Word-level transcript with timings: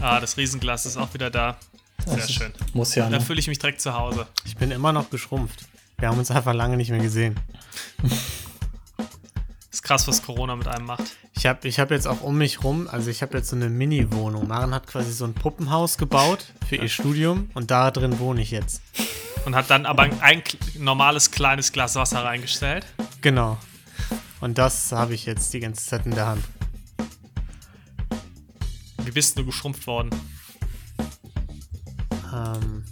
Ah, 0.00 0.18
das 0.20 0.36
Riesenglas 0.36 0.86
ist 0.86 0.96
auch 0.96 1.12
wieder 1.14 1.30
da. 1.30 1.56
Sehr 2.06 2.16
Das 2.16 2.32
schön. 2.32 2.52
Muss 2.72 2.94
ja, 2.94 3.04
Da 3.04 3.18
ne? 3.18 3.20
fühle 3.20 3.38
ich 3.40 3.48
mich 3.48 3.58
direkt 3.58 3.80
zu 3.80 3.94
Hause. 3.94 4.26
Ich 4.46 4.56
bin 4.56 4.70
immer 4.70 4.92
noch 4.92 5.10
geschrumpft. 5.10 5.66
Wir 5.98 6.08
haben 6.08 6.18
uns 6.18 6.30
einfach 6.30 6.54
lange 6.54 6.78
nicht 6.78 6.90
mehr 6.90 7.00
gesehen. 7.00 7.38
Ist 9.70 9.82
krass, 9.82 10.08
was 10.08 10.22
Corona 10.22 10.56
mit 10.56 10.66
einem 10.66 10.86
macht. 10.86 11.04
Ich 11.36 11.46
habe 11.46 11.68
ich 11.68 11.78
hab 11.78 11.90
jetzt 11.90 12.06
auch 12.06 12.22
um 12.22 12.38
mich 12.38 12.64
rum, 12.64 12.88
also 12.90 13.10
ich 13.10 13.22
habe 13.22 13.36
jetzt 13.36 13.50
so 13.50 13.56
eine 13.56 13.68
Mini-Wohnung. 13.68 14.48
Maren 14.48 14.74
hat 14.74 14.86
quasi 14.86 15.12
so 15.12 15.24
ein 15.26 15.34
Puppenhaus 15.34 15.98
gebaut 15.98 16.46
für 16.68 16.76
ihr 16.76 16.88
Studium 16.88 17.50
und 17.54 17.70
da 17.70 17.90
drin 17.90 18.18
wohne 18.18 18.40
ich 18.40 18.50
jetzt. 18.50 18.80
Und 19.44 19.54
hat 19.54 19.70
dann 19.70 19.86
aber 19.86 20.02
ein, 20.04 20.20
ein 20.20 20.42
normales 20.78 21.30
kleines 21.30 21.72
Glas 21.72 21.94
Wasser 21.96 22.24
reingestellt. 22.24 22.86
Genau. 23.20 23.58
Und 24.40 24.58
das 24.58 24.92
habe 24.92 25.14
ich 25.14 25.26
jetzt 25.26 25.52
die 25.52 25.60
ganze 25.60 25.86
Zeit 25.86 26.04
in 26.06 26.12
der 26.14 26.26
Hand. 26.26 26.44
Bist 29.12 29.38
du 29.38 29.44
geschrumpft 29.44 29.86
worden? 29.86 30.10
Ähm 32.32 32.84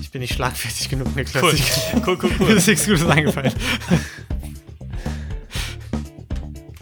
ich 0.00 0.10
bin 0.10 0.20
nicht 0.20 0.34
schlagfertig 0.34 0.88
genug, 0.88 1.14
Niklas. 1.16 1.42
Cool. 1.42 1.54
Ich, 1.54 1.72
Cool, 2.06 2.18
cool, 2.22 2.30
mir 2.38 2.40
cool. 2.40 2.56
ist 2.56 2.66
nichts 2.68 2.86
Gutes 2.86 3.06
eingefallen. 3.06 3.52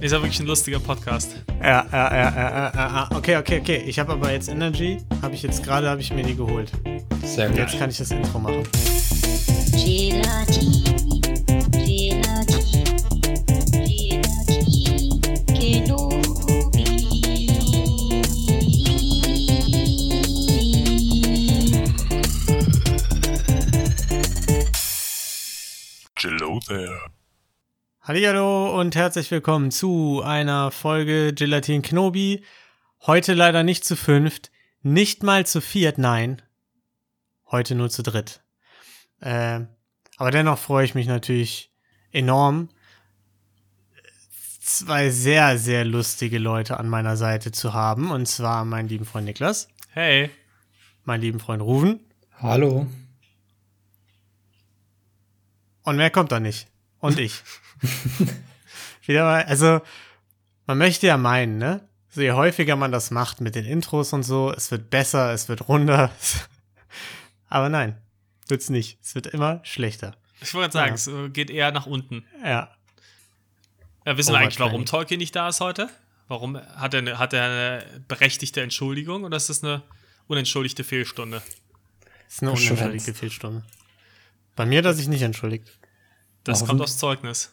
Ist 0.00 0.10
ja 0.10 0.20
wirklich 0.20 0.40
ein 0.40 0.46
lustiger 0.46 0.80
Podcast. 0.80 1.36
Ja, 1.62 1.86
ja, 1.92 1.92
ja, 1.92 2.14
ja, 2.14 2.34
ja, 2.34 2.72
ja. 2.74 3.08
Okay, 3.12 3.36
okay, 3.36 3.60
okay. 3.60 3.84
Ich 3.86 3.98
habe 4.00 4.12
aber 4.12 4.32
jetzt 4.32 4.48
Energy. 4.48 4.98
Habe 5.22 5.34
ich 5.36 5.42
jetzt 5.42 5.62
gerade, 5.62 5.88
habe 5.88 6.00
ich 6.00 6.12
mir 6.12 6.24
die 6.24 6.34
geholt. 6.34 6.72
Sehr 7.24 7.48
gut. 7.48 7.58
jetzt 7.58 7.78
kann 7.78 7.88
ich 7.88 7.98
das 7.98 8.10
Intro 8.10 8.40
machen. 8.40 8.64
Gelati, 9.70 10.81
Hallo 28.14 28.78
und 28.78 28.94
herzlich 28.94 29.30
willkommen 29.30 29.70
zu 29.70 30.20
einer 30.22 30.70
Folge 30.70 31.32
Gelatin 31.32 31.80
Knobi. 31.80 32.44
Heute 33.06 33.32
leider 33.32 33.62
nicht 33.62 33.86
zu 33.86 33.96
fünft, 33.96 34.50
nicht 34.82 35.22
mal 35.22 35.46
zu 35.46 35.62
viert, 35.62 35.96
nein. 35.96 36.42
Heute 37.50 37.74
nur 37.74 37.88
zu 37.88 38.02
dritt. 38.02 38.42
Äh, 39.20 39.60
aber 40.18 40.30
dennoch 40.30 40.58
freue 40.58 40.84
ich 40.84 40.94
mich 40.94 41.06
natürlich 41.06 41.72
enorm, 42.10 42.68
zwei 44.60 45.08
sehr, 45.08 45.56
sehr 45.56 45.86
lustige 45.86 46.38
Leute 46.38 46.78
an 46.78 46.90
meiner 46.90 47.16
Seite 47.16 47.50
zu 47.50 47.72
haben. 47.72 48.10
Und 48.10 48.26
zwar 48.26 48.66
meinen 48.66 48.90
lieben 48.90 49.06
Freund 49.06 49.24
Niklas, 49.24 49.68
Hey. 49.88 50.28
meinen 51.04 51.22
lieben 51.22 51.40
Freund 51.40 51.62
Ruven. 51.62 52.00
Hallo. 52.36 52.86
Und 55.84 55.96
mehr 55.96 56.10
kommt 56.10 56.30
da 56.30 56.40
nicht. 56.40 56.68
Und 56.98 57.18
ich. 57.18 57.42
Wieder 59.06 59.24
mal, 59.24 59.42
also, 59.44 59.80
man 60.66 60.78
möchte 60.78 61.06
ja 61.06 61.16
meinen, 61.16 61.58
ne? 61.58 61.88
So 62.10 62.20
je 62.20 62.32
häufiger 62.32 62.76
man 62.76 62.92
das 62.92 63.10
macht 63.10 63.40
mit 63.40 63.54
den 63.54 63.64
Intros 63.64 64.12
und 64.12 64.22
so, 64.22 64.52
es 64.52 64.70
wird 64.70 64.90
besser, 64.90 65.32
es 65.32 65.48
wird 65.48 65.68
runder. 65.68 66.10
Aber 67.48 67.68
nein, 67.68 67.96
wird's 68.48 68.68
nicht. 68.70 68.98
Es 69.02 69.14
wird 69.14 69.26
immer 69.28 69.60
schlechter. 69.64 70.14
Ich 70.40 70.52
wollte 70.54 70.72
gerade 70.76 70.96
sagen, 70.98 71.16
Ja. 71.16 71.24
es 71.24 71.26
äh, 71.26 71.30
geht 71.30 71.50
eher 71.50 71.72
nach 71.72 71.86
unten. 71.86 72.24
Ja. 72.44 72.70
Ja, 74.04 74.16
wissen 74.18 74.32
wir 74.32 74.38
eigentlich, 74.38 74.60
warum. 74.60 74.84
Tolkien 74.84 75.18
nicht 75.18 75.34
da 75.36 75.48
ist 75.48 75.60
heute? 75.60 75.88
Warum 76.28 76.56
hat 76.56 76.94
er, 76.94 76.98
eine, 76.98 77.18
hat 77.18 77.32
er 77.32 77.44
eine 77.44 78.04
berechtigte 78.08 78.60
Entschuldigung 78.62 79.24
oder 79.24 79.36
ist 79.36 79.48
das 79.48 79.62
eine 79.62 79.82
unentschuldigte 80.26 80.82
Fehlstunde? 80.84 81.42
Das 82.26 82.34
ist 82.36 82.42
eine 82.42 82.52
unentschuldigte 82.52 83.14
Fehlstunde. 83.14 83.62
Bei 84.56 84.66
mir, 84.66 84.82
dass 84.82 84.98
ich 84.98 85.08
nicht 85.08 85.22
entschuldigt. 85.22 85.78
Das 86.44 86.60
Warum? 86.60 86.68
kommt 86.68 86.80
aus 86.82 86.98
Zeugnis. 86.98 87.52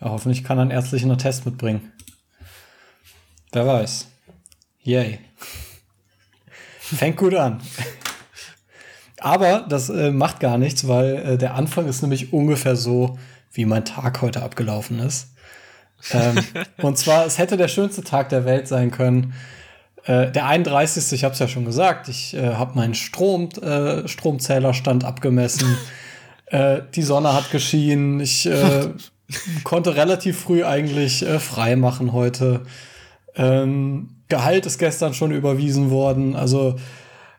Ja, 0.00 0.10
hoffentlich 0.10 0.44
kann 0.44 0.58
er 0.58 0.62
einen 0.62 0.70
ärztlichen 0.70 1.10
Attest 1.10 1.46
mitbringen. 1.46 1.92
Wer 3.52 3.66
weiß. 3.66 4.08
Yay. 4.82 5.18
Fängt 6.80 7.16
gut 7.16 7.34
an. 7.34 7.60
Aber 9.20 9.66
das 9.68 9.90
äh, 9.90 10.10
macht 10.10 10.40
gar 10.40 10.58
nichts, 10.58 10.86
weil 10.86 11.16
äh, 11.16 11.38
der 11.38 11.54
Anfang 11.54 11.88
ist 11.88 12.02
nämlich 12.02 12.32
ungefähr 12.32 12.76
so, 12.76 13.18
wie 13.52 13.64
mein 13.64 13.84
Tag 13.84 14.22
heute 14.22 14.42
abgelaufen 14.42 15.00
ist. 15.00 15.28
Ähm, 16.12 16.38
und 16.82 16.96
zwar, 16.98 17.26
es 17.26 17.38
hätte 17.38 17.56
der 17.56 17.68
schönste 17.68 18.02
Tag 18.04 18.28
der 18.28 18.44
Welt 18.44 18.68
sein 18.68 18.90
können. 18.90 19.34
Äh, 20.04 20.30
der 20.30 20.46
31. 20.46 21.12
Ich 21.12 21.24
habe 21.24 21.32
es 21.32 21.40
ja 21.40 21.48
schon 21.48 21.64
gesagt, 21.64 22.08
ich 22.08 22.34
äh, 22.34 22.54
habe 22.54 22.76
meinen 22.76 22.94
Strom, 22.94 23.48
äh, 23.60 24.06
Stromzählerstand 24.06 25.04
abgemessen. 25.04 25.76
äh, 26.46 26.82
die 26.94 27.02
Sonne 27.02 27.34
hat 27.34 27.50
geschienen. 27.50 28.20
Ich 28.20 28.46
äh, 28.46 28.88
konnte 29.64 29.96
relativ 29.96 30.38
früh 30.38 30.64
eigentlich 30.64 31.22
äh, 31.26 31.38
frei 31.38 31.76
machen 31.76 32.12
heute. 32.12 32.62
Ähm, 33.36 34.10
Gehalt 34.28 34.66
ist 34.66 34.78
gestern 34.78 35.14
schon 35.14 35.30
überwiesen 35.32 35.90
worden. 35.90 36.36
Also 36.36 36.76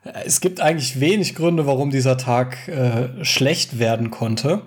äh, 0.04 0.12
es 0.26 0.42
gibt 0.42 0.62
eigentlich 0.62 1.00
wenig 1.00 1.36
Gründe, 1.36 1.66
warum 1.66 1.90
dieser 1.92 2.18
Tag 2.18 2.68
äh, 2.68 3.24
schlecht 3.24 3.80
werden 3.80 4.12
konnte. 4.12 4.62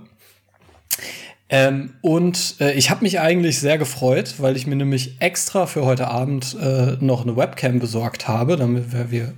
Ähm, 1.49 1.94
und 2.00 2.56
äh, 2.61 2.72
ich 2.72 2.88
habe 2.91 3.03
mich 3.03 3.21
eigentlich 3.21 3.61
sehr 3.61 3.77
gefreut, 3.77 4.37
weil 4.38 4.56
ich 4.56 4.66
mir 4.66 4.77
nämlich 4.77 5.21
extra 5.21 5.66
für 5.66 5.84
heute 5.84 6.09
Abend 6.09 6.56
äh, 6.59 6.97
noch 7.00 7.22
eine 7.22 7.37
Webcam 7.37 7.78
besorgt 7.78 8.27
habe, 8.27 8.56
damit 8.56 8.93
wir, 8.93 9.11
wir 9.11 9.34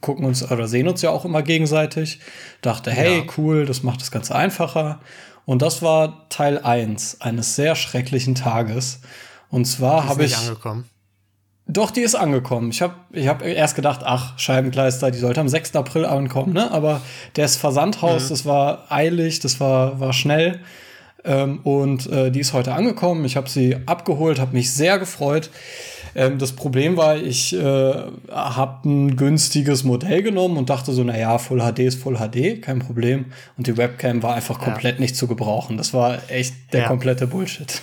gucken 0.00 0.24
uns 0.24 0.48
oder 0.48 0.68
sehen 0.68 0.86
uns 0.86 1.02
ja 1.02 1.10
auch 1.10 1.24
immer 1.24 1.42
gegenseitig. 1.42 2.20
Dachte, 2.62 2.92
hey, 2.92 3.18
Ja. 3.18 3.24
cool, 3.36 3.66
das 3.66 3.82
macht 3.82 4.00
das 4.00 4.12
Ganze 4.12 4.36
einfacher. 4.36 5.00
Und 5.46 5.62
das 5.62 5.80
war 5.80 6.28
Teil 6.28 6.58
1 6.58 7.22
eines 7.22 7.56
sehr 7.56 7.76
schrecklichen 7.76 8.34
Tages. 8.34 9.00
Und 9.48 9.64
zwar 9.64 10.06
habe 10.08 10.24
ich. 10.24 10.36
angekommen. 10.36 10.84
Doch, 11.68 11.90
die 11.90 12.02
ist 12.02 12.14
angekommen. 12.14 12.70
Ich 12.70 12.80
habe 12.80 12.94
ich 13.10 13.26
hab 13.26 13.42
erst 13.42 13.74
gedacht, 13.74 14.00
ach, 14.04 14.38
Scheibenkleister, 14.38 15.10
die 15.10 15.18
sollte 15.18 15.40
am 15.40 15.48
6. 15.48 15.74
April 15.74 16.04
ankommen, 16.04 16.52
ne? 16.52 16.70
Aber 16.70 17.00
das 17.34 17.56
Versandhaus, 17.56 18.28
das 18.28 18.44
war 18.44 18.84
eilig, 18.88 19.40
das 19.40 19.58
war, 19.58 19.98
war 19.98 20.12
schnell. 20.12 20.60
Ähm, 21.24 21.60
und 21.64 22.06
äh, 22.06 22.30
die 22.30 22.38
ist 22.40 22.52
heute 22.52 22.72
angekommen. 22.72 23.24
Ich 23.24 23.36
habe 23.36 23.48
sie 23.48 23.76
abgeholt, 23.86 24.38
habe 24.38 24.52
mich 24.52 24.72
sehr 24.72 25.00
gefreut. 25.00 25.50
Ähm, 26.16 26.38
das 26.38 26.54
Problem 26.56 26.96
war, 26.96 27.16
ich 27.18 27.52
äh, 27.52 27.94
habe 28.30 28.88
ein 28.88 29.16
günstiges 29.16 29.84
Modell 29.84 30.22
genommen 30.22 30.56
und 30.56 30.70
dachte 30.70 30.92
so, 30.92 31.04
naja, 31.04 31.36
Full 31.38 31.60
HD 31.60 31.80
ist 31.80 32.02
Full 32.02 32.16
HD, 32.16 32.62
kein 32.62 32.78
Problem. 32.78 33.26
Und 33.58 33.66
die 33.66 33.76
Webcam 33.76 34.22
war 34.22 34.34
einfach 34.34 34.58
komplett 34.58 34.98
nicht 34.98 35.14
zu 35.14 35.26
gebrauchen. 35.26 35.76
Das 35.76 35.92
war 35.92 36.18
echt 36.30 36.54
der 36.72 36.82
Ja. 36.82 36.88
komplette 36.88 37.26
Bullshit. 37.26 37.82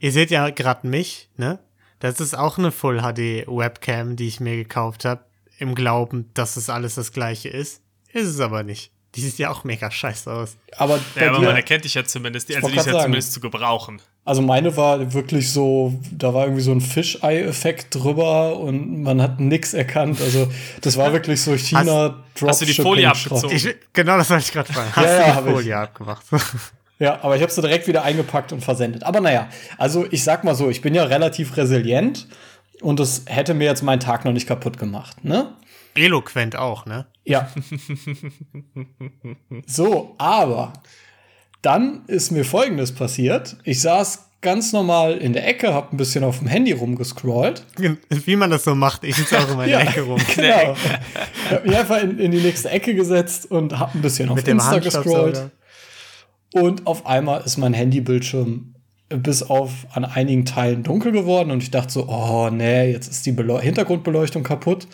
Ihr 0.00 0.12
seht 0.12 0.30
ja 0.30 0.50
gerade 0.50 0.86
mich, 0.86 1.28
ne? 1.36 1.58
Das 2.00 2.20
ist 2.20 2.36
auch 2.36 2.58
eine 2.58 2.70
Full 2.72 2.98
HD 3.00 3.46
Webcam, 3.46 4.16
die 4.16 4.28
ich 4.28 4.40
mir 4.40 4.56
gekauft 4.56 5.04
habe, 5.04 5.22
im 5.58 5.74
Glauben, 5.74 6.30
dass 6.34 6.56
es 6.56 6.68
alles 6.68 6.96
das 6.96 7.12
gleiche 7.12 7.48
ist. 7.48 7.80
Ist 8.12 8.26
es 8.26 8.40
aber 8.40 8.62
nicht. 8.62 8.90
Die 9.14 9.20
sieht 9.20 9.38
ja 9.38 9.50
auch 9.50 9.64
mega 9.64 9.90
scheiße 9.90 10.30
aus. 10.30 10.56
Aber 10.76 10.98
Ja, 11.14 11.30
aber 11.30 11.40
man 11.40 11.56
erkennt 11.56 11.84
dich 11.84 11.94
ja 11.94 12.04
zumindest. 12.04 12.48
Also 12.50 12.62
wollte 12.62 12.74
die 12.74 12.80
ist 12.80 12.86
ja 12.86 12.92
sagen. 12.92 13.04
zumindest 13.04 13.32
zu 13.32 13.40
gebrauchen. 13.40 14.00
Also 14.24 14.40
meine 14.40 14.76
war 14.76 15.12
wirklich 15.14 15.52
so, 15.52 15.94
da 16.12 16.32
war 16.32 16.44
irgendwie 16.44 16.62
so 16.62 16.70
ein 16.70 16.80
Fischei-Effekt 16.80 17.92
drüber 17.94 18.56
und 18.56 19.02
man 19.02 19.20
hat 19.20 19.40
nix 19.40 19.74
erkannt. 19.74 20.20
Also 20.20 20.48
das 20.80 20.96
war 20.96 21.12
wirklich 21.12 21.42
so 21.42 21.56
China 21.56 22.22
hast 22.40 22.60
du 22.60 22.66
die 22.66 22.74
Folie 22.74 23.10
abgezogen? 23.10 23.56
Ich, 23.56 23.68
genau 23.92 24.16
das 24.16 24.30
wollte 24.30 24.44
ich 24.44 24.52
gerade 24.52 24.72
fragen. 24.72 24.90
Hast 24.96 25.04
Ja, 25.06 25.26
ja, 25.28 25.34
du 25.40 25.42
die 25.42 25.48
ich. 25.48 25.54
Folie 25.56 25.76
abgemacht? 25.76 26.24
Ja, 27.00 27.18
aber 27.22 27.34
ich 27.34 27.42
habe 27.42 27.50
sie 27.50 27.60
direkt 27.62 27.88
wieder 27.88 28.04
eingepackt 28.04 28.52
und 28.52 28.62
versendet. 28.62 29.02
Aber 29.02 29.20
naja, 29.20 29.48
also 29.76 30.06
ich 30.08 30.22
sag 30.22 30.44
mal 30.44 30.54
so, 30.54 30.70
ich 30.70 30.82
bin 30.82 30.94
ja 30.94 31.02
relativ 31.02 31.56
resilient 31.56 32.28
und 32.80 33.00
das 33.00 33.22
hätte 33.26 33.54
mir 33.54 33.64
jetzt 33.64 33.82
meinen 33.82 33.98
Tag 34.00 34.24
noch 34.24 34.32
nicht 34.32 34.46
kaputt 34.46 34.78
gemacht, 34.78 35.24
ne? 35.24 35.52
Eloquent 35.96 36.54
auch, 36.54 36.86
ne? 36.86 37.06
Ja. 37.24 37.50
So, 39.66 40.14
aber 40.18 40.72
dann 41.62 42.02
ist 42.08 42.30
mir 42.30 42.44
Folgendes 42.44 42.92
passiert. 42.92 43.56
Ich 43.64 43.80
saß 43.80 44.26
ganz 44.42 44.72
normal 44.72 45.16
in 45.18 45.32
der 45.32 45.46
Ecke, 45.46 45.72
habe 45.72 45.94
ein 45.94 45.96
bisschen 45.96 46.24
auf 46.24 46.40
dem 46.40 46.48
Handy 46.48 46.72
rumgescrollt. 46.72 47.64
Wie 48.08 48.36
man 48.36 48.50
das 48.50 48.64
so 48.64 48.74
macht. 48.74 49.04
Ich 49.04 49.16
sitze 49.16 49.38
auch 49.38 49.48
immer 49.50 49.64
in 49.64 49.70
der 49.70 49.82
Ecke 49.82 50.02
rum. 50.02 50.20
Genau. 50.34 50.74
Ich 50.74 51.50
habe 51.52 51.68
mich 51.68 51.76
einfach 51.76 52.02
in, 52.02 52.18
in 52.18 52.30
die 52.32 52.40
nächste 52.40 52.70
Ecke 52.70 52.94
gesetzt 52.94 53.50
und 53.50 53.78
habe 53.78 53.96
ein 53.96 54.02
bisschen 54.02 54.28
auf 54.28 54.36
Mit 54.36 54.46
dem 54.46 54.58
Insta 54.58 54.78
gescrollt. 54.80 55.50
Und 56.52 56.86
auf 56.86 57.06
einmal 57.06 57.42
ist 57.42 57.56
mein 57.56 57.72
Handybildschirm 57.72 58.74
bis 59.08 59.42
auf 59.42 59.86
an 59.92 60.04
einigen 60.04 60.44
Teilen 60.44 60.82
dunkel 60.82 61.12
geworden 61.12 61.50
und 61.50 61.62
ich 61.62 61.70
dachte 61.70 61.92
so, 61.92 62.08
oh 62.08 62.48
nee, 62.50 62.90
jetzt 62.90 63.08
ist 63.08 63.26
die 63.26 63.32
Beleu 63.32 63.60
Hintergrundbeleuchtung 63.60 64.42
kaputt. 64.42 64.86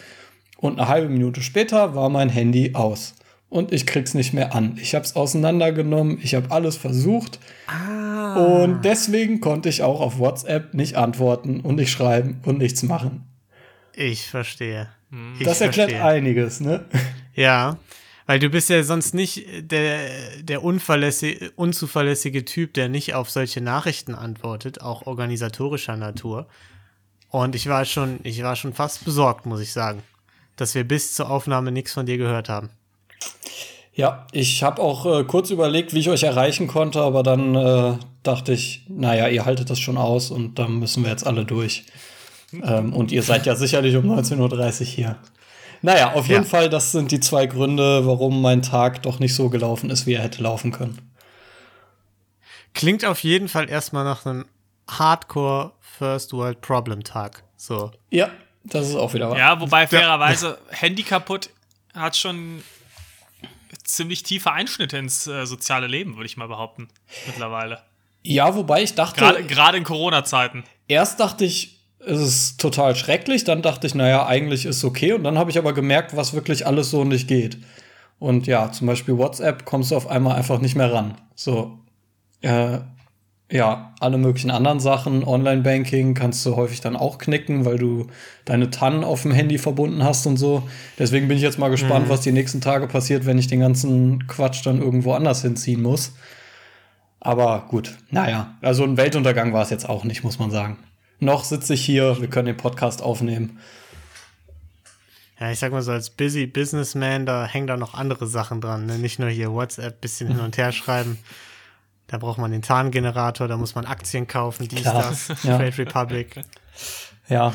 Und 0.59 0.79
eine 0.79 0.89
halbe 0.89 1.09
Minute 1.09 1.41
später 1.41 1.95
war 1.95 2.09
mein 2.09 2.29
Handy 2.29 2.73
aus. 2.75 3.15
Und 3.49 3.73
ich 3.73 3.87
krieg's 3.87 4.15
nicht 4.15 4.33
mehr 4.35 4.55
an. 4.55 4.79
Ich 4.81 4.95
habe 4.95 5.05
es 5.05 5.17
auseinandergenommen, 5.17 6.19
ich 6.23 6.35
habe 6.35 6.51
alles 6.51 6.77
versucht 6.77 7.39
Ah. 7.67 8.37
und 8.37 8.85
deswegen 8.85 9.41
konnte 9.41 9.69
ich 9.69 9.83
auch 9.83 10.01
auf 10.01 10.19
WhatsApp 10.19 10.75
nicht 10.75 10.97
antworten 10.97 11.61
und 11.61 11.77
nicht 11.77 11.91
schreiben 11.91 12.41
und 12.45 12.59
nichts 12.59 12.83
machen. 12.83 13.25
Ich 13.95 14.29
verstehe. 14.29 14.89
Ich 15.39 15.45
das 15.45 15.61
erklärt 15.61 15.91
verstehe. 15.91 16.09
einiges, 16.09 16.61
ne? 16.61 16.85
Ja, 17.35 17.79
weil 18.27 18.39
du 18.39 18.51
bist 18.51 18.69
ja 18.69 18.83
sonst 18.83 19.15
nicht 19.15 19.47
der, 19.73 20.01
der 20.43 20.63
unverlässige, 20.63 21.51
unzuverlässige 21.57 22.45
Typ, 22.45 22.75
der 22.75 22.89
nicht 22.91 23.15
auf 23.15 23.31
solche 23.31 23.63
Nachrichten 23.63 24.15
antwortet, 24.15 24.83
auch 24.83 25.07
organisatorischer 25.07 25.97
Natur. 25.97 26.47
Und 27.31 27.55
ich 27.55 27.69
war 27.69 27.85
schon, 27.87 28.21
ich 28.25 28.43
war 28.43 28.55
schon 28.57 28.75
fast 28.75 29.05
besorgt, 29.05 29.47
muss 29.47 29.61
ich 29.61 29.73
sagen, 29.73 30.03
dass 30.57 30.75
wir 30.75 30.85
bis 30.85 31.15
zur 31.15 31.31
Aufnahme 31.31 31.73
nichts 31.73 31.93
von 31.95 32.05
dir 32.07 32.19
gehört 32.19 32.49
haben. 32.51 32.69
Ja, 33.95 34.27
ich 34.33 34.63
habe 34.63 34.81
auch 34.81 35.07
äh, 35.21 35.25
kurz 35.25 35.51
überlegt, 35.51 35.93
wie 35.93 35.99
ich 35.99 36.09
euch 36.09 36.23
erreichen 36.23 36.69
konnte, 36.69 37.01
aber 37.03 37.23
dann 37.25 37.55
äh, 37.57 37.95
dachte 38.23 38.53
ich, 38.53 38.85
naja, 38.89 39.27
ihr 39.29 39.45
haltet 39.45 39.71
das 39.71 39.81
schon 39.81 39.97
aus 39.99 40.31
und 40.31 40.59
dann 40.59 40.79
müssen 40.79 41.03
wir 41.03 41.11
jetzt 41.11 41.27
alle 41.27 41.45
durch. 41.45 41.85
Ähm, 42.53 42.93
und 42.93 43.11
ihr 43.11 43.23
seid 43.25 43.45
ja 43.47 43.57
sicherlich 43.57 43.97
um 43.97 44.05
19.30 44.09 44.81
Uhr 44.81 44.87
hier. 44.87 45.17
Naja, 45.83 46.13
auf 46.13 46.29
jeden 46.29 46.45
Ja. 46.45 46.49
Fall, 46.49 46.69
das 46.71 46.93
sind 46.93 47.11
die 47.11 47.21
zwei 47.21 47.47
Gründe, 47.47 48.07
warum 48.07 48.41
mein 48.41 48.63
Tag 48.63 49.03
doch 49.03 49.19
nicht 49.19 49.35
so 49.35 49.49
gelaufen 49.49 49.91
ist, 49.91 50.07
wie 50.07 50.15
er 50.15 50.23
hätte 50.23 50.43
laufen 50.43 50.71
können. 50.73 51.11
Klingt 52.75 53.05
auf 53.05 53.23
jeden 53.25 53.49
Fall 53.49 53.69
erstmal 53.69 54.05
nach 54.05 54.25
einem 54.27 54.45
Hardcore 54.89 55.73
First 55.81 56.33
World 56.33 56.61
Problem 56.61 57.03
Tag. 57.03 57.43
So. 57.57 57.91
Ja, 58.11 58.31
das 58.65 58.89
ist 58.89 58.95
auch 58.95 59.13
wieder 59.15 59.31
wahr. 59.31 59.39
Ja, 59.39 59.61
wobei 59.61 59.87
fairerweise 59.87 60.59
Handy 60.71 61.03
kaputt 61.03 61.51
hat 61.95 62.17
schon 62.17 62.63
ziemlich 63.85 64.23
tiefe 64.23 64.53
Einschnitte 64.53 64.99
ins 64.99 65.27
äh, 65.27 65.47
soziale 65.47 65.87
Leben, 65.87 66.17
würde 66.17 66.27
ich 66.27 66.37
mal 66.37 66.49
behaupten, 66.49 66.89
mittlerweile. 67.27 67.83
Ja, 68.23 68.55
wobei 68.55 68.83
ich 68.83 68.95
dachte, 68.95 69.21
Gerade 69.21 69.45
gerade 69.45 69.79
in 69.79 69.85
Corona-Zeiten. 69.85 70.65
erst 70.89 71.21
dachte 71.21 71.45
ich, 71.45 71.79
es 72.01 72.21
ist 72.21 72.61
total 72.61 72.95
schrecklich, 72.97 73.45
dann 73.45 73.63
dachte 73.63 73.87
ich, 73.87 73.95
naja, 73.95 74.27
eigentlich 74.27 74.65
ist 74.65 74.85
okay. 74.85 75.13
Und 75.13 75.25
dann 75.25 75.39
habe 75.39 75.51
ich 75.51 75.59
aber 75.59 75.73
gemerkt, 75.73 76.17
was 76.17 76.33
wirklich 76.33 76.67
alles 76.67 76.91
so 76.91 77.05
nicht 77.05 77.29
geht. 77.29 77.59
Und 78.19 78.47
ja, 78.47 78.73
zum 78.73 78.87
Beispiel 78.87 79.17
WhatsApp 79.17 79.65
kommst 79.65 79.91
du 79.91 79.97
auf 79.97 80.09
einmal 80.09 80.37
einfach 80.37 80.61
nicht 80.61 80.75
mehr 80.75 80.93
ran. 80.93 81.17
So, 81.35 81.79
äh, 82.41 82.79
ja, 83.51 83.95
alle 83.99 84.19
möglichen 84.19 84.51
anderen 84.51 84.79
Sachen, 84.79 85.25
Online-Banking 85.25 86.13
kannst 86.13 86.45
du 86.45 86.57
häufig 86.57 86.83
dann 86.83 86.97
auch 86.97 87.17
knicken, 87.17 87.65
weil 87.65 87.79
du 87.79 88.09
deine 88.45 88.71
TAN 88.71 89.05
auf 89.05 89.23
dem 89.23 89.33
Handy 89.33 89.57
verbunden 89.57 90.05
hast 90.05 90.27
und 90.27 90.37
so. 90.37 90.69
Deswegen 90.99 91.29
bin 91.29 91.39
ich 91.39 91.43
jetzt 91.43 91.59
mal 91.59 91.71
gespannt, 91.71 92.11
was 92.11 92.21
die 92.21 92.33
nächsten 92.33 92.61
Tage 92.61 92.87
passiert, 92.87 93.25
wenn 93.25 93.39
ich 93.39 93.47
den 93.47 93.61
ganzen 93.61 94.27
Quatsch 94.27 94.67
dann 94.67 94.83
irgendwo 94.83 95.15
anders 95.15 95.41
hinziehen 95.41 95.81
muss. 95.81 96.13
Aber 97.21 97.67
gut, 97.69 97.97
naja, 98.11 98.55
also 98.61 98.85
ein 98.85 98.99
Weltuntergang 98.99 99.55
war 99.55 99.63
es 99.63 99.71
jetzt 99.71 99.89
auch 99.89 100.05
nicht, 100.05 100.23
muss 100.25 100.39
man 100.39 100.51
sagen. 100.51 100.77
Noch 101.19 101.43
sitze 101.43 101.75
ich 101.75 101.85
hier, 101.85 102.21
wir 102.21 102.29
können 102.29 102.47
den 102.47 102.57
Podcast 102.57 103.03
aufnehmen. 103.03 103.59
Ja, 105.41 105.51
ich 105.51 105.59
sag 105.59 105.73
mal 105.73 105.83
so, 105.83 105.93
als 105.93 106.11
busy 106.11 106.47
Businessman, 106.47 107.25
da 107.25 107.47
hängen 107.47 107.67
da 107.67 107.77
noch 107.77 107.95
andere 107.95 108.27
Sachen 108.27 108.61
dran. 108.61 108.87
Ne? 108.87 108.99
Nicht 108.99 109.19
nur 109.19 109.31
hier 109.31 109.53
WhatsApp, 109.53 110.01
bisschen 110.01 110.29
hin 110.29 110.41
und 110.41 110.59
her 110.59 110.73
schreiben. 110.73 111.19
Da 112.09 112.19
braucht 112.19 112.39
man 112.39 112.51
den 112.51 112.63
Tarngenerator, 112.63 113.49
da 113.49 113.57
muss 113.57 113.75
man 113.75 113.85
Aktien 113.87 114.27
kaufen, 114.27 114.69
dies, 114.69 114.83
Klar, 114.83 115.11
das, 115.11 115.29
ja. 115.45 115.57
Trade 115.59 115.79
Republic. 115.79 116.41
Ja, 117.29 117.53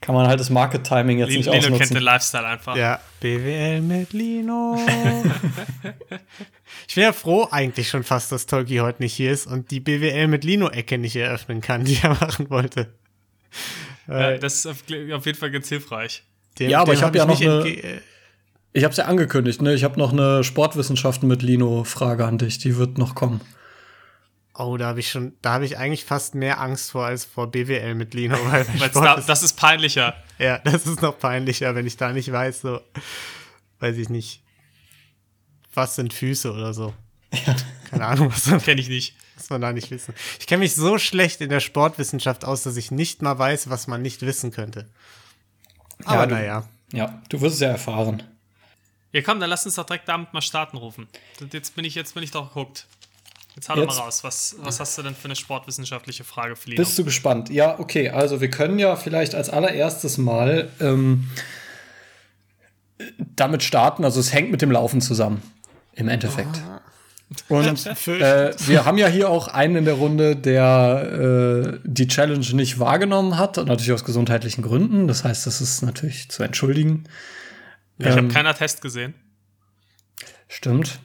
kann 0.00 0.14
man 0.14 0.28
halt 0.28 0.38
das 0.38 0.50
Market-Timing 0.50 1.18
jetzt 1.18 1.28
nicht 1.28 1.38
Lino 1.46 1.52
kennt 1.52 1.64
den 1.64 1.72
ausnutzen. 1.74 2.02
Lifestyle 2.02 2.46
einfach. 2.46 2.76
Ja, 2.76 3.00
BWL 3.20 3.80
mit 3.80 4.12
Lino. 4.12 4.78
ich 6.88 6.96
wäre 6.96 7.12
froh 7.12 7.48
eigentlich 7.50 7.88
schon 7.88 8.04
fast, 8.04 8.30
dass 8.32 8.46
Tolki 8.46 8.76
heute 8.76 9.02
nicht 9.02 9.14
hier 9.14 9.32
ist 9.32 9.46
und 9.46 9.70
die 9.70 9.80
BWL 9.80 10.28
mit 10.28 10.44
Lino-Ecke 10.44 10.98
nicht 10.98 11.16
eröffnen 11.16 11.60
kann, 11.60 11.84
die 11.84 11.98
er 12.02 12.10
machen 12.20 12.50
wollte. 12.50 12.92
Ja, 14.06 14.36
das 14.36 14.56
ist 14.56 14.66
auf, 14.66 14.76
auf 15.14 15.26
jeden 15.26 15.38
Fall 15.38 15.50
ganz 15.50 15.68
hilfreich. 15.68 16.22
Dem, 16.58 16.70
Ja, 16.70 16.80
aber 16.82 16.92
ich 16.92 17.02
hab 17.02 17.14
ja 17.16 17.24
noch 17.24 17.40
eine- 17.40 17.66
äh, 17.66 18.00
Ich 18.72 18.84
habe 18.84 18.92
es 18.92 18.98
ja 18.98 19.06
angekündigt, 19.06 19.62
ne? 19.62 19.74
Ich 19.74 19.82
habe 19.84 19.98
noch 19.98 20.12
eine 20.12 20.44
Sportwissenschaften 20.44 21.28
mit 21.28 21.42
Lino-Frage 21.42 22.24
an 22.26 22.38
dich, 22.38 22.58
die 22.58 22.76
wird 22.76 22.98
noch 22.98 23.14
kommen. 23.14 23.40
Oh, 24.56 24.76
da 24.76 24.86
habe 24.86 25.00
ich 25.00 25.10
schon, 25.10 25.32
da 25.42 25.54
habe 25.54 25.64
ich 25.64 25.78
eigentlich 25.78 26.04
fast 26.04 26.34
mehr 26.36 26.60
Angst 26.60 26.92
vor 26.92 27.04
als 27.06 27.24
vor 27.24 27.50
BWL 27.50 27.94
mit 27.96 28.14
Lino, 28.14 28.36
weil 28.50 28.64
da, 28.94 29.14
ist, 29.14 29.28
das 29.28 29.42
ist 29.42 29.54
peinlicher. 29.54 30.14
ja, 30.38 30.58
das 30.58 30.86
ist 30.86 31.02
noch 31.02 31.18
peinlicher, 31.18 31.74
wenn 31.74 31.86
ich 31.86 31.96
da 31.96 32.12
nicht 32.12 32.30
weiß, 32.30 32.60
so, 32.60 32.80
weiß 33.80 33.96
ich 33.96 34.08
nicht, 34.10 34.42
was 35.74 35.96
sind 35.96 36.12
Füße 36.14 36.52
oder 36.52 36.72
so. 36.72 36.94
Keine 37.90 38.06
Ahnung, 38.06 38.30
was, 38.32 38.46
man- 38.46 38.60
Kenne 38.62 38.80
ich 38.80 38.88
nicht. 38.88 39.16
was 39.36 39.50
man 39.50 39.60
da 39.60 39.72
nicht 39.72 39.90
wissen. 39.90 40.14
Ich 40.38 40.46
kenne 40.46 40.60
mich 40.60 40.74
so 40.76 40.98
schlecht 40.98 41.40
in 41.40 41.48
der 41.50 41.58
Sportwissenschaft 41.60 42.44
aus, 42.44 42.62
dass 42.62 42.76
ich 42.76 42.92
nicht 42.92 43.22
mal 43.22 43.36
weiß, 43.36 43.70
was 43.70 43.88
man 43.88 44.02
nicht 44.02 44.22
wissen 44.22 44.52
könnte. 44.52 44.88
Aber 46.04 46.26
naja. 46.26 46.68
Ja, 46.92 47.20
du 47.28 47.40
wirst 47.40 47.56
es 47.56 47.60
ja 47.60 47.68
erfahren. 47.70 48.22
Ja, 49.10 49.22
komm, 49.22 49.40
dann 49.40 49.50
lass 49.50 49.64
uns 49.66 49.74
doch 49.74 49.86
direkt 49.86 50.08
damit 50.08 50.32
mal 50.32 50.42
starten 50.42 50.76
rufen. 50.76 51.08
Und 51.40 51.52
Jetzt 51.54 51.74
bin 51.74 51.84
ich, 51.84 51.94
jetzt 51.96 52.14
bin 52.14 52.22
ich 52.22 52.30
doch 52.30 52.48
geguckt. 52.48 52.86
Jetzt 53.54 53.68
hau 53.68 53.74
doch 53.74 53.82
Jetzt- 53.82 53.96
mal 53.96 54.02
raus. 54.02 54.24
Was, 54.24 54.56
was 54.58 54.80
hast 54.80 54.98
du 54.98 55.02
denn 55.02 55.14
für 55.14 55.26
eine 55.26 55.36
sportwissenschaftliche 55.36 56.24
Frage 56.24 56.56
für 56.56 56.70
Lino? 56.70 56.82
Bist 56.82 56.98
du 56.98 57.04
gespannt? 57.04 57.50
Ja, 57.50 57.78
okay. 57.78 58.10
Also 58.10 58.40
wir 58.40 58.50
können 58.50 58.78
ja 58.78 58.96
vielleicht 58.96 59.34
als 59.34 59.48
allererstes 59.48 60.18
mal 60.18 60.70
ähm, 60.80 61.30
damit 63.36 63.62
starten. 63.62 64.04
Also 64.04 64.20
es 64.20 64.32
hängt 64.32 64.50
mit 64.50 64.62
dem 64.62 64.70
Laufen 64.70 65.00
zusammen. 65.00 65.42
Im 65.92 66.08
Endeffekt. 66.08 66.60
Und 67.48 67.86
äh, 68.08 68.52
wir 68.66 68.84
haben 68.84 68.98
ja 68.98 69.06
hier 69.06 69.28
auch 69.28 69.46
einen 69.46 69.76
in 69.76 69.84
der 69.84 69.94
Runde, 69.94 70.34
der 70.34 71.74
äh, 71.74 71.78
die 71.84 72.08
Challenge 72.08 72.46
nicht 72.54 72.80
wahrgenommen 72.80 73.38
hat. 73.38 73.58
Und 73.58 73.68
natürlich 73.68 73.92
aus 73.92 74.04
gesundheitlichen 74.04 74.62
Gründen. 74.62 75.06
Das 75.06 75.22
heißt, 75.22 75.46
das 75.46 75.60
ist 75.60 75.82
natürlich 75.82 76.28
zu 76.28 76.42
entschuldigen. 76.42 77.04
ich 77.98 78.06
habe 78.06 78.18
ähm, 78.18 78.28
keiner 78.28 78.54
Test 78.54 78.82
gesehen. 78.82 79.14
Stimmt. 80.48 80.98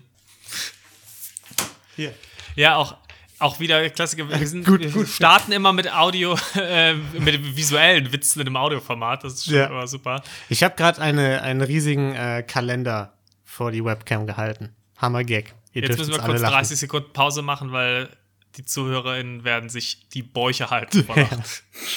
Hier. 1.95 2.13
Ja, 2.59 2.75
auch, 2.75 2.97
auch 3.39 3.59
wieder 3.61 3.89
Klassiker. 3.89 4.27
Wir, 4.29 4.45
sind, 4.47 4.65
Gut, 4.65 4.81
wir 4.81 4.91
gut. 4.91 5.07
starten 5.07 5.51
immer 5.53 5.71
mit 5.71 5.91
Audio, 5.93 6.37
äh, 6.55 6.93
mit 6.93 7.55
visuellen 7.55 8.11
Witzen 8.11 8.41
in 8.41 8.47
einem 8.47 8.57
Audioformat. 8.57 9.23
Das 9.23 9.33
ist 9.35 9.45
schon 9.45 9.53
Ja. 9.55 9.67
immer 9.67 9.87
super. 9.87 10.21
Ich 10.49 10.61
habe 10.63 10.75
gerade 10.75 11.01
eine, 11.01 11.41
einen 11.41 11.61
riesigen 11.61 12.13
äh, 12.15 12.43
Kalender 12.45 13.13
vor 13.45 13.71
die 13.71 13.83
Webcam 13.85 14.27
gehalten. 14.27 14.75
Hammer 14.97 15.23
Gag. 15.23 15.53
Ihr 15.71 15.83
Jetzt 15.83 15.97
müssen 15.97 16.11
wir 16.11 16.19
kurz 16.19 16.41
lachen. 16.41 16.53
30 16.53 16.77
Sekunden 16.79 17.13
Pause 17.13 17.41
machen, 17.41 17.71
weil 17.71 18.09
die 18.57 18.65
ZuhörerInnen 18.65 19.45
werden 19.45 19.69
sich 19.69 20.09
die 20.09 20.23
Bäuche 20.23 20.69
halten 20.69 21.05
Lachen. 21.15 21.43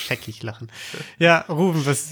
Scheckig 0.07 0.43
lachen. 0.45 0.71
Ja, 1.19 1.39
Ruben, 1.49 1.85
was. 1.87 2.11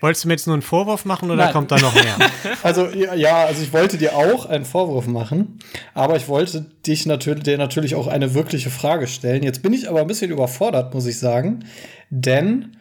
Wolltest 0.00 0.24
du 0.24 0.28
mir 0.28 0.34
jetzt 0.34 0.46
nur 0.46 0.54
einen 0.54 0.62
Vorwurf 0.62 1.04
machen 1.04 1.30
oder 1.30 1.44
Nein. 1.44 1.52
kommt 1.52 1.70
da 1.70 1.78
noch 1.78 1.94
mehr? 1.94 2.16
Also 2.62 2.88
ja, 2.88 3.14
ja, 3.14 3.44
also 3.44 3.62
ich 3.62 3.72
wollte 3.72 3.96
dir 3.96 4.16
auch 4.16 4.46
einen 4.46 4.64
Vorwurf 4.64 5.06
machen, 5.06 5.58
aber 5.94 6.16
ich 6.16 6.28
wollte 6.28 6.66
dich 6.86 7.06
natürlich, 7.06 7.44
dir 7.44 7.58
natürlich 7.58 7.94
auch 7.94 8.06
eine 8.06 8.34
wirkliche 8.34 8.70
Frage 8.70 9.06
stellen. 9.06 9.42
Jetzt 9.42 9.62
bin 9.62 9.72
ich 9.72 9.88
aber 9.88 10.00
ein 10.00 10.06
bisschen 10.06 10.30
überfordert, 10.30 10.94
muss 10.94 11.06
ich 11.06 11.18
sagen, 11.18 11.64
denn 12.10 12.76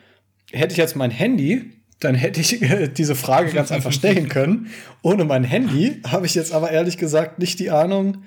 hätte 0.52 0.74
ich 0.74 0.78
jetzt 0.78 0.96
mein 0.96 1.12
Handy, 1.12 1.72
dann 2.00 2.16
hätte 2.16 2.42
ich 2.42 2.62
äh, 2.62 2.88
diese 2.88 3.16
Frage 3.16 3.52
ganz 3.52 3.72
einfach 3.72 3.92
stellen 3.92 4.28
können. 4.30 4.68
Ohne 5.02 5.26
mein 5.26 5.44
Handy 5.44 6.02
habe 6.06 6.26
ich 6.26 6.36
jetzt 6.36 6.54
aber 6.54 6.72
ehrlich 6.72 6.98
gesagt 6.98 7.40
nicht 7.40 7.60
die 7.60 7.72
Ahnung, 7.72 8.24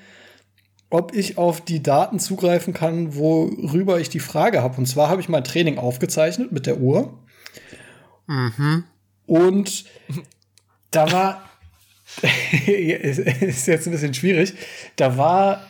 ob 0.91 1.15
ich 1.15 1.37
auf 1.37 1.61
die 1.61 1.83
Daten 1.83 2.19
zugreifen 2.19 2.73
kann, 2.73 3.15
worüber 3.15 4.01
ich 4.01 4.09
die 4.09 4.21
Frage 4.21 4.63
habe. 4.63 4.79
Und 4.79 4.87
zwar 4.87 5.09
habe 5.09 5.21
ich 5.21 5.29
mein 5.29 5.45
Training 5.45 5.79
aufgezeichnet 5.79 6.51
mit 6.51 6.67
der 6.67 6.79
Uhr. 6.79 7.19
Und 9.27 9.85
da 10.91 11.13
war, 11.13 11.45
ist 12.67 13.67
jetzt 13.67 13.87
ein 13.87 13.93
bisschen 13.93 14.15
schwierig, 14.15 14.55
da 14.97 15.17
war 15.17 15.65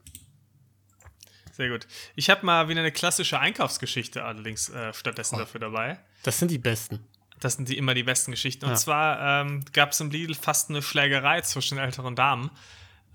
Sehr 1.52 1.70
gut. 1.70 1.88
Ich 2.16 2.30
habe 2.30 2.46
mal 2.46 2.68
wieder 2.70 2.80
eine 2.82 2.92
klassische 2.92 3.40
Einkaufsgeschichte 3.40 4.24
allerdings 4.24 4.70
äh, 4.70 4.94
stattdessen 4.94 5.38
dafür 5.38 5.60
dabei. 5.60 6.00
Das 6.24 6.40
sind 6.40 6.50
die 6.50 6.58
besten. 6.58 7.00
Das 7.46 7.54
sind 7.54 7.70
die, 7.70 7.78
immer 7.78 7.94
die 7.94 8.02
besten 8.04 8.32
Geschichten. 8.32 8.66
Und 8.66 8.72
Ja. 8.72 8.78
zwar 8.78 9.42
ähm, 9.42 9.64
gab 9.72 9.92
es 9.92 10.00
im 10.00 10.10
Lidl 10.10 10.34
fast 10.34 10.70
eine 10.72 10.82
Schlägerei 10.82 11.42
zwischen 11.42 11.78
älteren 11.78 12.16
Damen. 12.16 12.50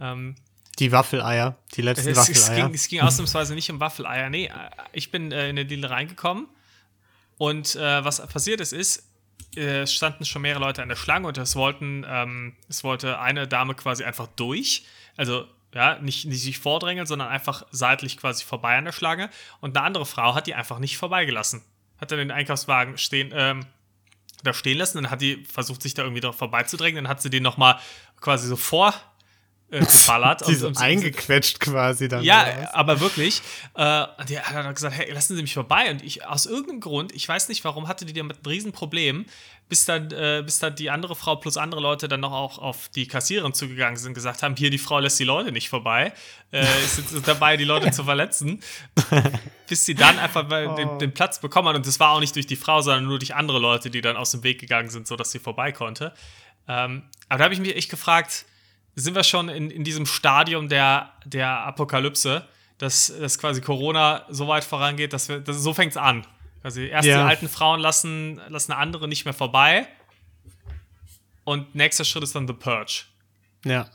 Ähm, 0.00 0.36
Die 0.78 0.92
Waffeleier. 0.92 1.56
Die 1.74 1.82
letzten 1.82 2.08
es, 2.08 2.16
es, 2.28 2.28
Waffeleier. 2.46 2.66
ging, 2.66 2.74
es 2.74 2.86
ging 2.88 3.00
ausnahmsweise 3.00 3.54
nicht 3.54 3.70
um 3.70 3.80
Waffeleier. 3.80 4.30
Nee, 4.30 4.46
äh, 4.46 4.52
ich 4.92 5.10
bin 5.10 5.32
äh, 5.32 5.48
in 5.50 5.56
den 5.56 5.66
Lidl 5.68 5.86
reingekommen 5.86 6.46
und 7.38 7.74
äh, 7.74 8.04
was 8.04 8.24
passiert 8.28 8.60
ist, 8.60 8.72
ist, 8.72 9.08
äh, 9.56 9.80
es 9.82 9.92
standen 9.92 10.24
schon 10.24 10.42
mehrere 10.42 10.60
Leute 10.62 10.80
an 10.82 10.88
der 10.88 10.96
Schlange 10.96 11.26
und 11.26 11.36
es 11.38 11.56
wollten, 11.56 12.06
ähm, 12.08 12.54
es 12.68 12.84
wollte 12.84 13.18
eine 13.18 13.48
Dame 13.48 13.74
quasi 13.74 14.04
einfach 14.04 14.28
durch. 14.36 14.84
Also 15.16 15.44
ja, 15.74 15.98
nicht, 15.98 16.24
nicht 16.26 16.42
sich 16.42 16.58
vordrängeln, 16.58 17.06
sondern 17.06 17.28
einfach 17.28 17.64
seitlich 17.72 18.16
quasi 18.16 18.44
vorbei 18.44 18.76
an 18.76 18.84
der 18.84 18.92
Schlange. 18.92 19.28
Und 19.60 19.76
eine 19.76 19.84
andere 19.86 20.06
Frau 20.06 20.34
hat 20.34 20.46
die 20.46 20.54
einfach 20.54 20.78
nicht 20.78 20.96
vorbeigelassen. 20.98 21.62
Hat 22.00 22.10
dann 22.10 22.18
den 22.18 22.30
Einkaufswagen 22.30 22.96
stehen, 22.96 23.30
ähm, 23.34 23.66
da 24.42 24.52
stehen 24.52 24.78
lassen, 24.78 25.02
dann 25.02 25.10
hat 25.10 25.20
die 25.20 25.44
versucht, 25.44 25.82
sich 25.82 25.94
da 25.94 26.02
irgendwie 26.02 26.20
drauf 26.20 26.36
vorbeizudrängen, 26.36 27.04
dann 27.04 27.08
hat 27.08 27.22
sie 27.22 27.30
den 27.30 27.42
nochmal 27.42 27.78
quasi 28.20 28.48
so 28.48 28.56
vor 28.56 28.94
äh, 29.70 29.80
geballert. 29.80 30.44
die 30.48 30.54
so 30.54 30.66
und- 30.68 30.76
und- 30.76 30.82
eingequetscht 30.82 31.60
quasi 31.60 32.08
dann. 32.08 32.20
oder 32.20 32.26
ja, 32.26 32.46
was? 32.62 32.74
aber 32.74 33.00
wirklich. 33.00 33.42
Äh, 33.74 34.04
und 34.18 34.28
die 34.28 34.38
hat 34.38 34.54
dann 34.54 34.74
gesagt, 34.74 34.96
hey, 34.96 35.12
lassen 35.12 35.36
Sie 35.36 35.42
mich 35.42 35.54
vorbei. 35.54 35.90
Und 35.90 36.02
ich, 36.02 36.26
aus 36.26 36.46
irgendeinem 36.46 36.80
Grund, 36.80 37.12
ich 37.12 37.28
weiß 37.28 37.48
nicht 37.48 37.64
warum, 37.64 37.88
hatte 37.88 38.04
die 38.04 38.12
damit 38.12 38.38
ein 38.44 38.46
Riesenproblem, 38.46 39.26
bis 39.68 39.84
dann, 39.84 40.10
äh, 40.10 40.42
bis 40.44 40.58
dann 40.58 40.74
die 40.74 40.90
andere 40.90 41.14
Frau 41.14 41.36
plus 41.36 41.56
andere 41.56 41.80
Leute 41.80 42.08
dann 42.08 42.20
noch 42.20 42.32
auch 42.32 42.58
auf 42.58 42.88
die 42.88 43.06
Kassiererin 43.06 43.54
zugegangen 43.54 43.96
sind 43.96 44.08
und 44.08 44.14
gesagt 44.14 44.42
haben, 44.42 44.56
hier, 44.56 44.70
die 44.70 44.78
Frau 44.78 44.98
lässt 44.98 45.18
die 45.20 45.24
Leute 45.24 45.52
nicht 45.52 45.68
vorbei. 45.68 46.12
Äh, 46.52 46.62
ist 46.84 46.98
jetzt 46.98 47.28
dabei, 47.28 47.56
die 47.56 47.64
Leute 47.64 47.90
zu 47.92 48.02
verletzen. 48.02 48.60
bis 49.68 49.84
sie 49.86 49.94
dann 49.94 50.18
einfach 50.18 50.48
mal 50.48 50.74
den, 50.74 50.98
den 50.98 51.14
Platz 51.14 51.40
bekommen 51.40 51.68
hat. 51.68 51.76
Und 51.76 51.86
das 51.86 52.00
war 52.00 52.10
auch 52.10 52.20
nicht 52.20 52.34
durch 52.34 52.48
die 52.48 52.56
Frau, 52.56 52.80
sondern 52.82 53.04
nur 53.04 53.20
durch 53.20 53.36
andere 53.36 53.60
Leute, 53.60 53.88
die 53.88 54.00
dann 54.00 54.16
aus 54.16 54.32
dem 54.32 54.42
Weg 54.42 54.58
gegangen 54.58 54.90
sind, 54.90 55.06
sodass 55.06 55.30
sie 55.30 55.38
vorbei 55.38 55.70
konnte. 55.70 56.12
Ähm, 56.66 57.04
aber 57.28 57.38
da 57.38 57.44
habe 57.44 57.54
ich 57.54 57.60
mich 57.60 57.76
echt 57.76 57.90
gefragt, 57.90 58.46
sind 59.00 59.14
wir 59.14 59.24
schon 59.24 59.48
in, 59.48 59.70
in 59.70 59.84
diesem 59.84 60.06
Stadium 60.06 60.68
der, 60.68 61.12
der 61.24 61.48
Apokalypse, 61.66 62.46
dass, 62.78 63.12
dass 63.18 63.38
quasi 63.38 63.60
Corona 63.60 64.24
so 64.30 64.48
weit 64.48 64.64
vorangeht, 64.64 65.12
dass 65.12 65.28
wir, 65.28 65.40
dass, 65.40 65.56
so 65.56 65.74
fängt 65.74 65.92
es 65.92 65.96
an. 65.96 66.26
Also 66.62 66.80
erst 66.80 67.08
Ja. 67.08 67.22
die 67.22 67.28
alten 67.28 67.48
Frauen 67.48 67.80
lassen, 67.80 68.40
lassen 68.48 68.72
andere 68.72 69.08
nicht 69.08 69.24
mehr 69.24 69.34
vorbei 69.34 69.86
und 71.44 71.74
nächster 71.74 72.04
Schritt 72.04 72.22
ist 72.22 72.34
dann 72.34 72.46
The 72.46 72.52
Purge. 72.52 73.04
Ja. 73.64 73.88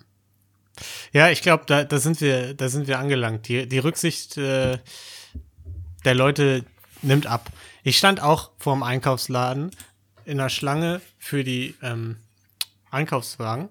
Ja, 1.13 1.29
ich 1.29 1.41
glaube, 1.41 1.63
da, 1.67 1.83
da 1.83 2.00
sind 2.00 2.19
wir, 2.21 2.53
da 2.53 2.67
sind 2.67 2.88
wir 2.88 3.00
angelangt. 3.00 3.47
Die, 3.47 3.67
die 3.67 3.79
Rücksicht 3.79 4.38
äh, 4.38 4.77
der 6.03 6.15
Leute 6.15 6.65
nimmt 7.01 7.27
ab. 7.27 7.50
Ich 7.83 7.97
stand 7.97 8.19
auch 8.21 8.51
vorm 8.57 8.83
Einkaufsladen 8.83 9.71
in 10.25 10.38
der 10.38 10.50
Schlange 10.50 11.01
für 11.17 11.43
die 11.43 11.75
ähm, 11.81 12.17
Einkaufswagen. 12.91 13.69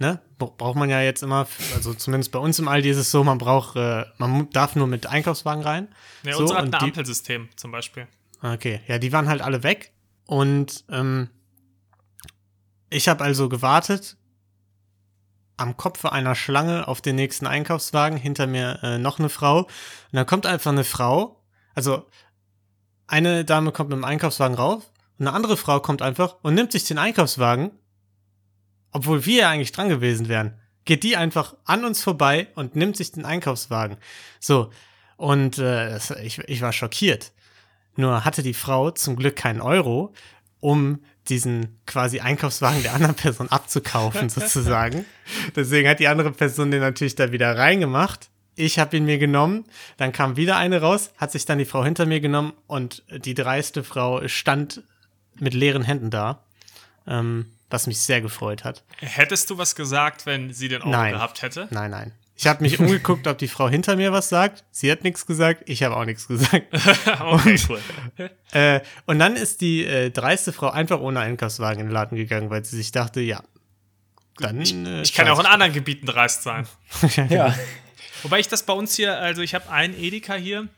Ne? 0.00 0.18
Bra- 0.38 0.50
Braucht 0.56 0.76
man 0.76 0.88
ja 0.88 1.02
jetzt 1.02 1.22
immer, 1.22 1.46
also 1.74 1.92
zumindest 1.92 2.32
bei 2.32 2.38
uns 2.38 2.58
im 2.58 2.68
Aldi 2.68 2.88
ist 2.88 2.96
es 2.96 3.10
so, 3.10 3.22
man 3.22 3.36
braucht, 3.36 3.76
äh, 3.76 4.06
man 4.16 4.48
darf 4.50 4.74
nur 4.74 4.86
mit 4.86 5.06
Einkaufswagen 5.06 5.62
rein. 5.62 5.88
Ja, 6.22 6.32
so, 6.32 6.40
unsere 6.40 6.58
hat 6.58 6.64
ein 6.64 6.74
Ampelsystem 6.74 7.50
zum 7.54 7.70
Beispiel. 7.70 8.08
Okay, 8.42 8.80
ja, 8.88 8.98
die 8.98 9.12
waren 9.12 9.28
halt 9.28 9.42
alle 9.42 9.62
weg. 9.62 9.92
Und 10.24 10.84
ähm, 10.88 11.28
ich 12.88 13.08
habe 13.08 13.22
also 13.22 13.48
gewartet 13.50 14.16
am 15.58 15.76
Kopfe 15.76 16.12
einer 16.12 16.34
Schlange 16.34 16.88
auf 16.88 17.02
den 17.02 17.16
nächsten 17.16 17.46
Einkaufswagen, 17.46 18.16
hinter 18.16 18.46
mir 18.46 18.78
äh, 18.82 18.96
noch 18.98 19.18
eine 19.18 19.28
Frau. 19.28 19.64
Und 19.64 19.68
dann 20.12 20.24
kommt 20.24 20.46
einfach 20.46 20.72
eine 20.72 20.84
Frau, 20.84 21.42
also 21.74 22.08
eine 23.06 23.44
Dame 23.44 23.70
kommt 23.70 23.90
mit 23.90 23.98
dem 23.98 24.04
Einkaufswagen 24.04 24.56
rauf, 24.56 24.90
und 25.18 25.26
eine 25.26 25.36
andere 25.36 25.58
Frau 25.58 25.80
kommt 25.80 26.00
einfach 26.00 26.36
und 26.40 26.54
nimmt 26.54 26.72
sich 26.72 26.84
den 26.84 26.96
Einkaufswagen, 26.96 27.72
obwohl 28.92 29.26
wir 29.26 29.40
ja 29.42 29.50
eigentlich 29.50 29.72
dran 29.72 29.88
gewesen 29.88 30.28
wären. 30.28 30.54
Geht 30.84 31.02
die 31.02 31.16
einfach 31.16 31.54
an 31.64 31.84
uns 31.84 32.02
vorbei 32.02 32.48
und 32.54 32.74
nimmt 32.74 32.96
sich 32.96 33.12
den 33.12 33.24
Einkaufswagen. 33.24 33.96
So, 34.38 34.70
und 35.16 35.58
äh, 35.58 35.98
ich, 36.22 36.38
ich 36.38 36.62
war 36.62 36.72
schockiert. 36.72 37.32
Nur 37.96 38.24
hatte 38.24 38.42
die 38.42 38.54
Frau 38.54 38.90
zum 38.90 39.16
Glück 39.16 39.36
keinen 39.36 39.60
Euro, 39.60 40.14
um 40.60 41.00
diesen 41.28 41.80
quasi 41.86 42.20
Einkaufswagen 42.20 42.82
der 42.82 42.94
anderen 42.94 43.14
Person 43.14 43.48
abzukaufen, 43.48 44.28
sozusagen. 44.30 45.04
Deswegen 45.54 45.88
hat 45.88 46.00
die 46.00 46.08
andere 46.08 46.32
Person 46.32 46.70
den 46.70 46.80
natürlich 46.80 47.14
da 47.14 47.32
wieder 47.32 47.56
reingemacht. 47.56 48.30
Ich 48.56 48.78
habe 48.78 48.96
ihn 48.96 49.04
mir 49.04 49.18
genommen, 49.18 49.64
dann 49.96 50.12
kam 50.12 50.36
wieder 50.36 50.56
eine 50.56 50.80
raus, 50.80 51.12
hat 51.16 51.32
sich 51.32 51.44
dann 51.44 51.58
die 51.58 51.64
Frau 51.64 51.84
hinter 51.84 52.04
mir 52.04 52.20
genommen 52.20 52.52
und 52.66 53.04
die 53.10 53.34
dreiste 53.34 53.84
Frau 53.84 54.26
stand 54.28 54.82
mit 55.38 55.54
leeren 55.54 55.82
Händen 55.82 56.10
da, 56.10 56.44
ähm, 57.06 57.46
was 57.70 57.86
mich 57.86 58.00
sehr 58.00 58.20
gefreut 58.20 58.64
hat. 58.64 58.84
Hättest 58.98 59.48
du 59.50 59.56
was 59.58 59.74
gesagt, 59.74 60.26
wenn 60.26 60.52
sie 60.52 60.68
den 60.68 60.82
Euro 60.82 60.90
Nein. 60.90 61.12
gehabt 61.14 61.42
hätte? 61.42 61.68
Nein, 61.70 61.90
nein. 61.90 62.12
Ich 62.36 62.46
habe 62.46 62.62
mich 62.62 62.78
umgeguckt, 62.80 63.26
ob 63.26 63.38
die 63.38 63.48
Frau 63.48 63.68
hinter 63.68 63.96
mir 63.96 64.12
was 64.12 64.28
sagt. 64.28 64.64
Sie 64.70 64.90
hat 64.90 65.04
nichts 65.04 65.26
gesagt, 65.26 65.62
ich 65.66 65.82
habe 65.82 65.96
auch 65.96 66.04
nichts 66.04 66.26
gesagt. 66.28 66.66
okay, 67.20 67.58
cool. 67.68 67.80
Äh, 68.52 68.80
und 69.06 69.18
dann 69.18 69.36
ist 69.36 69.60
die 69.60 69.84
äh, 69.84 70.10
dreiste 70.10 70.52
Frau 70.52 70.70
einfach 70.70 71.00
ohne 71.00 71.20
Einkaufswagen 71.20 71.80
in 71.80 71.86
den 71.86 71.92
Laden 71.92 72.16
gegangen, 72.16 72.50
weil 72.50 72.64
sie 72.64 72.76
sich 72.76 72.92
dachte, 72.92 73.20
ja, 73.20 73.42
dann. 74.38 74.60
äh, 74.60 75.02
Ich 75.02 75.12
kann 75.12 75.26
ja 75.26 75.32
auch 75.32 75.40
in 75.40 75.46
anderen 75.46 75.72
Gebieten 75.72 76.06
dreist 76.06 76.42
sein. 76.42 76.66
Ja. 77.28 77.54
Wobei 78.22 78.38
ich 78.40 78.48
das 78.48 78.64
bei 78.64 78.74
uns 78.74 78.94
hier, 78.96 79.16
also 79.18 79.40
ich 79.40 79.54
habe 79.54 79.70
einen 79.70 79.94
Edeka 79.94 80.34
hier, 80.34 80.68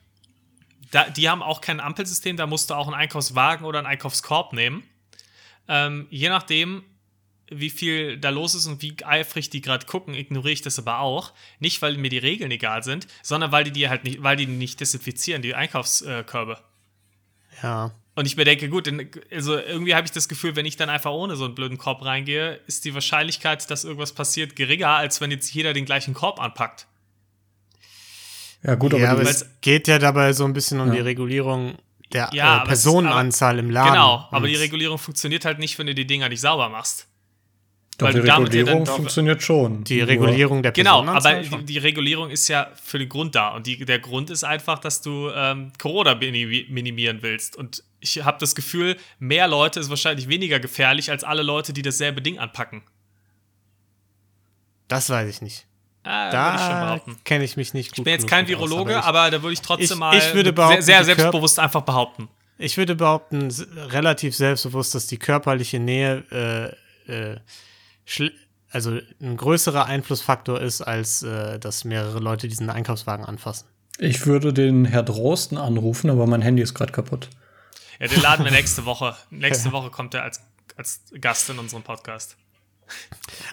da, 0.93 1.09
die 1.09 1.29
haben 1.29 1.43
auch 1.43 1.61
kein 1.61 1.81
Ampelsystem, 1.81 2.37
da 2.37 2.47
musst 2.47 2.71
du 2.71 2.75
auch 2.75 2.87
einen 2.87 2.95
Einkaufswagen 2.95 3.65
oder 3.67 3.79
einen 3.79 3.89
Einkaufskorb 3.89 4.53
nehmen. 4.53 4.85
Ähm, 5.75 6.07
je 6.11 6.29
nachdem, 6.29 6.85
wie 7.51 7.71
viel 7.71 8.19
da 8.19 8.29
los 8.29 8.55
ist 8.55 8.67
und 8.67 8.83
wie 8.83 8.95
eifrig 9.05 9.49
die 9.49 9.63
gerade 9.63 9.87
gucken, 9.87 10.13
ignoriere 10.13 10.53
ich 10.53 10.61
das 10.61 10.79
aber 10.79 10.99
auch. 10.99 11.33
Nicht, 11.61 11.81
weil 11.81 11.97
mir 11.97 12.11
die 12.11 12.19
Regeln 12.19 12.51
egal 12.51 12.83
sind, 12.83 13.07
sondern 13.23 13.53
weil 13.53 13.65
die 13.65 13.71
die 13.71 13.89
halt 13.89 14.05
nicht, 14.05 14.23
weil 14.23 14.37
die 14.37 14.47
nicht 14.47 14.81
desinfizieren, 14.81 15.41
die 15.41 15.55
Einkaufskörbe. 15.55 16.59
Ja. 17.63 17.93
Und 18.15 18.27
ich 18.27 18.37
mir 18.37 18.45
denke, 18.45 18.69
gut, 18.69 18.93
also 19.31 19.57
irgendwie 19.57 19.95
habe 19.95 20.05
ich 20.05 20.13
das 20.13 20.29
Gefühl, 20.29 20.57
wenn 20.57 20.67
ich 20.67 20.77
dann 20.77 20.91
einfach 20.91 21.13
ohne 21.13 21.37
so 21.37 21.47
einen 21.47 21.55
blöden 21.55 21.79
Korb 21.79 22.05
reingehe, 22.05 22.61
ist 22.67 22.85
die 22.85 22.93
Wahrscheinlichkeit, 22.93 23.71
dass 23.71 23.85
irgendwas 23.85 24.13
passiert, 24.13 24.55
geringer, 24.55 24.89
als 24.89 25.23
wenn 25.23 25.31
jetzt 25.31 25.55
jeder 25.55 25.73
den 25.73 25.87
gleichen 25.87 26.13
Korb 26.13 26.39
anpackt. 26.39 26.87
Ja, 28.63 28.75
gut, 28.75 28.93
ja, 28.93 28.99
aber, 28.99 29.09
aber 29.13 29.25
die, 29.25 29.31
es 29.31 29.47
geht 29.63 29.89
ja 29.89 29.99
dabei 29.99 30.35
so 30.35 30.45
ein 30.45 30.53
bisschen 30.53 30.81
um 30.81 30.89
Ja. 30.89 30.95
die 30.97 31.01
Regulierung 31.01 31.79
der 32.13 32.31
Ja, 32.33 32.45
äh, 32.45 32.49
aber 32.49 32.63
ist- 32.63 32.69
Personenanzahl 32.69 33.59
im 33.59 33.71
Laden. 33.71 33.93
Genau, 33.93 34.29
aber 34.31 34.47
die 34.47 34.55
Regulierung 34.57 34.99
funktioniert 34.99 35.45
halt 35.45 35.59
nicht, 35.59 35.79
wenn 35.79 35.87
du 35.87 35.95
die 35.95 36.07
Dinger 36.07 36.29
nicht 36.29 36.41
sauber 36.41 36.69
machst. 36.69 37.09
doch, 37.99 38.07
weil 38.07 38.15
die 38.15 38.21
Regulierung 38.31 38.87
funktioniert 38.87 39.43
schon. 39.43 39.85
Die 39.85 39.99
Nur- 39.99 40.09
Regulierung 40.09 40.63
der 40.63 40.73
Genau, 40.73 41.03
Personenanzahl. 41.03 41.47
aber 41.47 41.59
die, 41.59 41.65
die 41.75 41.79
Regulierung 41.79 42.31
ist 42.31 42.49
ja 42.49 42.71
für 42.83 42.99
den 42.99 43.09
Grund 43.09 43.35
da. 43.35 43.51
Und 43.55 43.67
die, 43.67 43.85
der 43.85 43.99
Grund 44.01 44.31
ist 44.31 44.43
einfach, 44.45 44.79
dass 44.79 45.03
du 45.03 45.31
ähm, 45.35 45.73
Corona 45.79 46.13
minimi- 46.13 46.69
minimieren 46.71 47.19
willst. 47.23 47.55
Und 47.57 47.85
ich 48.01 48.25
habe 48.25 48.39
das 48.41 48.55
Gefühl, 48.55 48.97
mehr 49.21 49.47
Leute 49.47 49.79
ist 49.79 49.91
wahrscheinlich 49.91 50.27
weniger 50.29 50.59
gefährlich 50.59 51.11
als 51.11 51.23
alle 51.23 51.43
Leute, 51.43 51.73
die 51.73 51.83
dasselbe 51.83 52.23
Ding 52.23 52.39
anpacken. 52.39 52.83
das 54.89 55.09
weiß 55.11 55.29
ich 55.29 55.41
nicht. 55.43 55.67
Ah, 56.05 56.31
Da 56.31 57.01
kenne 57.25 57.45
ich 57.45 57.57
mich 57.57 57.75
nicht 57.75 57.91
gut. 57.91 57.99
Ich 57.99 58.05
bin 58.05 58.13
jetzt 58.13 58.27
kein 58.29 58.45
mit 58.47 58.57
aus, 58.57 58.61
Virologe, 58.71 58.93
ich- 58.93 59.05
aber, 59.05 59.31
da 59.31 59.41
würde 59.43 59.53
ich 59.53 59.61
trotzdem 59.63 59.85
Ich- 59.85 59.97
mal 59.97 60.17
ich 60.17 60.35
würde 60.35 60.53
sehr, 60.57 60.83
sehr 60.83 61.05
selbstbewusst 61.05 61.59
einfach 61.59 61.83
behaupten. 61.83 62.29
Ich 62.59 62.77
würde 62.77 62.95
behaupten, 62.95 63.49
relativ 63.91 64.37
selbstbewusst, 64.37 64.95
dass 64.95 65.07
die 65.07 65.19
körperliche 65.19 65.79
Nähe 65.79 66.77
äh, 67.09 67.37
schl- 68.07 68.33
also 68.71 68.99
ein 69.21 69.37
größerer 69.37 69.87
Einflussfaktor 69.87 70.61
ist, 70.61 70.81
als 70.81 71.23
äh, 71.23 71.59
dass 71.59 71.85
mehrere 71.85 72.19
Leute 72.21 72.49
diesen 72.49 72.71
Einkaufswagen 72.71 73.25
anfassen. 73.25 73.67
Ich 73.99 74.25
würde 74.27 74.53
den 74.53 74.85
Herr 74.85 75.03
Drosten 75.03 75.59
anrufen, 75.59 76.09
aber 76.11 76.27
mein 76.27 76.43
Handy 76.43 76.63
ist 76.63 76.75
gerade 76.75 76.93
kaputt. 76.93 77.29
Ja, 78.01 78.09
den 78.09 78.21
laden 78.23 78.45
wir 78.45 78.53
nächste 78.53 78.85
Woche. 78.87 79.15
Nächste 79.31 79.71
Woche 79.73 79.91
kommt 79.91 80.15
er 80.15 80.23
als, 80.25 80.41
als 80.77 81.03
Gast 81.21 81.51
in 81.51 81.59
unserem 81.59 81.83
Podcast. 81.83 82.37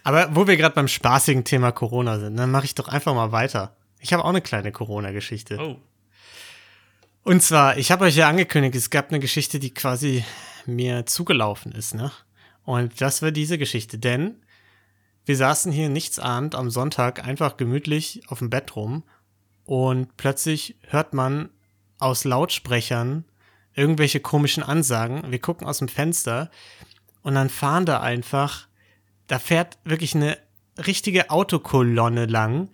Aber 0.03 0.35
wo 0.35 0.47
wir 0.47 0.57
gerade 0.57 0.75
beim 0.75 0.87
spaßigen 0.87 1.43
Thema 1.43 1.71
Corona 1.71 2.19
sind, 2.19 2.37
dann 2.37 2.51
mache 2.51 2.65
ich 2.65 2.75
doch 2.75 2.87
einfach 2.87 3.13
mal 3.13 3.31
weiter. 3.31 3.75
Ich 3.99 4.13
habe 4.13 4.23
auch 4.23 4.29
eine 4.29 4.41
kleine 4.41 4.71
Corona-Geschichte. 4.71 5.57
Oh. 5.59 5.77
Und 7.23 7.43
zwar, 7.43 7.77
ich 7.77 7.91
habe 7.91 8.05
euch 8.05 8.15
ja 8.15 8.29
angekündigt, 8.29 8.75
es 8.75 8.89
gab 8.89 9.09
eine 9.09 9.19
Geschichte, 9.19 9.59
die 9.59 9.73
quasi 9.73 10.23
mir 10.65 11.05
zugelaufen 11.05 11.71
ist, 11.71 11.93
ne? 11.93 12.11
Und 12.63 13.01
das 13.01 13.21
war 13.21 13.31
diese 13.31 13.57
Geschichte, 13.57 13.97
denn 13.97 14.35
wir 15.25 15.35
saßen 15.35 15.71
hier 15.71 15.89
nichtsahnd 15.89 16.55
am 16.55 16.69
Sonntag 16.69 17.25
einfach 17.25 17.57
gemütlich 17.57 18.21
auf 18.29 18.39
dem 18.39 18.49
Bett 18.49 18.75
rum 18.75 19.03
und 19.65 20.17
plötzlich 20.17 20.77
hört 20.87 21.13
man 21.13 21.49
aus 21.99 22.23
Lautsprechern 22.23 23.25
irgendwelche 23.75 24.19
komischen 24.19 24.63
Ansagen. 24.63 25.31
Wir 25.31 25.39
gucken 25.39 25.67
aus 25.67 25.79
dem 25.79 25.87
Fenster 25.87 26.49
und 27.21 27.35
dann 27.35 27.49
fahren 27.49 27.85
da 27.85 27.99
einfach, 27.99 28.67
da 29.29 29.39
fährt 29.39 29.77
wirklich 29.85 30.13
eine 30.15 30.37
richtige 30.85 31.29
Autokolonne 31.29 32.25
lang, 32.25 32.67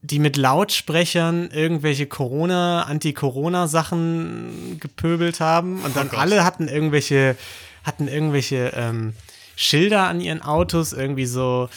die 0.00 0.18
mit 0.18 0.36
Lautsprechern 0.36 1.50
irgendwelche 1.50 2.06
Corona, 2.06 2.82
Anti-Corona-Sachen 2.82 4.78
gepöbelt 4.80 5.40
haben 5.40 5.82
und 5.82 5.96
dann 5.96 6.08
Gott. 6.08 6.18
alle 6.18 6.44
hatten 6.44 6.66
irgendwelche, 6.68 7.36
hatten 7.84 8.08
irgendwelche 8.08 8.72
ähm, 8.74 9.14
Schilder 9.54 10.08
an 10.08 10.20
ihren 10.20 10.42
Autos, 10.42 10.92
irgendwie 10.92 11.26
so, 11.26 11.68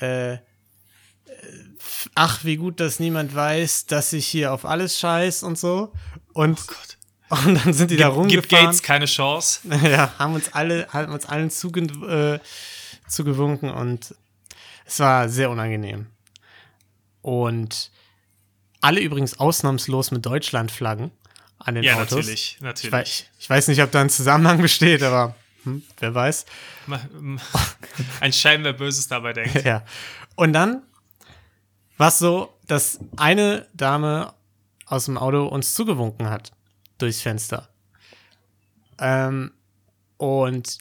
äh, 0.00 0.34
äh, 0.34 0.38
ach, 2.14 2.44
wie 2.44 2.56
gut, 2.56 2.80
dass 2.80 3.00
niemand 3.00 3.34
weiß, 3.34 3.86
dass 3.86 4.12
ich 4.12 4.26
hier 4.26 4.52
auf 4.52 4.64
alles 4.64 4.98
scheiß 4.98 5.42
und 5.42 5.58
so. 5.58 5.92
Und, 6.32 6.58
und 7.30 7.64
dann 7.64 7.72
sind 7.72 7.90
die 7.90 7.96
da 7.96 8.08
Gib, 8.08 8.16
rumgefahren. 8.16 8.48
gib 8.48 8.48
Gates 8.48 8.82
keine 8.82 9.06
Chance. 9.06 9.60
Ja, 9.88 10.12
haben 10.18 10.34
uns 10.34 10.52
alle, 10.52 10.86
haben 10.92 11.12
uns 11.12 11.26
allen 11.26 11.50
zuge 11.50 11.80
äh, 11.80 12.38
zugewunken 13.08 13.70
und 13.70 14.14
es 14.84 15.00
war 15.00 15.28
sehr 15.28 15.50
unangenehm. 15.50 16.06
Und 17.22 17.90
alle 18.80 19.00
übrigens 19.00 19.38
ausnahmslos 19.38 20.10
mit 20.12 20.24
Deutschlandflaggen 20.24 21.10
an 21.58 21.74
den 21.74 21.84
Ja, 21.84 21.94
Autos. 21.96 22.10
natürlich, 22.12 22.54
Ich 22.56 22.60
natürlich. 22.60 22.92
weiß, 22.92 23.24
ich 23.38 23.50
weiß 23.50 23.68
nicht, 23.68 23.82
ob 23.82 23.90
da 23.90 24.00
ein 24.00 24.10
Zusammenhang 24.10 24.62
besteht, 24.62 25.02
aber 25.02 25.34
hm, 25.64 25.82
wer 25.98 26.14
weiß. 26.14 26.46
Ein 28.20 28.32
Schelm, 28.32 28.64
wer 28.64 28.72
Böses 28.72 29.08
dabei 29.08 29.32
denkt. 29.32 29.54
Ja. 29.64 29.84
Und 30.36 30.52
dann 30.52 30.82
war 31.96 32.08
es 32.08 32.18
so, 32.18 32.54
dass 32.68 33.00
eine 33.16 33.66
Dame 33.74 34.32
aus 34.86 35.06
dem 35.06 35.18
Auto 35.18 35.46
uns 35.46 35.74
zugewunken 35.74 36.30
hat 36.30 36.52
durchs 36.98 37.20
Fenster. 37.20 37.68
Ähm, 39.00 39.52
und 40.16 40.78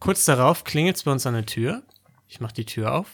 kurz 0.00 0.24
darauf 0.24 0.64
klingelt 0.64 0.96
es 0.96 1.02
bei 1.02 1.12
uns 1.12 1.26
an 1.26 1.34
der 1.34 1.46
Tür. 1.46 1.82
Ich 2.26 2.40
mache 2.40 2.54
die 2.54 2.66
Tür 2.66 2.94
auf. 2.94 3.08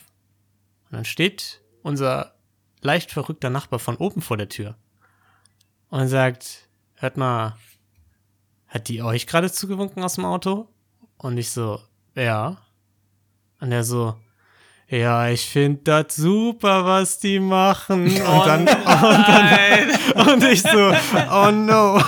Und 0.85 0.93
dann 0.93 1.05
steht 1.05 1.61
unser 1.83 2.35
leicht 2.81 3.11
verrückter 3.11 3.51
Nachbar 3.51 3.79
von 3.79 3.97
oben 3.97 4.23
vor 4.23 4.37
der 4.37 4.49
Tür. 4.49 4.77
Und 5.89 6.09
sagt, 6.09 6.69
hört 6.97 7.17
mal, 7.17 7.57
hat 8.69 8.89
die 8.89 9.03
euch 9.03 9.27
gerade 9.27 9.51
zugewunken 9.51 10.03
aus 10.03 10.15
dem 10.15 10.25
Auto? 10.25 10.69
Und 11.17 11.39
ich 11.39 11.51
so, 11.51 11.81
ja. 12.15 12.59
Und 13.61 13.73
er 13.73 13.85
so, 13.85 14.17
ja, 14.89 15.29
ich 15.29 15.47
finde 15.47 15.81
das 15.85 16.17
super, 16.17 16.85
was 16.85 17.19
die 17.19 17.41
machen. 17.41 18.07
Und 18.07 18.47
dann, 18.47 18.61
und, 18.69 18.69
dann 18.69 20.29
und 20.29 20.45
ich 20.45 20.63
so, 20.63 20.93
oh 21.31 21.51
no. 21.51 22.03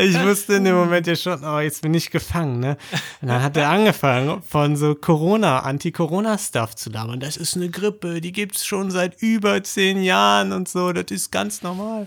Ich 0.00 0.20
wusste 0.22 0.54
in 0.54 0.64
dem 0.64 0.74
Moment 0.74 1.06
ja 1.06 1.16
schon, 1.16 1.44
oh, 1.44 1.58
jetzt 1.58 1.82
bin 1.82 1.94
ich 1.94 2.10
gefangen, 2.10 2.60
ne? 2.60 2.76
Und 3.20 3.28
dann 3.28 3.42
hat 3.42 3.56
er 3.56 3.68
angefangen, 3.70 4.42
von 4.42 4.76
so 4.76 4.94
Corona, 4.94 5.60
Anti-Corona-Stuff 5.60 6.76
zu 6.76 6.90
labern. 6.90 7.20
Das 7.20 7.36
ist 7.36 7.56
eine 7.56 7.68
Grippe, 7.70 8.20
die 8.20 8.32
gibt's 8.32 8.66
schon 8.66 8.90
seit 8.90 9.20
über 9.22 9.62
zehn 9.62 10.02
Jahren 10.02 10.52
und 10.52 10.68
so, 10.68 10.92
das 10.92 11.10
ist 11.10 11.30
ganz 11.30 11.62
normal. 11.62 12.06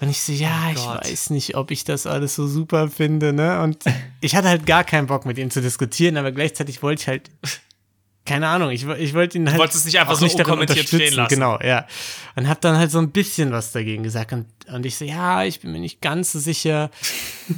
Und 0.00 0.08
ich 0.08 0.20
so, 0.20 0.32
ja, 0.32 0.70
ich 0.70 0.76
Gott. 0.76 1.04
weiß 1.04 1.30
nicht, 1.30 1.56
ob 1.56 1.70
ich 1.70 1.84
das 1.84 2.06
alles 2.06 2.34
so 2.34 2.46
super 2.46 2.88
finde, 2.88 3.32
ne? 3.32 3.62
Und 3.62 3.84
ich 4.20 4.34
hatte 4.34 4.48
halt 4.48 4.66
gar 4.66 4.84
keinen 4.84 5.06
Bock 5.06 5.24
mit 5.24 5.38
ihm 5.38 5.50
zu 5.50 5.62
diskutieren, 5.62 6.16
aber 6.16 6.32
gleichzeitig 6.32 6.82
wollte 6.82 7.02
ich 7.02 7.08
halt, 7.08 7.30
keine 8.26 8.48
Ahnung, 8.48 8.70
ich, 8.70 8.86
ich 8.86 9.12
wollte 9.14 9.36
ihn 9.36 9.48
halt. 9.48 9.58
wolltest 9.58 9.80
es 9.80 9.84
nicht 9.84 9.98
einfach 10.00 10.14
so 10.14 10.26
darin 10.26 10.40
unkommentiert 10.40 10.88
stehen 10.88 11.14
lassen. 11.14 11.34
Genau, 11.34 11.58
ja. 11.60 11.86
Und 12.36 12.48
hab 12.48 12.60
dann 12.62 12.78
halt 12.78 12.90
so 12.90 12.98
ein 12.98 13.10
bisschen 13.10 13.52
was 13.52 13.72
dagegen 13.72 14.02
gesagt. 14.02 14.32
Und, 14.32 14.46
und 14.72 14.86
ich 14.86 14.96
so, 14.96 15.04
ja, 15.04 15.44
ich 15.44 15.60
bin 15.60 15.72
mir 15.72 15.80
nicht 15.80 16.00
ganz 16.00 16.32
so 16.32 16.38
sicher. 16.38 16.90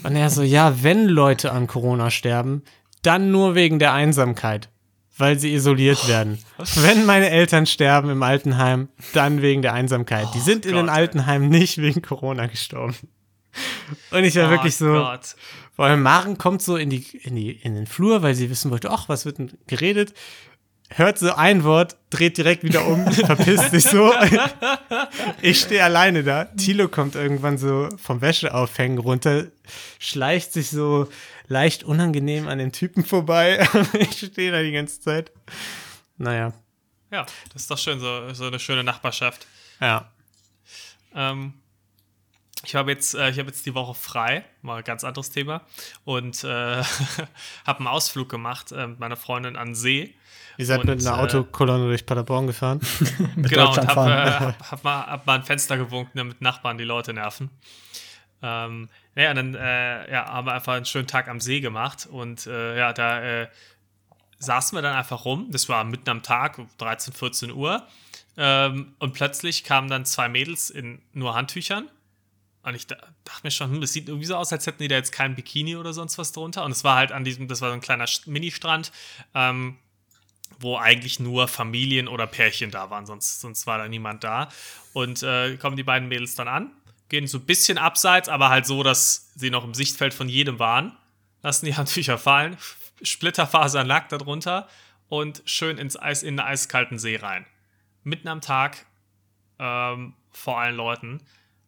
Und 0.03 0.17
er 0.17 0.29
so, 0.29 0.43
ja, 0.43 0.83
wenn 0.83 1.07
Leute 1.07 1.53
an 1.53 1.69
Corona 1.69 2.11
sterben, 2.11 2.63
dann 3.03 3.31
nur 3.31 3.55
wegen 3.55 3.79
der 3.79 3.93
Einsamkeit, 3.93 4.69
weil 5.17 5.39
sie 5.39 5.55
isoliert 5.55 6.09
werden. 6.09 6.39
Wenn 6.75 7.07
meine 7.07 7.31
Eltern 7.31 7.67
sterben 7.67 8.11
im 8.11 8.23
Altenheim, 8.25 8.89
dann 9.13 9.43
wegen 9.43 9.63
der 9.63 9.73
Einsamkeit. 9.73 10.27
Die 10.35 10.41
sind 10.41 10.67
in 10.67 10.75
den 10.75 10.87
Gott, 10.87 10.95
ey. 10.95 11.01
Altenheimen 11.01 11.49
nicht 11.49 11.79
wegen 11.79 12.03
Corona 12.03 12.47
gestorben. 12.47 12.97
Und 14.11 14.25
ich 14.25 14.35
war 14.35 14.51
wirklich 14.51 14.77
so, 14.77 14.89
Oh 14.89 14.99
Gott. 15.05 15.37
vor 15.75 15.85
allem 15.87 16.03
Maren 16.03 16.37
kommt 16.37 16.61
so 16.61 16.77
in, 16.77 16.91
die, 16.91 17.07
in, 17.23 17.37
die, 17.37 17.53
in 17.53 17.75
den 17.77 17.87
Flur, 17.87 18.23
weil 18.23 18.35
sie 18.35 18.51
wissen 18.51 18.71
wollte, 18.73 18.91
ach, 18.91 19.09
was 19.09 19.25
wird 19.25 19.39
denn 19.39 19.53
geredet? 19.69 20.13
Hört 20.91 21.19
so 21.19 21.33
ein 21.33 21.65
Wort, 21.65 21.97
dreht 22.11 22.39
direkt 22.39 22.63
wieder 22.63 22.87
um, 22.87 23.11
verpisst 23.13 23.71
sich 23.73 23.85
so. 23.85 24.13
Ich 25.43 25.61
stehe 25.61 25.83
alleine 25.83 26.23
da. 26.23 26.45
Tilo 26.45 26.89
kommt 26.89 27.15
irgendwann 27.17 27.59
so 27.59 27.89
vom 27.97 28.21
Wäscheaufhängen 28.21 28.99
runter, 28.99 29.47
schleicht 29.99 30.53
sich 30.53 30.71
so 30.71 31.09
leicht 31.49 31.83
unangenehm 31.85 32.47
an 32.49 32.59
den 32.59 32.73
Typen 32.73 33.05
vorbei. 33.05 33.67
Ich 33.99 34.19
stehe 34.19 34.53
da 34.53 34.63
die 34.63 34.73
ganze 34.73 35.01
Zeit. 35.01 35.33
Naja, 36.19 36.53
Ja, 37.11 37.27
das 37.53 37.63
ist 37.63 37.71
doch 37.71 37.79
schön, 37.79 37.99
so, 38.01 38.33
so 38.33 38.47
eine 38.47 38.59
schöne 38.59 38.85
Nachbarschaft. 38.85 39.47
ja. 39.81 40.11
Ähm, 41.15 41.55
ich 42.67 42.75
habe 42.75 42.91
jetzt, 42.91 43.15
äh, 43.15 43.31
ich 43.31 43.39
habe 43.39 43.49
jetzt 43.49 43.65
die 43.67 43.75
Woche 43.75 43.95
frei, 43.95 44.45
mal 44.63 44.79
ein 44.79 44.85
ganz 44.85 45.05
anderes 45.05 45.31
Thema, 45.31 45.63
und 46.05 46.43
äh, 46.45 46.49
habe 47.67 47.79
einen 47.79 47.87
Ausflug 47.87 48.29
gemacht 48.29 48.73
äh, 48.73 48.87
mit 48.89 48.99
meiner 48.99 49.17
Freundin 49.17 49.57
an 49.57 49.75
See. 49.75 50.15
Ihr 50.59 50.67
seid 50.67 50.81
Und, 50.81 50.87
mit 50.87 51.07
einer 51.07 51.19
äh, 51.19 51.21
Autokolonne 51.21 51.87
durch 51.87 52.05
Paderborn 52.05 52.47
gefahren. 52.47 52.81
Mit 53.37 53.51
genau, 53.51 53.69
und 53.69 53.77
Deutschland 53.77 53.89
habe 53.89 54.11
fahren. 54.11 54.29
äh, 54.29 54.31
hab, 54.31 54.71
hab 54.71 54.85
mal, 54.85 55.07
hab 55.07 55.27
mal 55.27 55.35
ein 55.35 55.45
Fenster 55.45 55.77
gewunken, 55.77 56.13
damit 56.17 56.41
Nachbarn 56.41 56.79
die 56.79 56.85
Leute 56.85 57.13
nerven. 57.13 57.51
Ähm, 58.43 58.89
ja, 59.15 59.31
und 59.31 59.37
dann 59.37 59.55
äh, 59.55 60.11
ja, 60.11 60.27
haben 60.27 60.47
wir 60.47 60.55
einfach 60.55 60.75
einen 60.75 60.87
schönen 60.87 61.07
Tag 61.07 61.29
am 61.29 61.41
See 61.41 61.61
gemacht 61.61 62.07
und 62.11 62.47
äh, 62.47 62.79
ja, 62.79 62.93
da 62.93 63.23
äh, 63.23 63.49
saßen 64.39 64.77
wir 64.77 64.83
dann 64.83 64.95
einfach 64.95 65.25
rum. 65.25 65.49
Das 65.51 65.69
war 65.69 65.85
mitten 65.85 66.09
am 66.11 66.23
Tag, 66.23 66.59
13, 66.79 67.13
14 67.13 67.53
Uhr. 67.53 67.87
Ähm, 68.39 68.95
und 68.99 69.13
plötzlich 69.15 69.65
kamen 69.65 69.89
dann 69.89 70.05
zwei 70.05 70.29
Mädels 70.29 70.71
in 70.71 71.01
nur 71.13 71.35
Handtüchern. 71.35 71.89
Und 72.67 72.75
ich 72.75 72.89
da, 72.89 72.97
dachte 73.23 73.41
mir 73.45 73.53
schon, 73.53 73.71
hm, 73.71 73.81
das 73.81 73.93
sieht 73.93 74.09
irgendwie 74.09 74.27
so 74.27 74.35
aus, 74.35 74.53
als 74.53 74.67
hätten 74.67 74.83
die 74.83 74.89
da 74.89 74.97
jetzt 74.97 75.13
kein 75.13 75.37
Bikini 75.37 75.77
oder 75.77 75.93
sonst 75.93 76.19
was 76.19 76.33
drunter. 76.33 76.65
Und 76.65 76.73
es 76.73 76.83
war 76.83 76.97
halt 76.97 77.13
an 77.13 77.23
diesem, 77.23 77.47
das 77.47 77.61
war 77.61 77.69
so 77.69 77.75
ein 77.75 77.81
kleiner 77.81 78.07
St- 78.07 78.29
Ministrand, 78.29 78.91
ähm, 79.37 79.79
wo 80.59 80.77
eigentlich 80.77 81.21
nur 81.21 81.47
Familien 81.47 82.09
oder 82.09 82.27
Pärchen 82.27 82.73
da 82.73 82.91
waren, 82.91 83.07
sonst, 83.07 83.41
sonst 83.41 83.69
war 83.69 83.79
da 83.79 83.87
niemand 83.87 84.25
da. 84.25 84.49
Und 84.95 85.23
äh, 85.23 85.57
kommen 85.59 85.77
die 85.77 85.85
beiden 85.85 86.09
Mädels 86.09 86.35
dann 86.35 86.49
an, 86.49 86.73
gehen 87.09 87.29
so 87.29 87.39
ein 87.39 87.47
bisschen 87.47 87.79
abseits, 87.79 88.29
aber 88.29 88.49
halt 88.49 88.67
so, 88.67 88.83
dass 88.83 89.31
sie 89.37 89.51
noch 89.51 89.63
im 89.63 89.75
Sichtfeld 89.75 90.13
von 90.13 90.29
jedem 90.29 90.59
waren, 90.59 90.97
lassen 91.43 91.67
die 91.67 91.75
Handtücher 91.77 92.19
fallen, 92.19 92.57
Splitterfasern 93.01 93.87
lag 93.87 94.09
da 94.09 94.19
drunter 94.19 94.69
und 95.09 95.41
schön 95.45 95.79
ins 95.79 95.97
Eis, 95.97 96.25
in 96.25 96.37
den 96.37 96.41
eiskalten 96.41 96.99
See 96.99 97.15
rein. 97.15 97.47
Mitten 98.03 98.27
am 98.27 98.41
Tag, 98.41 98.87
ähm, 99.61 100.15
vor 100.33 100.59
allen 100.59 100.75
Leuten. 100.75 101.21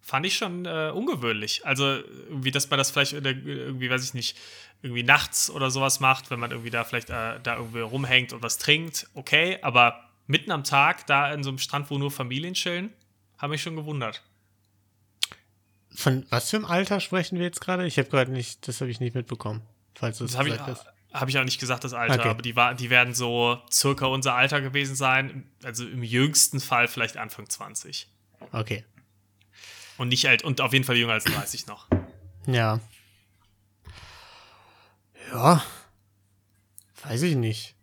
Fand 0.08 0.24
ich 0.24 0.38
schon 0.38 0.64
äh, 0.64 0.90
ungewöhnlich. 0.94 1.66
Also, 1.66 1.84
irgendwie, 1.84 2.50
dass 2.50 2.70
man 2.70 2.78
das 2.78 2.90
vielleicht 2.90 3.12
irgendwie, 3.12 3.90
weiß 3.90 4.02
ich 4.02 4.14
nicht, 4.14 4.38
irgendwie 4.80 5.02
nachts 5.02 5.50
oder 5.50 5.70
sowas 5.70 6.00
macht, 6.00 6.30
wenn 6.30 6.40
man 6.40 6.50
irgendwie 6.50 6.70
da 6.70 6.82
vielleicht 6.84 7.10
äh, 7.10 7.38
da 7.42 7.56
irgendwie 7.56 7.80
rumhängt 7.80 8.32
und 8.32 8.42
was 8.42 8.56
trinkt, 8.56 9.06
okay, 9.12 9.58
aber 9.60 10.00
mitten 10.26 10.50
am 10.50 10.64
Tag, 10.64 11.06
da 11.08 11.30
in 11.34 11.42
so 11.42 11.50
einem 11.50 11.58
Strand, 11.58 11.90
wo 11.90 11.98
nur 11.98 12.10
Familien 12.10 12.54
chillen, 12.54 12.90
habe 13.36 13.50
mich 13.50 13.60
schon 13.60 13.76
gewundert. 13.76 14.22
Von 15.94 16.24
was 16.30 16.48
für 16.48 16.56
einem 16.56 16.64
Alter 16.64 17.00
sprechen 17.00 17.36
wir 17.38 17.44
jetzt 17.44 17.60
gerade? 17.60 17.86
Ich 17.86 17.98
habe 17.98 18.08
gerade 18.08 18.32
nicht, 18.32 18.66
das 18.66 18.80
habe 18.80 18.90
ich 18.90 19.00
nicht 19.00 19.14
mitbekommen. 19.14 19.60
Falls 19.94 20.16
du 20.16 20.24
es 20.24 20.30
Das 20.30 20.38
habe 20.38 20.48
ich, 20.48 20.54
gesagt 20.56 20.70
hast. 20.70 20.86
hab 21.20 21.28
ich 21.28 21.38
auch 21.38 21.44
nicht 21.44 21.60
gesagt, 21.60 21.84
das 21.84 21.92
Alter, 21.92 22.14
Okay. 22.20 22.28
aber 22.30 22.40
die, 22.40 22.56
war, 22.56 22.74
die 22.74 22.88
werden 22.88 23.12
so 23.12 23.60
circa 23.70 24.06
unser 24.06 24.34
Alter 24.34 24.62
gewesen 24.62 24.96
sein, 24.96 25.50
also 25.64 25.84
im 25.86 26.02
jüngsten 26.02 26.60
Fall 26.60 26.88
vielleicht 26.88 27.18
Anfang 27.18 27.46
20. 27.46 28.08
Okay. 28.52 28.86
Und 29.98 30.08
nicht 30.08 30.26
alt, 30.26 30.42
und 30.42 30.60
auf 30.60 30.72
jeden 30.72 30.84
Fall 30.84 30.96
jünger 30.96 31.12
als 31.14 31.24
30 31.24 31.66
noch. 31.66 31.86
Ja. 32.46 32.80
Ja. 35.32 35.62
Weiß 37.04 37.22
ich 37.22 37.36
nicht. 37.36 37.74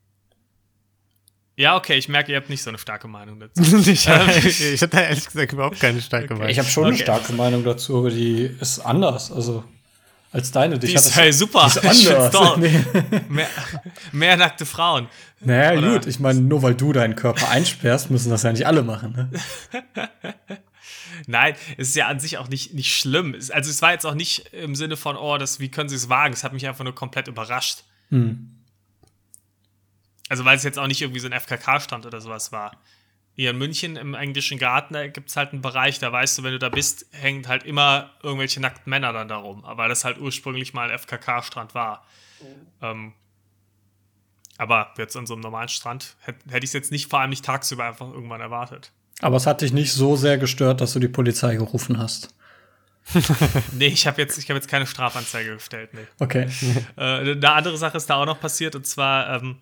Ja, 1.57 1.77
okay, 1.77 1.95
ich 1.95 2.09
merke, 2.09 2.31
ihr 2.31 2.37
habt 2.37 2.49
nicht 2.49 2.63
so 2.63 2.69
eine 2.69 2.77
starke 2.77 3.07
Meinung 3.07 3.39
dazu. 3.39 3.61
ich 3.77 4.07
ich 4.07 4.81
hatte 4.81 4.97
ehrlich 4.99 5.25
gesagt 5.25 5.53
überhaupt 5.53 5.79
keine 5.79 6.01
starke 6.01 6.33
Meinung. 6.33 6.49
Ich 6.49 6.59
habe 6.59 6.67
schon 6.67 6.85
eine 6.85 6.93
Okay. 6.95 7.03
starke 7.03 7.33
Meinung 7.33 7.63
dazu, 7.63 7.97
aber 7.99 8.09
die 8.09 8.43
ist 8.59 8.79
anders, 8.79 9.31
also 9.31 9.63
als 10.33 10.51
deine. 10.51 10.77
Die 10.77 10.87
Dich 10.87 10.95
ist 10.95 11.15
hey, 11.15 11.31
super. 11.31 11.69
Die 11.71 11.87
ist 11.87 12.07
anders. 12.09 12.33
Nee. 12.57 12.83
Mehr, 13.29 13.47
mehr 14.11 14.35
nackte 14.37 14.65
Frauen. 14.65 15.07
Naja, 15.39 15.77
Oder- 15.77 15.93
gut, 15.93 16.07
ich 16.07 16.19
meine, 16.19 16.41
nur 16.41 16.61
weil 16.61 16.75
du 16.75 16.91
deinen 16.91 17.15
Körper 17.15 17.49
einsperrst, 17.49 18.11
müssen 18.11 18.29
das 18.31 18.43
ja 18.43 18.51
nicht 18.51 18.67
alle 18.67 18.83
machen. 18.83 19.13
Ne? 19.13 19.79
Nein, 21.27 21.55
es 21.77 21.89
ist 21.89 21.95
ja 21.95 22.07
an 22.07 22.19
sich 22.19 22.37
auch 22.37 22.47
nicht, 22.47 22.73
nicht 22.73 22.95
schlimm. 22.95 23.33
Also 23.33 23.69
es 23.69 23.81
war 23.81 23.91
jetzt 23.91 24.05
auch 24.05 24.13
nicht 24.13 24.53
im 24.53 24.75
Sinne 24.75 24.97
von, 24.97 25.15
oh, 25.17 25.37
das, 25.37 25.59
wie 25.59 25.69
können 25.69 25.89
sie 25.89 25.95
es 25.95 26.09
wagen? 26.09 26.33
Es 26.33 26.43
hat 26.43 26.53
mich 26.53 26.67
einfach 26.67 26.83
nur 26.83 26.95
komplett 26.95 27.27
überrascht. 27.27 27.83
Hm. 28.09 28.51
Also 30.29 30.45
weil 30.45 30.57
es 30.57 30.63
jetzt 30.63 30.79
auch 30.79 30.87
nicht 30.87 31.01
irgendwie 31.01 31.19
so 31.19 31.27
ein 31.27 31.39
FKK-Stand 31.39 32.05
oder 32.05 32.21
sowas 32.21 32.51
war. 32.51 32.81
Hier 33.35 33.49
in 33.49 33.57
München 33.57 33.97
im 33.97 34.13
englischen 34.13 34.57
Garten, 34.57 34.93
da 34.93 35.07
gibt 35.07 35.29
es 35.29 35.35
halt 35.35 35.51
einen 35.51 35.61
Bereich, 35.61 35.99
da 35.99 36.11
weißt 36.11 36.37
du, 36.37 36.43
wenn 36.43 36.53
du 36.53 36.59
da 36.59 36.69
bist, 36.69 37.05
hängen 37.11 37.47
halt 37.47 37.63
immer 37.63 38.11
irgendwelche 38.23 38.61
nackten 38.61 38.89
Männer 38.89 39.11
dann 39.11 39.27
da 39.27 39.35
rum. 39.37 39.65
Aber 39.65 39.87
das 39.87 40.05
halt 40.05 40.19
ursprünglich 40.19 40.73
mal 40.73 40.89
ein 40.89 40.97
FKK-Strand 40.97 41.75
war. 41.75 42.05
Ähm, 42.81 43.13
aber 44.57 44.93
jetzt 44.97 45.17
an 45.17 45.25
so 45.25 45.33
einem 45.33 45.41
normalen 45.41 45.67
Strand 45.67 46.15
hätte 46.21 46.49
hätte 46.49 46.63
ich 46.63 46.69
es 46.69 46.73
jetzt 46.73 46.91
nicht, 46.91 47.09
vor 47.09 47.19
allem 47.19 47.29
nicht 47.29 47.43
tagsüber 47.43 47.83
einfach 47.83 48.09
irgendwann 48.09 48.41
erwartet. 48.41 48.91
Aber 49.21 49.37
es 49.37 49.47
hat 49.47 49.61
dich 49.61 49.73
nicht 49.73 49.93
so 49.93 50.15
sehr 50.15 50.37
gestört, 50.37 50.81
dass 50.81 50.93
du 50.93 50.99
die 50.99 51.07
Polizei 51.07 51.55
gerufen 51.55 51.97
hast. 51.97 52.29
Nee, 53.73 53.87
ich 53.87 54.07
habe 54.07 54.21
jetzt, 54.21 54.37
ich 54.37 54.49
hab 54.49 54.55
jetzt 54.55 54.67
keine 54.67 54.87
Strafanzeige 54.87 55.53
gestellt, 55.53 55.93
nee. 55.93 56.07
Okay. 56.19 56.47
Äh, 56.97 57.35
eine 57.35 57.51
andere 57.51 57.77
Sache 57.77 57.97
ist 57.97 58.09
da 58.09 58.15
auch 58.15 58.25
noch 58.25 58.39
passiert 58.39 58.75
und 58.75 58.87
zwar 58.87 59.41
ähm, 59.41 59.57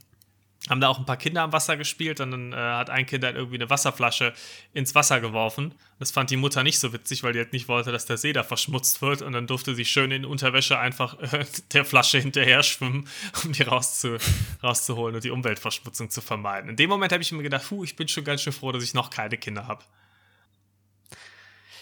haben 0.69 0.79
da 0.79 0.87
auch 0.87 0.97
ein 0.97 1.05
paar 1.05 1.17
Kinder 1.17 1.41
am 1.41 1.51
Wasser 1.51 1.75
gespielt 1.75 2.21
und 2.21 2.31
dann 2.31 2.53
äh, 2.53 2.55
hat 2.55 2.89
ein 2.89 3.05
Kind 3.05 3.23
dann 3.23 3.35
irgendwie 3.35 3.55
eine 3.55 3.69
Wasserflasche 3.69 4.33
ins 4.73 4.95
Wasser 4.95 5.19
geworfen. 5.19 5.75
Das 5.99 6.11
fand 6.11 6.29
die 6.29 6.37
Mutter 6.37 6.63
nicht 6.63 6.79
so 6.79 6.93
witzig, 6.93 7.23
weil 7.23 7.33
die 7.33 7.39
halt 7.39 7.51
nicht 7.51 7.67
wollte, 7.67 7.91
dass 7.91 8.05
der 8.05 8.17
See 8.17 8.31
da 8.31 8.43
verschmutzt 8.43 9.01
wird 9.01 9.21
und 9.21 9.33
dann 9.33 9.45
durfte 9.45 9.75
sie 9.75 9.83
schön 9.83 10.11
in 10.11 10.25
Unterwäsche 10.25 10.79
einfach 10.79 11.19
äh, 11.33 11.45
der 11.73 11.83
Flasche 11.83 12.19
hinterher 12.19 12.63
schwimmen, 12.63 13.09
um 13.43 13.51
die 13.51 13.63
rauszu 13.63 14.17
rauszuholen 14.61 15.15
und 15.15 15.23
die 15.23 15.31
Umweltverschmutzung 15.31 16.09
zu 16.09 16.21
vermeiden. 16.21 16.69
In 16.69 16.75
dem 16.77 16.89
Moment 16.89 17.11
habe 17.11 17.21
ich 17.21 17.31
mir 17.31 17.43
gedacht, 17.43 17.67
puh, 17.67 17.83
ich 17.83 17.95
bin 17.95 18.07
schon 18.07 18.23
ganz 18.23 18.41
schön 18.41 18.53
froh, 18.53 18.71
dass 18.71 18.83
ich 18.83 18.93
noch 18.93 19.09
keine 19.09 19.37
Kinder 19.37 19.67
habe. 19.67 19.83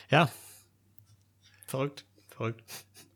Ja. 0.09 0.29
Verrückt. 1.67 2.03
Verrückt. 2.29 2.63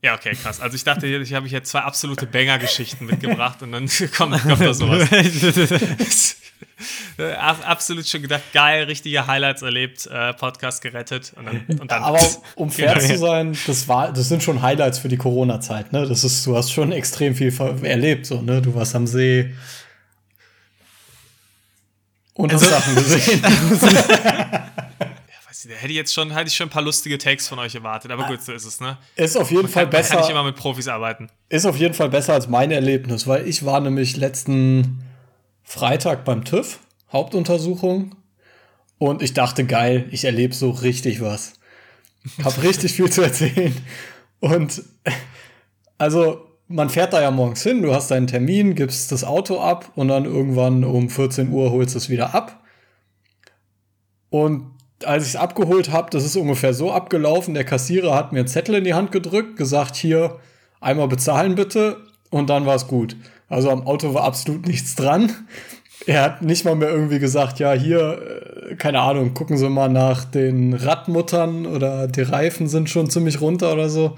Ja, 0.05 0.13
okay, 0.13 0.35
krass. 0.35 0.61
Also 0.61 0.75
ich 0.75 0.83
dachte, 0.83 1.07
ich 1.07 1.33
habe 1.33 1.47
hier 1.47 1.63
zwei 1.63 1.79
absolute 1.79 2.27
Banger-Geschichten 2.27 3.07
mitgebracht 3.07 3.63
und 3.63 3.71
dann 3.71 3.87
kommt, 4.15 4.39
kommt 4.43 4.61
da 4.61 4.73
sowas. 4.73 5.09
Äh, 7.17 7.31
ab- 7.33 7.63
absolut 7.67 8.05
schon 8.07 8.21
gedacht, 8.21 8.43
geil, 8.53 8.83
richtige 8.83 9.25
Highlights 9.27 9.61
erlebt, 9.61 10.05
äh, 10.07 10.33
Podcast 10.33 10.81
gerettet 10.81 11.31
und 11.37 11.45
dann, 11.45 11.79
und 11.79 11.89
dann 11.91 12.03
Aber 12.03 12.19
um 12.55 12.69
fair 12.69 12.93
Genau. 12.95 13.05
zu 13.07 13.17
sein, 13.17 13.57
das, 13.65 13.87
war, 13.87 14.11
das 14.11 14.27
sind 14.29 14.43
schon 14.43 14.61
Highlights 14.61 14.99
für 14.99 15.07
die 15.07 15.15
Corona-Zeit. 15.17 15.91
Ne? 15.93 16.05
Das 16.07 16.23
ist, 16.25 16.45
du 16.45 16.55
hast 16.55 16.71
schon 16.71 16.91
extrem 16.91 17.33
viel 17.35 17.53
erlebt. 17.83 18.25
So, 18.25 18.41
ne? 18.41 18.61
Du 18.61 18.75
warst 18.75 18.93
am 18.95 19.07
See 19.07 19.53
und 22.33 22.51
Also- 22.53 22.65
hast 22.65 22.71
Sachen 22.85 22.95
gesehen. 22.95 23.41
Weiß 25.55 25.65
ich, 25.65 25.71
da 25.71 25.77
hätte 25.77 25.91
ich 25.91 25.97
jetzt 25.97 26.13
schon, 26.13 26.31
hätte 26.31 26.47
ich 26.47 26.55
schon 26.55 26.67
ein 26.67 26.71
paar 26.71 26.81
lustige 26.81 27.17
Takes 27.17 27.47
von 27.47 27.59
euch 27.59 27.75
erwartet, 27.75 28.11
aber 28.11 28.27
gut, 28.27 28.41
so 28.41 28.51
ist 28.51 28.65
es, 28.65 28.81
ne? 28.81 28.97
ist 29.15 29.37
auf 29.37 29.51
jeden 29.51 29.67
Fall 29.67 29.89
Kann, 29.89 29.93
man 29.93 30.01
kann 30.01 30.17
nicht 30.17 30.21
besser. 30.21 30.31
immer 30.31 30.43
mit 30.43 30.55
Profis 30.55 30.87
arbeiten. 30.87 31.29
Ist 31.49 31.65
auf 31.65 31.77
jeden 31.77 31.93
Fall 31.93 32.09
besser 32.09 32.33
als 32.33 32.47
mein 32.47 32.71
Erlebnis, 32.71 33.27
weil 33.27 33.47
ich 33.47 33.65
war 33.65 33.79
nämlich 33.79 34.17
letzten 34.17 35.03
Freitag 35.63 36.25
beim 36.25 36.43
TÜV, 36.43 36.79
Hauptuntersuchung. 37.11 38.15
Und 38.97 39.21
ich 39.21 39.33
dachte, 39.33 39.65
geil, 39.65 40.07
ich 40.11 40.25
erlebe 40.25 40.53
so 40.53 40.69
richtig 40.71 41.21
was. 41.21 41.53
Hab 42.43 42.61
richtig 42.63 42.93
viel 42.93 43.09
zu 43.09 43.21
erzählen. 43.21 43.75
Und 44.39 44.83
also, 45.97 46.47
man 46.67 46.89
fährt 46.89 47.13
da 47.13 47.21
ja 47.21 47.29
morgens 47.29 47.61
hin, 47.61 47.81
du 47.81 47.93
hast 47.93 48.09
deinen 48.09 48.27
Termin, 48.27 48.73
gibst 48.73 49.11
das 49.11 49.23
Auto 49.23 49.59
ab 49.59 49.91
und 49.95 50.07
dann 50.07 50.25
irgendwann 50.25 50.83
um 50.83 51.09
14 51.09 51.49
Uhr 51.49 51.71
holst 51.71 51.93
du 51.93 51.99
es 51.99 52.09
wieder 52.09 52.33
ab. 52.33 52.63
Und 54.29 54.74
als 55.03 55.23
ich 55.23 55.29
es 55.29 55.35
abgeholt 55.35 55.91
habe, 55.91 56.09
das 56.09 56.23
ist 56.23 56.35
ungefähr 56.35 56.73
so 56.73 56.91
abgelaufen. 56.91 57.53
Der 57.53 57.65
Kassierer 57.65 58.15
hat 58.15 58.31
mir 58.31 58.39
einen 58.39 58.47
Zettel 58.47 58.75
in 58.75 58.83
die 58.83 58.93
Hand 58.93 59.11
gedrückt, 59.11 59.57
gesagt, 59.57 59.95
hier 59.95 60.39
einmal 60.79 61.07
bezahlen 61.07 61.55
bitte 61.55 61.97
und 62.29 62.49
dann 62.49 62.65
war 62.65 62.75
es 62.75 62.87
gut. 62.87 63.15
Also 63.49 63.69
am 63.69 63.85
Auto 63.85 64.13
war 64.13 64.23
absolut 64.23 64.67
nichts 64.67 64.95
dran. 64.95 65.31
Er 66.07 66.21
hat 66.21 66.41
nicht 66.43 66.65
mal 66.65 66.75
mehr 66.75 66.89
irgendwie 66.89 67.17
gesagt, 67.17 67.57
ja, 67.57 67.71
hier, 67.71 68.19
äh, 68.69 68.75
keine 68.75 68.99
Ahnung, 68.99 69.33
gucken 69.33 69.57
Sie 69.57 69.67
mal 69.69 69.89
nach 69.89 70.23
den 70.23 70.73
Radmuttern 70.73 71.65
oder 71.65 72.07
die 72.07 72.21
Reifen 72.21 72.67
sind 72.67 72.91
schon 72.91 73.09
ziemlich 73.09 73.41
runter 73.41 73.73
oder 73.73 73.89
so. 73.89 74.15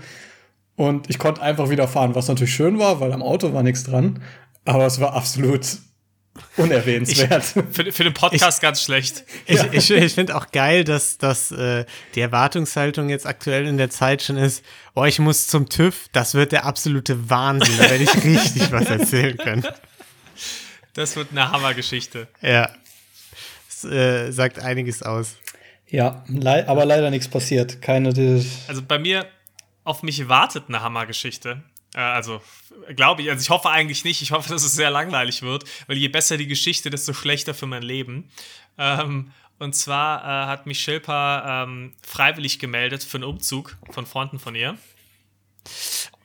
Und 0.75 1.09
ich 1.09 1.17
konnte 1.17 1.41
einfach 1.41 1.69
wieder 1.69 1.87
fahren, 1.87 2.13
was 2.13 2.27
natürlich 2.27 2.53
schön 2.53 2.77
war, 2.77 2.99
weil 2.99 3.13
am 3.13 3.23
Auto 3.23 3.53
war 3.53 3.63
nichts 3.63 3.83
dran. 3.83 4.21
Aber 4.65 4.85
es 4.85 4.99
war 4.99 5.13
absolut 5.13 5.77
unerwähnenswert. 6.57 7.43
Für, 7.43 7.91
für 7.91 8.03
den 8.03 8.13
Podcast 8.13 8.61
ganz 8.61 8.81
schlecht. 8.81 9.23
Ich, 9.45 9.61
ich, 9.71 9.91
ich 9.91 10.13
finde 10.13 10.35
auch 10.35 10.51
geil, 10.51 10.83
dass, 10.83 11.17
dass 11.17 11.51
äh, 11.51 11.85
die 12.15 12.21
Erwartungshaltung 12.21 13.09
jetzt 13.09 13.25
aktuell 13.25 13.67
in 13.67 13.77
der 13.77 13.89
Zeit 13.89 14.23
schon 14.23 14.37
ist, 14.37 14.63
oh, 14.95 15.05
ich 15.05 15.19
muss 15.19 15.47
zum 15.47 15.69
TÜV, 15.69 16.07
das 16.11 16.33
wird 16.33 16.51
der 16.51 16.65
absolute 16.65 17.29
Wahnsinn, 17.29 17.75
da 17.77 17.89
werde 17.89 18.03
ich 18.03 18.15
richtig 18.23 18.71
was 18.71 18.85
erzählen 18.85 19.37
können. 19.37 19.65
Das 20.93 21.15
wird 21.15 21.29
eine 21.31 21.51
Hammergeschichte. 21.51 22.27
Ja. 22.41 22.71
Das 23.69 23.83
äh, 23.91 24.31
sagt 24.31 24.59
einiges 24.59 25.03
aus. 25.03 25.35
ja, 25.87 26.23
lei 26.27 26.67
aber 26.67 26.85
leider 26.85 27.11
nichts 27.11 27.27
passiert. 27.27 27.81
Keine, 27.81 28.09
Also 28.09 28.81
bei 28.87 28.97
mir, 28.97 29.27
auf 29.83 30.03
mich 30.03 30.27
wartet 30.27 30.65
eine 30.67 30.81
Hammergeschichte. 30.81 31.63
Äh, 31.95 31.99
also, 31.99 32.41
glaube 32.95 33.21
ich, 33.21 33.29
also 33.29 33.41
ich 33.41 33.49
hoffe 33.49 33.69
eigentlich 33.69 34.03
nicht. 34.03 34.21
Ich 34.21 34.31
hoffe, 34.31 34.49
dass 34.49 34.63
es 34.63 34.73
sehr 34.73 34.89
langweilig 34.91 35.41
wird, 35.41 35.65
weil 35.87 35.97
je 35.97 36.07
besser 36.07 36.37
die 36.37 36.47
Geschichte, 36.47 36.89
desto 36.89 37.13
schlechter 37.13 37.53
für 37.53 37.67
mein 37.67 37.83
Leben. 37.83 38.29
Ähm, 38.77 39.31
und 39.59 39.75
zwar 39.75 40.21
äh, 40.23 40.47
hat 40.47 40.67
mich 40.67 40.79
Schilpa 40.79 41.63
ähm, 41.63 41.93
freiwillig 42.05 42.59
gemeldet 42.59 43.03
für 43.03 43.17
einen 43.17 43.23
Umzug 43.23 43.75
von 43.89 44.05
Freunden 44.05 44.39
von 44.39 44.53
ihr. 44.55 44.77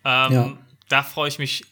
Ähm, 0.04 0.32
Ja. 0.32 0.56
Da 0.88 1.02
freue 1.02 1.28
ich 1.28 1.38
mich 1.38 1.64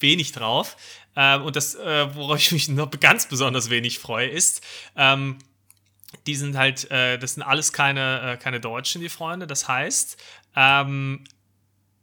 wenig 0.00 0.32
drauf. 0.32 0.76
Ähm, 1.14 1.42
und 1.42 1.56
das, 1.56 1.74
äh, 1.74 2.14
worauf 2.14 2.38
ich 2.38 2.52
mich 2.52 2.68
noch 2.68 2.90
ganz 2.98 3.26
besonders 3.28 3.68
wenig 3.68 3.98
freue, 3.98 4.28
ist, 4.28 4.62
ähm, 4.96 5.36
die 6.26 6.34
sind 6.34 6.56
halt, 6.56 6.90
äh, 6.90 7.18
das 7.18 7.34
sind 7.34 7.42
alles 7.42 7.72
keine, 7.72 8.32
äh, 8.32 8.36
keine 8.38 8.60
Deutschen, 8.60 9.02
die 9.02 9.08
Freunde. 9.10 9.46
Das 9.46 9.68
heißt, 9.68 10.16
ähm, 10.56 11.24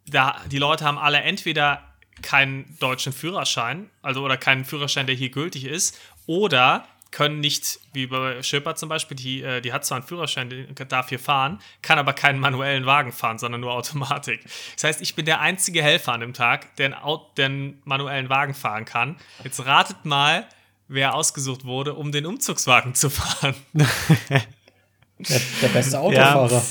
da, 0.09 0.35
die 0.51 0.57
Leute 0.57 0.85
haben 0.85 0.97
alle 0.97 1.21
entweder 1.21 1.83
keinen 2.21 2.77
deutschen 2.79 3.13
Führerschein, 3.13 3.89
also 4.01 4.23
oder 4.23 4.37
keinen 4.37 4.65
Führerschein, 4.65 5.07
der 5.07 5.15
hier 5.15 5.29
gültig 5.29 5.65
ist, 5.65 5.97
oder 6.25 6.85
können 7.11 7.39
nicht, 7.39 7.79
wie 7.93 8.05
bei 8.05 8.43
Schipper 8.43 8.75
zum 8.75 8.87
Beispiel, 8.87 9.17
die, 9.17 9.41
äh, 9.41 9.61
die 9.61 9.73
hat 9.73 9.83
zwar 9.83 9.97
einen 9.97 10.05
Führerschein, 10.05 10.67
darf 10.89 11.09
hier 11.09 11.17
fahren, 11.17 11.59
kann 11.81 11.97
aber 11.97 12.13
keinen 12.13 12.39
manuellen 12.39 12.85
Wagen 12.85 13.11
fahren, 13.11 13.39
sondern 13.39 13.61
nur 13.61 13.71
Automatik. 13.71 14.41
Das 14.75 14.83
heißt, 14.83 15.01
ich 15.01 15.15
bin 15.15 15.25
der 15.25 15.39
einzige 15.39 15.81
Helfer 15.81 16.13
an 16.13 16.19
dem 16.19 16.33
Tag, 16.33 16.75
der 16.75 16.85
einen, 16.87 16.93
Au- 16.95 17.31
der 17.35 17.45
einen 17.47 17.81
manuellen 17.83 18.29
Wagen 18.29 18.53
fahren 18.53 18.85
kann. 18.85 19.15
Jetzt 19.43 19.65
ratet 19.65 20.05
mal, 20.05 20.45
wer 20.87 21.15
ausgesucht 21.15 21.65
wurde, 21.65 21.95
um 21.95 22.11
den 22.11 22.27
Umzugswagen 22.27 22.93
zu 22.93 23.09
fahren. 23.09 23.55
der, 23.73 25.41
der 25.61 25.67
beste 25.69 25.99
Autofahrer. 25.99 26.47
Da, 26.49 26.61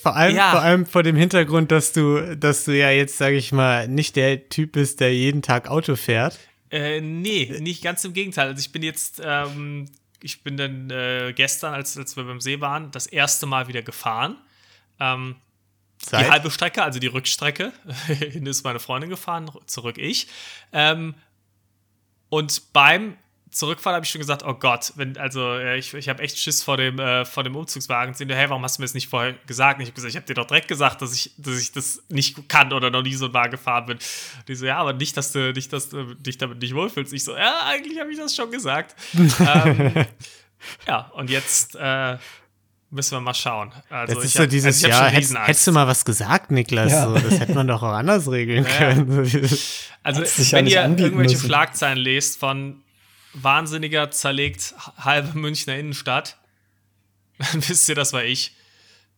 vor, 0.00 0.16
allem, 0.16 0.36
Ja. 0.36 0.52
vor 0.52 0.60
allem 0.62 0.86
vor 0.86 1.02
dem 1.02 1.16
Hintergrund, 1.16 1.70
dass 1.72 1.92
du, 1.92 2.36
dass 2.36 2.64
du 2.64 2.76
ja 2.76 2.90
jetzt, 2.90 3.18
sage 3.18 3.36
ich 3.36 3.52
mal, 3.52 3.88
nicht 3.88 4.16
der 4.16 4.48
Typ 4.48 4.72
bist, 4.72 5.00
der 5.00 5.14
jeden 5.14 5.42
Tag 5.42 5.68
Auto 5.68 5.96
fährt. 5.96 6.38
Äh, 6.70 7.00
nee, 7.00 7.56
nicht 7.60 7.82
ganz 7.82 8.04
im 8.04 8.12
Gegenteil. 8.12 8.48
Also 8.48 8.60
ich 8.60 8.72
bin 8.72 8.82
jetzt, 8.82 9.20
ähm, 9.24 9.86
ich 10.22 10.42
bin 10.42 10.56
dann 10.56 10.90
äh, 10.90 11.32
gestern, 11.34 11.72
als, 11.74 11.96
als 11.96 12.16
wir 12.16 12.24
beim 12.24 12.40
See 12.40 12.60
waren, 12.60 12.90
das 12.90 13.06
erste 13.06 13.46
Mal 13.46 13.68
wieder 13.68 13.82
gefahren. 13.82 14.36
Ähm, 15.00 15.36
die 16.02 16.10
Seit- 16.10 16.30
halbe 16.30 16.50
Strecke, 16.50 16.82
also 16.82 16.98
die 17.00 17.06
Rückstrecke. 17.06 17.72
Hin 18.06 18.46
ist 18.46 18.64
meine 18.64 18.78
Freundin 18.80 19.10
gefahren, 19.10 19.50
zurück 19.66 19.96
ich. 19.98 20.28
Ähm, 20.72 21.14
und 22.28 22.72
beim 22.72 23.16
Zurückfahren 23.50 23.94
habe 23.94 24.04
ich 24.04 24.10
schon 24.10 24.20
gesagt, 24.20 24.42
oh 24.44 24.54
Gott, 24.54 24.92
wenn, 24.96 25.16
also 25.16 25.54
äh, 25.54 25.78
ich, 25.78 25.94
ich 25.94 26.08
habe 26.08 26.22
echt 26.22 26.38
Schiss 26.38 26.62
vor 26.62 26.76
dem, 26.76 26.98
äh, 26.98 27.24
vor 27.24 27.44
dem 27.44 27.56
Umzugswagen. 27.56 28.14
Sie, 28.14 28.26
hey, 28.28 28.48
warum 28.50 28.62
hast 28.62 28.78
du 28.78 28.82
mir 28.82 28.86
das 28.86 28.94
nicht 28.94 29.08
vorher 29.08 29.34
gesagt? 29.46 29.78
Und 29.78 29.82
ich 29.82 29.88
habe 29.88 29.94
gesagt, 29.94 30.10
ich 30.10 30.16
habe 30.16 30.26
dir 30.26 30.34
doch 30.34 30.46
direkt 30.46 30.68
gesagt, 30.68 31.00
dass 31.02 31.14
ich, 31.14 31.32
dass 31.38 31.58
ich 31.58 31.72
das 31.72 32.02
nicht 32.08 32.48
kann 32.48 32.72
oder 32.72 32.90
noch 32.90 33.02
nie 33.02 33.14
so 33.14 33.26
einen 33.26 33.34
Wagen 33.34 33.52
gefahren 33.52 33.86
bin. 33.86 33.98
Die 34.48 34.54
so, 34.54 34.66
ja, 34.66 34.76
aber 34.78 34.92
nicht, 34.92 35.16
dass 35.16 35.32
du, 35.32 35.52
nicht, 35.52 35.72
dass 35.72 35.88
du 35.88 36.14
dich 36.14 36.38
damit 36.38 36.60
nicht 36.60 36.74
wohlfühlst. 36.74 37.12
Ich 37.12 37.24
so, 37.24 37.36
ja, 37.36 37.62
eigentlich 37.66 37.98
habe 37.98 38.12
ich 38.12 38.18
das 38.18 38.34
schon 38.36 38.50
gesagt. 38.50 38.94
ähm, 39.14 39.92
ja, 40.86 41.10
und 41.14 41.30
jetzt 41.30 41.76
äh, 41.76 42.18
Müssen 42.90 43.16
wir 43.16 43.20
mal 43.20 43.34
schauen. 43.34 43.70
Also 43.90 44.14
Das 44.14 44.24
ich 44.24 44.30
ist 44.30 44.36
so 44.36 44.42
hab- 44.44 44.48
dieses 44.48 44.76
also 44.76 44.88
Jahr. 44.88 45.10
Hättest, 45.10 45.36
hättest 45.38 45.66
du 45.66 45.72
mal 45.72 45.86
was 45.86 46.06
gesagt, 46.06 46.50
Niklas? 46.50 46.90
Ja. 46.90 47.04
So, 47.06 47.14
das 47.18 47.38
hätte 47.38 47.52
man 47.52 47.66
doch 47.66 47.82
auch 47.82 47.92
anders 47.92 48.30
regeln 48.30 48.64
Ja. 48.80 48.94
können. 48.94 49.28
Also, 50.02 50.22
wenn 50.52 50.66
ihr 50.66 50.82
irgendwelche 50.82 51.14
müssen. 51.34 51.46
Schlagzeilen 51.46 51.98
lest 51.98 52.40
von 52.40 52.80
Wahnsinniger 53.34 54.10
zerlegt 54.10 54.74
halbe 54.98 55.38
Münchner 55.38 55.76
Innenstadt, 55.76 56.38
dann 57.38 57.62
wisst 57.68 57.88
ihr, 57.88 57.94
das 57.94 58.12
war 58.12 58.24
ich. 58.24 58.54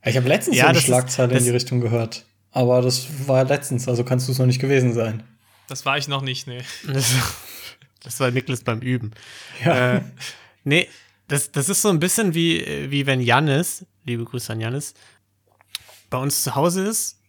Ich 0.04 0.16
habe 0.16 0.28
letztens 0.28 0.56
Ja, 0.56 0.64
so 0.64 0.68
eine 0.68 0.74
das 0.74 0.82
ist- 0.82 0.86
Schlagzeile 0.88 1.38
in 1.38 1.44
die 1.44 1.50
Richtung 1.50 1.80
gehört. 1.80 2.24
Aber 2.52 2.82
das 2.82 3.06
war 3.28 3.44
letztens, 3.44 3.86
also 3.86 4.02
kannst 4.02 4.26
du 4.26 4.32
es 4.32 4.38
noch 4.38 4.46
nicht 4.46 4.60
gewesen 4.60 4.92
sein. 4.92 5.22
Das 5.68 5.86
war 5.86 5.96
ich 5.98 6.08
noch 6.08 6.22
nicht, 6.22 6.48
nee. 6.48 6.62
Das, 6.86 7.14
das 8.00 8.18
war 8.18 8.30
Niklas 8.32 8.64
beim 8.64 8.80
Üben. 8.80 9.12
Ja. 9.64 9.96
Äh, 9.98 10.00
nee, 10.64 10.88
das, 11.28 11.52
das 11.52 11.68
ist 11.68 11.80
so 11.82 11.90
ein 11.90 12.00
bisschen 12.00 12.34
wie, 12.34 12.90
wie 12.90 13.06
wenn 13.06 13.20
Jannis, 13.20 13.86
liebe 14.04 14.24
Grüße 14.24 14.52
an 14.52 14.60
Jannis, 14.60 14.94
bei 16.08 16.18
uns 16.18 16.42
zu 16.42 16.56
Hause 16.56 16.88
ist 16.88 17.20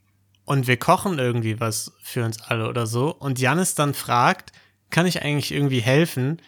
und 0.45 0.65
wir 0.65 0.77
kochen 0.77 1.19
irgendwie 1.19 1.59
was 1.59 1.91
für 2.01 2.25
uns 2.25 2.41
alle 2.41 2.67
oder 2.67 2.87
so 2.87 3.11
und 3.13 3.37
Jannis 3.37 3.75
dann 3.75 3.93
fragt, 3.93 4.53
kann 4.89 5.05
ich 5.05 5.21
eigentlich 5.21 5.51
irgendwie 5.51 5.81
helfen? 5.81 6.41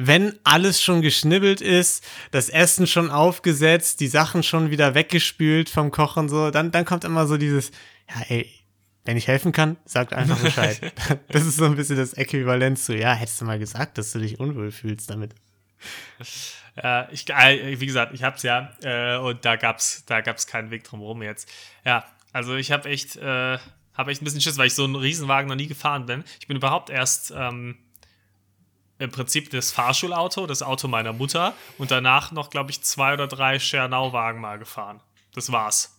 Wenn 0.00 0.38
alles 0.44 0.80
schon 0.80 1.02
geschnibbelt 1.02 1.60
ist, 1.60 2.06
das 2.30 2.48
Essen 2.48 2.86
schon 2.86 3.10
aufgesetzt, 3.10 3.98
die 3.98 4.06
Sachen 4.06 4.44
schon 4.44 4.70
wieder 4.70 4.94
weggespült 4.94 5.68
vom 5.68 5.90
Kochen, 5.90 6.28
so, 6.28 6.52
dann, 6.52 6.70
dann 6.70 6.84
kommt 6.84 7.02
immer 7.02 7.26
so 7.26 7.36
dieses, 7.36 7.72
ja, 8.08 8.22
ey, 8.28 8.48
wenn 9.04 9.16
ich 9.16 9.26
helfen 9.26 9.50
kann, 9.50 9.76
sagt 9.84 10.12
einfach 10.12 10.38
Bescheid. 10.38 10.92
das 11.30 11.46
ist 11.46 11.56
so 11.56 11.64
ein 11.64 11.74
bisschen 11.74 11.96
das 11.96 12.12
Äquivalent 12.12 12.78
zu, 12.78 12.96
ja, 12.96 13.12
hättest 13.12 13.40
du 13.40 13.44
mal 13.44 13.58
gesagt, 13.58 13.98
dass 13.98 14.12
du 14.12 14.20
dich 14.20 14.38
unwohl 14.38 14.70
fühlst 14.70 15.10
damit. 15.10 15.34
Äh, 16.76 17.12
ich, 17.12 17.28
äh, 17.28 17.80
wie 17.80 17.86
gesagt, 17.86 18.14
ich 18.14 18.22
hab's 18.22 18.44
ja 18.44 18.70
äh, 18.82 19.16
und 19.16 19.44
da 19.44 19.56
gab's, 19.56 20.04
da 20.06 20.20
gab's 20.20 20.46
keinen 20.46 20.70
Weg 20.70 20.84
drum 20.84 21.00
rum 21.00 21.24
jetzt. 21.24 21.50
Ja, 21.84 22.04
also 22.32 22.54
ich 22.54 22.70
habe 22.70 22.88
echt, 22.88 23.16
äh, 23.16 23.58
habe 23.94 24.12
echt 24.12 24.22
ein 24.22 24.24
bisschen 24.24 24.40
Schiss, 24.40 24.58
weil 24.58 24.68
ich 24.68 24.74
so 24.74 24.84
einen 24.84 24.94
Riesenwagen 24.94 25.48
noch 25.48 25.56
nie 25.56 25.66
gefahren 25.66 26.06
bin. 26.06 26.22
Ich 26.38 26.46
bin 26.46 26.56
überhaupt 26.56 26.88
erst 26.88 27.32
ähm, 27.36 27.78
im 28.98 29.10
Prinzip 29.10 29.50
das 29.50 29.70
Fahrschulauto, 29.70 30.46
das 30.46 30.62
Auto 30.62 30.88
meiner 30.88 31.12
Mutter 31.12 31.54
und 31.78 31.90
danach 31.90 32.32
noch, 32.32 32.50
glaube 32.50 32.70
ich, 32.70 32.82
zwei 32.82 33.12
oder 33.14 33.28
drei 33.28 33.58
Schernau-Wagen 33.58 34.40
mal 34.40 34.58
gefahren. 34.58 35.00
Das 35.34 35.52
war's. 35.52 35.94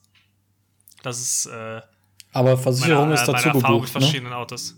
Das 1.01 1.19
ist 1.19 1.45
äh, 1.45 1.81
Aber 2.33 2.57
Versicherung 2.57 3.09
meine, 3.09 3.13
ist 3.13 3.27
äh, 3.27 3.31
meine 3.31 3.43
dazu 3.43 3.57
Erfahrung 3.57 3.81
mit 3.81 3.87
gebucht. 3.87 3.95
Ne? 3.95 4.01
verschiedenen 4.01 4.33
Autos. 4.33 4.75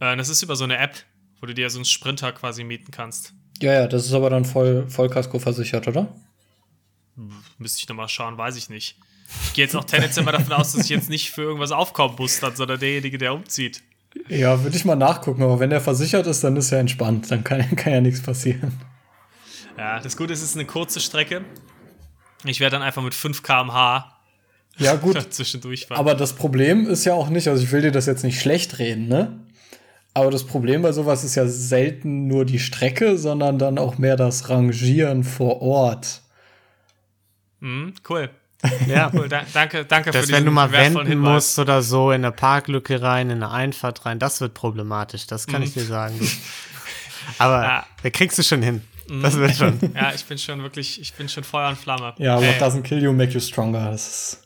Äh, 0.00 0.16
das 0.16 0.28
ist 0.28 0.42
über 0.42 0.56
so 0.56 0.64
eine 0.64 0.76
App, 0.76 0.96
wo 1.40 1.46
du 1.46 1.54
dir 1.54 1.70
so 1.70 1.78
einen 1.78 1.86
Sprinter 1.86 2.32
quasi 2.32 2.62
mieten 2.62 2.90
kannst. 2.90 3.32
Ja, 3.60 3.72
ja, 3.72 3.86
das 3.86 4.04
ist 4.04 4.12
aber 4.12 4.28
dann 4.28 4.44
voll, 4.44 4.86
Vollkasko 4.88 5.38
versichert, 5.38 5.88
oder? 5.88 6.08
Müsste 7.56 7.80
ich 7.80 7.88
nochmal 7.88 8.10
schauen, 8.10 8.36
weiß 8.36 8.56
ich 8.56 8.68
nicht. 8.68 8.98
Ich 9.44 9.54
gehe 9.54 9.64
jetzt 9.64 9.74
auch 9.74 9.84
tendenziell 9.84 10.24
mal 10.24 10.32
davon 10.32 10.52
aus, 10.52 10.72
dass 10.72 10.84
ich 10.84 10.90
jetzt 10.90 11.08
nicht 11.08 11.30
für 11.30 11.42
irgendwas 11.42 11.72
aufkommen 11.72 12.16
muss, 12.18 12.38
dann, 12.40 12.54
sondern 12.54 12.78
derjenige, 12.78 13.16
der 13.16 13.32
umzieht. 13.32 13.82
Ja, 14.28 14.62
würde 14.62 14.76
ich 14.76 14.84
mal 14.84 14.96
nachgucken, 14.96 15.42
aber 15.42 15.60
wenn 15.60 15.70
der 15.70 15.80
versichert 15.80 16.26
ist, 16.26 16.42
dann 16.42 16.56
ist 16.56 16.72
er 16.72 16.80
entspannt. 16.80 17.30
Dann 17.30 17.44
kann, 17.44 17.60
kann 17.76 17.92
ja 17.92 18.00
nichts 18.00 18.22
passieren. 18.22 18.72
Ja, 19.76 20.00
das 20.00 20.16
Gute 20.16 20.32
ist, 20.32 20.42
es 20.42 20.50
ist 20.50 20.56
eine 20.56 20.64
kurze 20.64 21.00
Strecke. 21.00 21.44
Ich 22.44 22.60
werde 22.60 22.72
dann 22.76 22.82
einfach 22.82 23.02
mit 23.02 23.14
5 23.14 23.42
km/h 23.42 24.20
Ja, 24.78 24.96
gut. 24.96 25.20
zwischendurch 25.32 25.86
fahren. 25.86 25.98
Aber 25.98 26.14
das 26.14 26.32
Problem 26.34 26.86
ist 26.86 27.04
ja 27.04 27.14
auch 27.14 27.28
nicht, 27.28 27.48
also 27.48 27.62
ich 27.62 27.72
will 27.72 27.82
dir 27.82 27.92
das 27.92 28.06
jetzt 28.06 28.24
nicht 28.24 28.40
schlecht 28.40 28.78
reden, 28.78 29.08
ne? 29.08 29.40
Aber 30.14 30.30
das 30.30 30.44
Problem 30.44 30.80
bei 30.80 30.92
sowas 30.92 31.24
ist 31.24 31.34
ja 31.34 31.46
selten 31.46 32.26
nur 32.26 32.46
die 32.46 32.58
Strecke, 32.58 33.18
sondern 33.18 33.58
dann 33.58 33.76
auch 33.76 33.98
mehr 33.98 34.16
das 34.16 34.48
Rangieren 34.48 35.24
vor 35.24 35.60
Ort. 35.60 36.22
Mhm, 37.60 37.92
cool. 38.08 38.30
Ja. 38.86 39.10
cool. 39.14 39.28
Da, 39.28 39.42
danke, 39.52 39.84
danke 39.84 40.10
Dass 40.10 40.26
für 40.26 40.32
wenn 40.32 40.44
du 40.44 40.50
mal 40.50 40.70
wenden 40.72 41.06
Hinweis. 41.06 41.32
musst 41.34 41.58
oder 41.58 41.82
so 41.82 42.10
in 42.10 42.24
eine 42.24 42.32
Parklücke 42.32 43.00
rein, 43.02 43.30
in 43.30 43.42
eine 43.42 43.50
Einfahrt 43.50 44.04
rein, 44.06 44.18
das 44.18 44.40
wird 44.40 44.54
problematisch. 44.54 45.26
Das 45.26 45.46
kann 45.46 45.62
ich 45.62 45.72
dir 45.74 45.84
sagen. 45.84 46.18
Du. 46.18 46.26
Aber 47.38 47.62
Ja. 47.62 47.86
da 48.02 48.10
kriegst 48.10 48.38
du 48.38 48.42
schon 48.42 48.62
hin. 48.62 48.82
Das 49.22 49.36
wird 49.36 49.54
schon. 49.56 49.78
Ja, 49.94 50.12
ich 50.12 50.24
bin 50.24 50.36
schon 50.38 50.62
wirklich, 50.62 51.00
ich 51.00 51.12
bin 51.14 51.28
schon 51.28 51.44
Feuer 51.44 51.68
und 51.68 51.78
Flamme. 51.78 52.14
Ja, 52.18 52.36
what 52.38 52.60
doesn't 52.60 52.82
kill 52.82 53.02
you 53.02 53.12
make 53.12 53.32
you 53.32 53.40
stronger. 53.40 53.90
Das 53.90 54.06
ist 54.08 54.42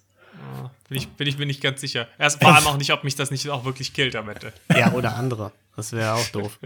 bin 0.88 0.98
ich, 0.98 1.08
bin 1.08 1.28
ich 1.28 1.38
mir 1.38 1.46
nicht 1.46 1.62
ganz 1.62 1.80
sicher. 1.80 2.08
Erst 2.18 2.42
vor 2.42 2.52
allem 2.54 2.66
auch 2.66 2.76
nicht, 2.76 2.92
ob 2.92 3.04
mich 3.04 3.14
das 3.14 3.30
nicht 3.30 3.48
auch 3.48 3.64
wirklich 3.64 3.92
killt 3.92 4.16
am 4.16 4.28
Ende. 4.28 4.52
Ja, 4.76 4.92
oder 4.92 5.14
andere. 5.14 5.52
Das 5.76 5.92
wäre 5.92 6.14
auch 6.14 6.26
doof. 6.28 6.58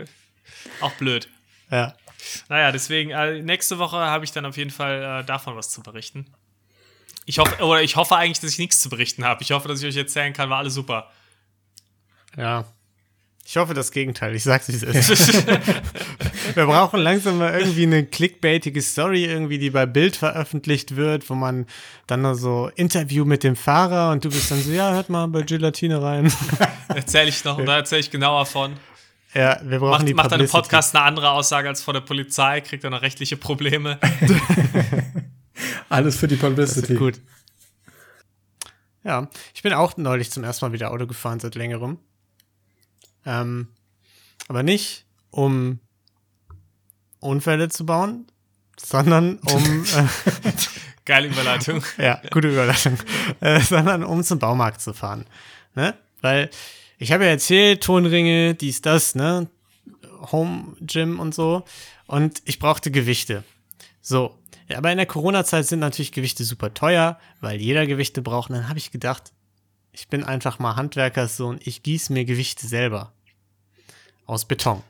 Auch 0.80 0.92
blöd. 0.92 1.28
Ja. 1.70 1.94
Naja, 2.48 2.72
deswegen, 2.72 3.10
äh, 3.10 3.42
nächste 3.42 3.78
Woche 3.78 3.98
habe 3.98 4.24
ich 4.24 4.32
dann 4.32 4.46
auf 4.46 4.56
jeden 4.56 4.70
Fall 4.70 5.20
äh, 5.20 5.24
davon 5.26 5.56
was 5.56 5.68
zu 5.68 5.82
berichten. 5.82 6.26
Ich 7.26 7.38
hoffe, 7.38 7.62
oder 7.62 7.82
ich 7.82 7.96
hoffe 7.96 8.16
eigentlich, 8.16 8.40
dass 8.40 8.52
ich 8.52 8.58
nichts 8.58 8.80
zu 8.80 8.88
berichten 8.88 9.24
habe. 9.24 9.42
Ich 9.42 9.52
hoffe, 9.52 9.68
dass 9.68 9.82
ich 9.82 9.88
euch 9.88 9.96
erzählen 9.96 10.32
kann, 10.32 10.50
war 10.50 10.58
alles 10.58 10.74
super. 10.74 11.10
Ja. 12.37 12.64
Ich 13.46 13.56
hoffe 13.56 13.74
das 13.74 13.90
Gegenteil. 13.90 14.34
Ich 14.34 14.42
sag's, 14.42 14.68
wie 14.68 14.72
es 14.72 14.82
ist. 14.82 15.46
Wir 16.54 16.66
brauchen 16.66 17.00
langsam 17.00 17.38
mal 17.38 17.58
irgendwie 17.58 17.84
eine 17.84 18.04
clickbaitige 18.04 18.80
Story, 18.80 19.24
irgendwie, 19.24 19.58
die 19.58 19.70
bei 19.70 19.87
Bild 19.87 20.16
veröffentlicht 20.16 20.96
wird, 20.96 21.28
wo 21.28 21.34
man 21.34 21.66
dann 22.06 22.22
nur 22.22 22.34
so 22.34 22.70
Interview 22.76 23.24
mit 23.24 23.44
dem 23.44 23.56
Fahrer 23.56 24.12
und 24.12 24.24
du 24.24 24.30
bist 24.30 24.50
dann 24.50 24.60
so, 24.60 24.70
ja, 24.72 24.92
hört 24.92 25.10
mal 25.10 25.26
bei 25.28 25.42
Gelatine 25.42 26.02
rein. 26.02 26.32
Erzähle 26.88 27.28
ich 27.28 27.44
noch, 27.44 27.62
da 27.64 27.76
erzähle 27.76 28.00
ich 28.00 28.10
genauer 28.10 28.46
von. 28.46 28.74
Ja, 29.34 29.58
wir 29.64 29.80
brauchen 29.80 29.90
Macht, 29.90 30.08
die 30.08 30.14
macht 30.14 30.32
dann 30.32 30.40
im. 30.40 30.48
Podcast 30.48 30.94
eine 30.94 31.04
andere 31.04 31.30
Aussage 31.30 31.68
als 31.68 31.82
vor 31.82 31.92
der 31.92 32.02
Polizei, 32.02 32.60
kriegt 32.60 32.84
er 32.84 32.90
noch 32.90 33.02
rechtliche 33.02 33.37
Probleme. 33.37 33.98
Alles 35.94 36.16
für 36.16 36.28
die 36.28 36.37
Publicity. 36.37 36.94
gut. 36.94 37.20
Ja, 39.04 39.28
ich 39.54 39.62
bin 39.62 39.72
auch 39.72 39.96
neulich 39.96 40.30
zum 40.30 40.44
ersten 40.44 40.64
Mal 40.64 40.72
wieder 40.72 40.90
Auto 40.90 41.07
gefahren 41.07 41.38
seit 41.38 41.54
längerem. 41.54 41.98
Ähm, 43.26 43.68
aber 44.48 44.62
nicht, 44.62 45.07
um 45.30 45.78
Unfälle 47.20 47.68
zu 47.68 47.87
bauen, 47.87 48.26
sondern 48.76 49.38
um, 49.38 49.85
äh, 49.85 50.52
Geile 51.04 51.28
Überleitung. 51.28 51.83
ja, 51.98 52.20
gute 52.30 52.48
Überleitung, 52.48 52.98
äh, 53.40 53.61
sondern 53.61 54.04
um 54.04 54.22
zum 54.24 54.38
Baumarkt 54.38 54.80
zu 54.80 54.94
fahren. 54.94 55.26
Ne? 55.74 55.94
Weil 56.20 56.50
ich 56.98 57.12
habe 57.12 57.24
ja 57.24 57.30
erzählt, 57.30 57.83
Tonringe, 57.83 58.54
dies, 58.54 58.80
das, 58.80 59.14
ne? 59.14 59.48
Home 60.33 60.76
Gym 60.80 61.20
und 61.20 61.35
so. 61.35 61.64
Und 62.07 62.40
ich 62.46 62.59
brauchte 62.59 62.90
Gewichte. 62.90 63.44
So. 64.00 64.38
Ja, 64.68 64.79
aber 64.79 64.90
in 64.90 64.96
der 64.96 65.07
Corona-Zeit 65.07 65.66
sind 65.66 65.81
natürlich 65.81 66.12
Gewichte 66.12 66.44
super 66.44 66.72
teuer, 66.72 67.18
weil 67.40 67.61
jeder 67.61 67.87
Gewichte 67.87 68.22
braucht. 68.22 68.50
Und 68.50 68.57
dann 68.57 68.68
habe 68.68 68.79
ich 68.79 68.90
gedacht, 68.90 69.33
ich 69.92 70.09
bin 70.09 70.24
einfach 70.24 70.59
mal 70.59 70.77
Handwerkerssohn, 70.77 71.61
ich 71.62 71.83
gieße 71.83 72.12
mir 72.12 72.24
Gewichte 72.24 72.66
selber. 72.66 73.12
Aus 74.27 74.46
Beton. 74.46 74.83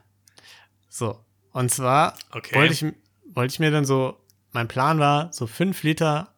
So. 0.89 1.19
Und 1.51 1.71
zwar 1.71 2.17
Okay. 2.31 2.55
wollte 2.55 2.73
ich, 2.73 2.85
wollte 3.33 3.53
ich 3.53 3.59
mir 3.59 3.71
dann 3.71 3.85
so, 3.85 4.17
mein 4.51 4.67
Plan 4.67 4.99
war, 4.99 5.31
so 5.33 5.47
fünf 5.47 5.83
Liter 5.83 6.29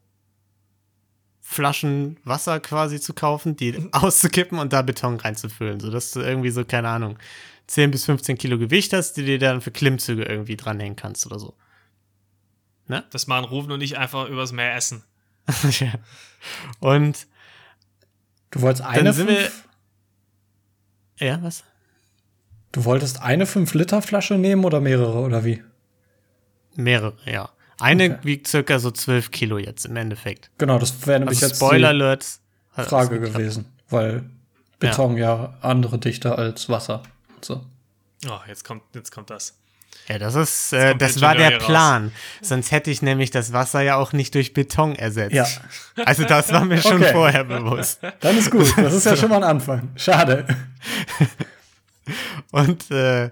Flaschen 1.41 2.17
Wasser 2.25 2.59
quasi 2.59 2.99
zu 2.99 3.13
kaufen, 3.13 3.55
die 3.55 3.87
auszukippen 3.93 4.59
und 4.59 4.73
da 4.73 4.81
Beton 4.81 5.17
reinzufüllen, 5.17 5.79
sodass 5.79 6.11
du 6.11 6.19
irgendwie 6.19 6.49
so, 6.49 6.65
keine 6.65 6.89
Ahnung, 6.89 7.17
10 7.67 7.91
bis 7.91 8.05
15 8.05 8.37
Kilo 8.37 8.57
Gewicht 8.57 8.93
hast, 8.93 9.13
die 9.13 9.23
dir 9.25 9.39
dann 9.39 9.61
für 9.61 9.71
Klimmzüge 9.71 10.23
irgendwie 10.23 10.57
dranhängen 10.57 10.95
kannst 10.95 11.25
oder 11.25 11.39
so. 11.39 11.53
Das 13.11 13.27
machen 13.27 13.45
Rufen 13.45 13.71
und 13.71 13.81
ich 13.81 13.97
einfach 13.97 14.27
übers 14.29 14.51
Meer 14.51 14.75
essen. 14.75 15.03
Ja. 15.79 15.93
und 16.79 17.27
Du 18.51 18.61
wolltest 18.61 18.83
eine 18.85 19.11
sind 19.13 19.27
wir- 19.27 19.35
fünf, 19.37 19.67
ja, 21.19 21.41
was? 21.43 21.63
Du 22.71 22.85
wolltest 22.85 23.21
eine 23.21 23.45
5-Liter-Flasche 23.45 24.35
nehmen 24.37 24.63
oder 24.65 24.79
mehrere 24.79 25.19
oder 25.19 25.43
wie? 25.43 25.63
Mehrere, 26.75 27.15
ja. 27.25 27.49
Eine 27.79 28.05
Okay. 28.05 28.17
wiegt 28.23 28.47
circa 28.47 28.79
so 28.79 28.91
12 28.91 29.31
Kilo 29.31 29.57
jetzt 29.57 29.85
im 29.85 29.95
Endeffekt. 29.95 30.49
Genau, 30.57 30.79
das 30.79 31.05
wäre 31.07 31.19
nämlich 31.19 31.37
Also 31.37 31.47
jetzt 31.47 31.57
Spoiler 31.57 31.79
die 31.93 32.01
Alert. 32.01 32.25
hat 32.73 32.87
Frage 32.87 33.19
gewesen, 33.19 33.65
weil 33.89 34.29
Beton 34.79 35.17
ja. 35.17 35.57
andere 35.61 35.97
dichter 35.99 36.37
als 36.37 36.69
Wasser. 36.69 37.03
und 37.35 37.45
So. 37.45 37.65
Oh, 38.29 38.39
jetzt 38.47 38.63
kommt, 38.63 38.83
jetzt 38.93 39.11
kommt 39.11 39.29
das. 39.29 39.57
Ja, 40.09 40.17
das 40.19 40.35
ist, 40.35 40.71
äh, 40.73 40.95
das 40.95 41.19
war 41.19 41.35
der 41.35 41.57
Plan. 41.57 42.13
Sonst 42.41 42.71
hätte 42.71 42.89
ich 42.91 43.01
nämlich 43.01 43.29
das 43.29 43.51
Wasser 43.51 43.81
ja 43.81 43.97
auch 43.97 44.13
nicht 44.13 44.33
durch 44.35 44.53
Beton 44.53 44.95
ersetzt. 44.95 45.33
Ja. 45.35 45.45
Also 46.05 46.23
das 46.23 46.51
war 46.53 46.63
mir 46.63 46.81
schon 46.81 47.01
Okay. 47.03 47.11
vorher 47.11 47.43
bewusst. 47.43 47.99
Dann 48.21 48.37
ist 48.37 48.49
gut. 48.49 48.73
Das 48.77 48.93
ist 48.93 49.05
ja 49.05 49.17
schon 49.17 49.29
mal 49.29 49.37
ein 49.37 49.43
Anfang. 49.43 49.89
Schade. 49.97 50.45
Und 52.51 52.89
äh, 52.91 53.29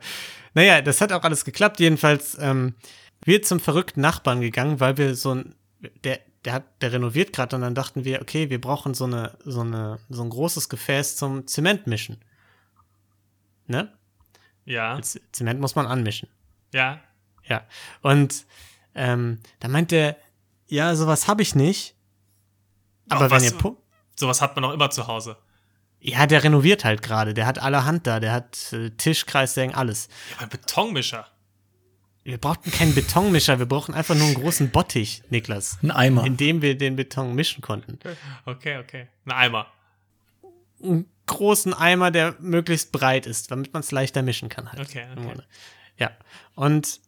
naja, 0.53 0.81
das 0.81 1.01
hat 1.01 1.11
auch 1.13 1.23
alles 1.23 1.45
geklappt. 1.45 1.79
Jedenfalls, 1.79 2.37
ähm, 2.39 2.75
wir 3.23 3.41
zum 3.41 3.59
verrückten 3.59 4.01
Nachbarn 4.01 4.41
gegangen, 4.41 4.79
weil 4.79 4.97
wir 4.97 5.15
so 5.15 5.35
ein, 5.35 5.55
der, 6.03 6.19
der 6.43 6.53
hat, 6.53 6.63
der 6.81 6.91
renoviert 6.91 7.33
gerade 7.33 7.55
und 7.55 7.61
dann 7.61 7.75
dachten 7.75 8.03
wir, 8.03 8.21
okay, 8.21 8.49
wir 8.49 8.59
brauchen 8.59 8.93
so 8.93 9.05
eine, 9.05 9.37
so 9.45 9.61
eine, 9.61 9.99
so 10.09 10.23
ein 10.23 10.29
großes 10.29 10.69
Gefäß 10.69 11.15
zum 11.15 11.47
Zementmischen. 11.47 12.17
Ne? 13.67 13.91
Ja, 14.65 14.99
Z- 15.01 15.21
Zement 15.31 15.59
muss 15.59 15.75
man 15.75 15.87
anmischen. 15.87 16.27
Ja. 16.73 16.99
Ja. 17.47 17.63
Und 18.01 18.45
ähm, 18.95 19.39
da 19.59 19.67
meint 19.67 19.91
der, 19.91 20.17
ja, 20.67 20.95
sowas 20.95 21.27
habe 21.27 21.41
ich 21.43 21.53
nicht. 21.53 21.95
Doch, 23.07 23.17
Aber 23.17 23.25
wenn 23.25 23.37
was- 23.37 23.43
ihr 23.51 23.57
pu 23.57 23.77
Sowas 24.17 24.41
hat 24.41 24.55
man 24.55 24.63
auch 24.65 24.71
immer 24.71 24.89
zu 24.89 25.07
Hause. 25.07 25.37
Ja, 25.99 26.25
der 26.25 26.43
renoviert 26.43 26.85
halt 26.85 27.01
gerade. 27.01 27.33
Der 27.33 27.45
hat 27.45 27.59
allerhand 27.59 28.07
da. 28.07 28.19
Der 28.21 28.31
hat 28.31 28.71
äh, 28.73 28.91
Tisch, 28.91 29.25
Kreissägen, 29.25 29.75
alles. 29.75 30.07
Ja, 30.31 30.37
mein 30.41 30.49
Betonmischer. 30.49 31.27
Wir 32.23 32.37
brauchten 32.39 32.71
keinen 32.71 32.95
Betonmischer. 32.95 33.59
Wir 33.59 33.65
brauchen 33.65 33.93
einfach 33.93 34.15
nur 34.15 34.25
einen 34.25 34.35
großen 34.35 34.69
Bottich, 34.71 35.21
Niklas. 35.29 35.77
Ein 35.83 35.91
Eimer. 35.91 36.25
In 36.25 36.37
dem 36.37 36.61
wir 36.61 36.77
den 36.77 36.95
Beton 36.95 37.35
mischen 37.35 37.61
konnten. 37.61 37.99
Okay, 38.45 38.77
okay. 38.79 39.07
Ein 39.25 39.31
Eimer. 39.31 39.67
Einen 40.81 41.05
großen 41.27 41.73
Eimer, 41.73 42.09
der 42.11 42.35
möglichst 42.39 42.91
breit 42.91 43.25
ist, 43.25 43.51
damit 43.51 43.73
man 43.73 43.81
es 43.81 43.91
leichter 43.91 44.21
mischen 44.21 44.47
kann 44.49 44.71
halt. 44.71 44.79
Okay, 44.81 45.05
okay. 45.15 45.41
Ja. 45.97 46.11
Und 46.55 46.99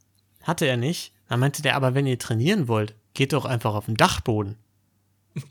hatte 0.44 0.66
er 0.66 0.78
nicht. 0.78 1.14
Dann 1.28 1.40
meinte 1.40 1.62
der, 1.62 1.76
aber 1.76 1.94
wenn 1.94 2.08
ihr 2.08 2.18
trainieren 2.18 2.68
wollt, 2.68 2.96
geht 3.14 3.34
doch 3.34 3.46
einfach 3.46 3.74
auf 3.74 3.86
den 3.86 3.96
Dachboden. 3.96 4.58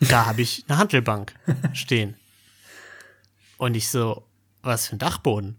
Da 0.00 0.26
habe 0.26 0.42
ich 0.42 0.64
eine 0.68 0.76
Handelbank 0.76 1.34
stehen. 1.72 2.16
Und 3.56 3.74
ich 3.74 3.88
so, 3.88 4.26
was 4.62 4.88
für 4.88 4.96
ein 4.96 4.98
Dachboden? 4.98 5.56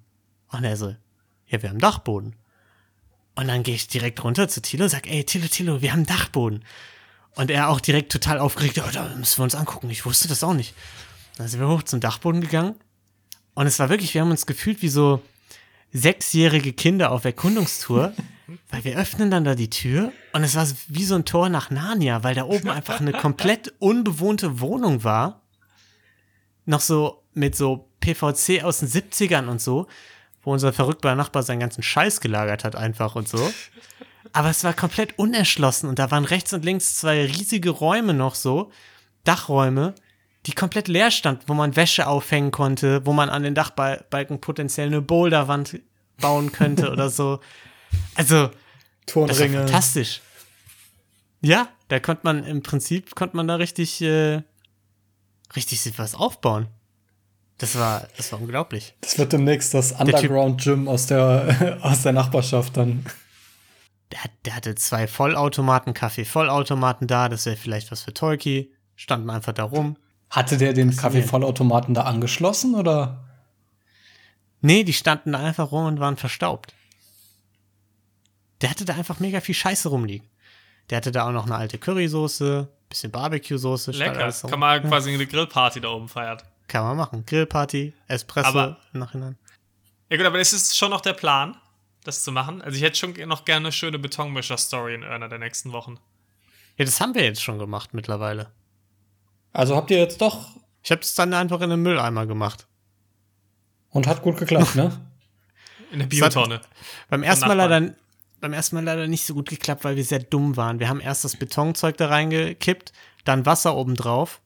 Und 0.49 0.63
er 0.65 0.77
so, 0.77 0.95
ja, 1.47 1.61
wir 1.61 1.69
haben 1.69 1.79
Dachboden. 1.79 2.35
Und 3.35 3.47
dann 3.47 3.63
gehe 3.63 3.75
ich 3.75 3.87
direkt 3.87 4.23
runter 4.23 4.47
zu 4.47 4.61
Tilo 4.61 4.83
und 4.83 4.89
sag, 4.89 5.07
ey, 5.07 5.23
Tilo, 5.23 5.47
Tilo, 5.47 5.81
wir 5.81 5.91
haben 5.91 6.05
Dachboden. 6.05 6.63
Und 7.35 7.51
er 7.51 7.69
auch 7.69 7.81
direkt 7.81 8.11
total 8.11 8.39
aufgeregt, 8.39 8.79
oh, 8.85 8.91
da 8.91 9.09
müssen 9.15 9.39
wir 9.39 9.43
uns 9.43 9.55
angucken. 9.55 9.89
Ich 9.89 10.05
wusste 10.05 10.27
das 10.27 10.43
auch 10.43 10.53
nicht. 10.53 10.73
Dann 11.37 11.47
sind 11.47 11.59
wir 11.59 11.67
hoch 11.67 11.83
zum 11.83 11.99
Dachboden 11.99 12.41
gegangen. 12.41 12.75
Und 13.53 13.67
es 13.67 13.79
war 13.79 13.89
wirklich, 13.89 14.13
wir 14.13 14.21
haben 14.21 14.31
uns 14.31 14.45
gefühlt 14.45 14.81
wie 14.81 14.89
so 14.89 15.21
sechsjährige 15.95 16.73
Kinder 16.73 17.11
auf 17.11 17.23
Erkundungstour, 17.23 18.13
weil 18.69 18.83
wir 18.83 18.97
öffnen 18.97 19.31
dann 19.31 19.45
da 19.45 19.55
die 19.55 19.69
Tür 19.69 20.11
und 20.33 20.43
es 20.43 20.55
war 20.55 20.67
wie 20.89 21.05
so 21.05 21.15
ein 21.15 21.25
Tor 21.25 21.49
nach 21.49 21.71
Narnia, 21.71 22.23
weil 22.23 22.35
da 22.35 22.43
oben 22.43 22.69
einfach 22.69 22.99
eine 22.99 23.13
komplett 23.13 23.73
unbewohnte 23.79 24.59
Wohnung 24.59 25.03
war. 25.03 25.41
Noch 26.65 26.81
so 26.81 27.23
mit 27.33 27.55
so 27.55 27.89
PVC 28.01 28.63
aus 28.63 28.79
den 28.79 28.89
70ern 28.89 29.47
und 29.47 29.61
so, 29.61 29.87
wo 30.43 30.51
unser 30.51 30.73
verrückter 30.73 31.15
Nachbar 31.15 31.43
seinen 31.43 31.59
ganzen 31.59 31.81
Scheiß 31.81 32.19
gelagert 32.19 32.63
hat 32.65 32.75
einfach 32.75 33.15
und 33.15 33.29
so. 33.29 33.51
Aber 34.33 34.49
es 34.49 34.63
war 34.65 34.73
komplett 34.73 35.17
unerschlossen 35.17 35.87
und 35.87 35.97
da 35.97 36.11
waren 36.11 36.25
rechts 36.25 36.51
und 36.51 36.65
links 36.65 36.97
zwei 36.97 37.25
riesige 37.25 37.69
Räume 37.69 38.13
noch 38.13 38.35
so, 38.35 38.71
Dachräume, 39.23 39.95
die 40.45 40.53
komplett 40.53 40.87
leer 40.87 41.11
standen, 41.11 41.43
wo 41.47 41.53
man 41.53 41.75
Wäsche 41.75 42.07
aufhängen 42.07 42.51
konnte, 42.51 43.05
wo 43.05 43.13
man 43.13 43.29
an 43.29 43.43
den 43.43 43.55
Dachbalken 43.55 44.41
potenziell 44.41 44.87
eine 44.87 45.01
Boulderwand 45.01 45.79
bauen 46.19 46.51
könnte 46.51 46.91
oder 46.91 47.09
so. 47.09 47.39
Also, 48.15 48.47
das 48.47 49.15
war 49.15 49.27
Turnringe. 49.27 49.57
fantastisch. 49.59 50.21
Ja, 51.41 51.69
da 51.87 51.99
konnte 51.99 52.21
man 52.23 52.43
im 52.43 52.63
Prinzip, 52.63 53.15
konnte 53.15 53.35
man 53.35 53.47
da 53.47 53.55
richtig, 53.55 54.01
äh, 54.01 54.41
richtig 55.55 55.97
was 55.97 56.15
aufbauen. 56.15 56.67
Das 57.57 57.77
war, 57.77 58.07
das 58.17 58.31
war 58.31 58.41
unglaublich. 58.41 58.95
Das 59.01 59.17
wird 59.17 59.31
demnächst 59.31 59.73
das 59.73 59.93
Underground 59.93 60.61
Gym 60.61 60.87
aus 60.87 61.07
der, 61.07 61.77
aus 61.81 62.01
der 62.01 62.13
Nachbarschaft 62.13 62.75
dann. 62.77 63.05
Der, 64.11 64.19
der 64.43 64.55
hatte 64.55 64.75
zwei 64.75 65.07
Vollautomaten, 65.07 65.93
Kaffee-Vollautomaten 65.93 67.07
da, 67.07 67.29
das 67.29 67.45
wäre 67.45 67.55
vielleicht 67.55 67.91
was 67.91 68.03
für 68.03 68.13
Tolki. 68.13 68.71
Standen 68.95 69.29
einfach 69.29 69.53
da 69.53 69.63
rum. 69.63 69.97
Hatte 70.35 70.57
der 70.57 70.73
den. 70.73 70.95
Kaffeevollautomaten 70.95 71.93
da 71.93 72.03
angeschlossen 72.03 72.75
oder? 72.75 73.23
Nee, 74.61 74.83
die 74.83 74.93
standen 74.93 75.31
da 75.33 75.39
einfach 75.39 75.71
rum 75.71 75.85
und 75.85 75.99
waren 75.99 76.17
verstaubt. 76.17 76.73
Der 78.61 78.69
hatte 78.69 78.85
da 78.85 78.93
einfach 78.95 79.19
mega 79.19 79.41
viel 79.41 79.55
Scheiße 79.55 79.89
rumliegen. 79.89 80.27
Der 80.89 80.97
hatte 80.97 81.11
da 81.11 81.27
auch 81.27 81.31
noch 81.31 81.45
eine 81.45 81.55
alte 81.55 81.77
Currysoße, 81.77 82.67
bisschen 82.89 83.11
Barbecue-Soße. 83.11 83.91
Lecker. 83.91 84.31
Kann 84.49 84.59
man 84.59 84.83
quasi 84.83 85.13
eine 85.13 85.25
Grillparty 85.25 85.81
da 85.81 85.89
oben 85.89 86.07
feiern. 86.07 86.41
Kann 86.67 86.83
man 86.83 86.97
machen. 86.97 87.25
Grillparty, 87.25 87.93
Espresso 88.07 88.47
Aber- 88.49 88.77
im 88.93 88.99
Nachhinein. 88.99 89.37
Ja 90.09 90.17
gut, 90.17 90.25
aber 90.25 90.39
es 90.39 90.53
ist 90.53 90.77
schon 90.77 90.91
noch 90.91 91.01
der 91.01 91.13
Plan, 91.13 91.57
das 92.03 92.23
zu 92.23 92.31
machen. 92.31 92.61
Also 92.61 92.77
ich 92.77 92.83
hätte 92.83 92.97
schon 92.97 93.13
noch 93.27 93.45
gerne 93.45 93.67
eine 93.67 93.71
schöne 93.71 93.97
Betonmischer-Story 93.99 94.93
in 94.95 95.03
einer 95.03 95.27
der 95.29 95.39
nächsten 95.39 95.71
Wochen. 95.71 95.97
Ja, 96.77 96.85
das 96.85 96.99
haben 97.01 97.15
wir 97.15 97.23
jetzt 97.23 97.41
schon 97.41 97.57
gemacht 97.57 97.93
mittlerweile. 97.93 98.51
Also 99.55 99.75
habt 99.75 99.89
ihr 99.89 99.97
jetzt 99.97 100.19
doch 100.21 100.49
Ich 100.83 100.91
habe 100.91 101.01
das 101.01 101.15
dann 101.15 101.33
einfach 101.33 101.61
in 101.61 101.69
den 101.69 101.81
Mülleimer 101.81 102.25
gemacht. 102.25 102.67
und 103.89 104.07
hat 104.07 104.21
gut 104.21 104.37
geklappt, 104.37 104.75
ne? 104.75 104.91
In 105.91 105.99
der 105.99 106.07
Biotonne. 106.07 106.59
Beim 107.09 107.23
ersten 107.23 107.47
Mal 107.47 107.53
leider, 107.53 107.93
beim 108.41 108.53
ersten 108.53 108.75
Mal 108.75 108.83
leider 108.83 109.07
nicht 109.07 109.25
so 109.25 109.33
gut 109.33 109.49
geklappt, 109.49 109.85
weil 109.85 109.95
wir 109.95 110.03
sehr 110.03 110.19
dumm 110.19 110.57
waren. 110.57 110.79
Wir 110.79 110.89
haben 110.89 110.99
erst 110.99 111.23
das 111.23 111.37
Betonzeug 111.37 111.95
da 111.95 112.07
reingekippt, 112.07 112.91
dann 113.23 113.45
Wasser 113.45 113.77
oben 113.77 113.95
drauf 113.95 114.41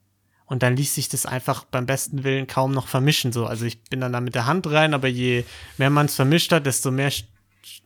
und 0.45 0.61
dann 0.61 0.75
ließ 0.75 0.93
sich 0.93 1.09
das 1.09 1.25
einfach 1.25 1.63
beim 1.63 1.87
besten 1.87 2.23
Willen 2.23 2.45
kaum 2.45 2.71
noch 2.71 2.87
vermischen. 2.87 3.31
So. 3.31 3.47
Also 3.47 3.65
ich 3.65 3.81
bin 3.85 4.01
dann 4.01 4.13
da 4.13 4.21
mit 4.21 4.35
der 4.35 4.45
Hand 4.45 4.67
rein, 4.67 4.93
aber 4.93 5.07
je 5.07 5.43
mehr 5.77 5.89
man 5.89 6.05
es 6.05 6.15
vermischt 6.15 6.51
hat, 6.51 6.67
desto 6.67 6.91
mehr 6.91 7.11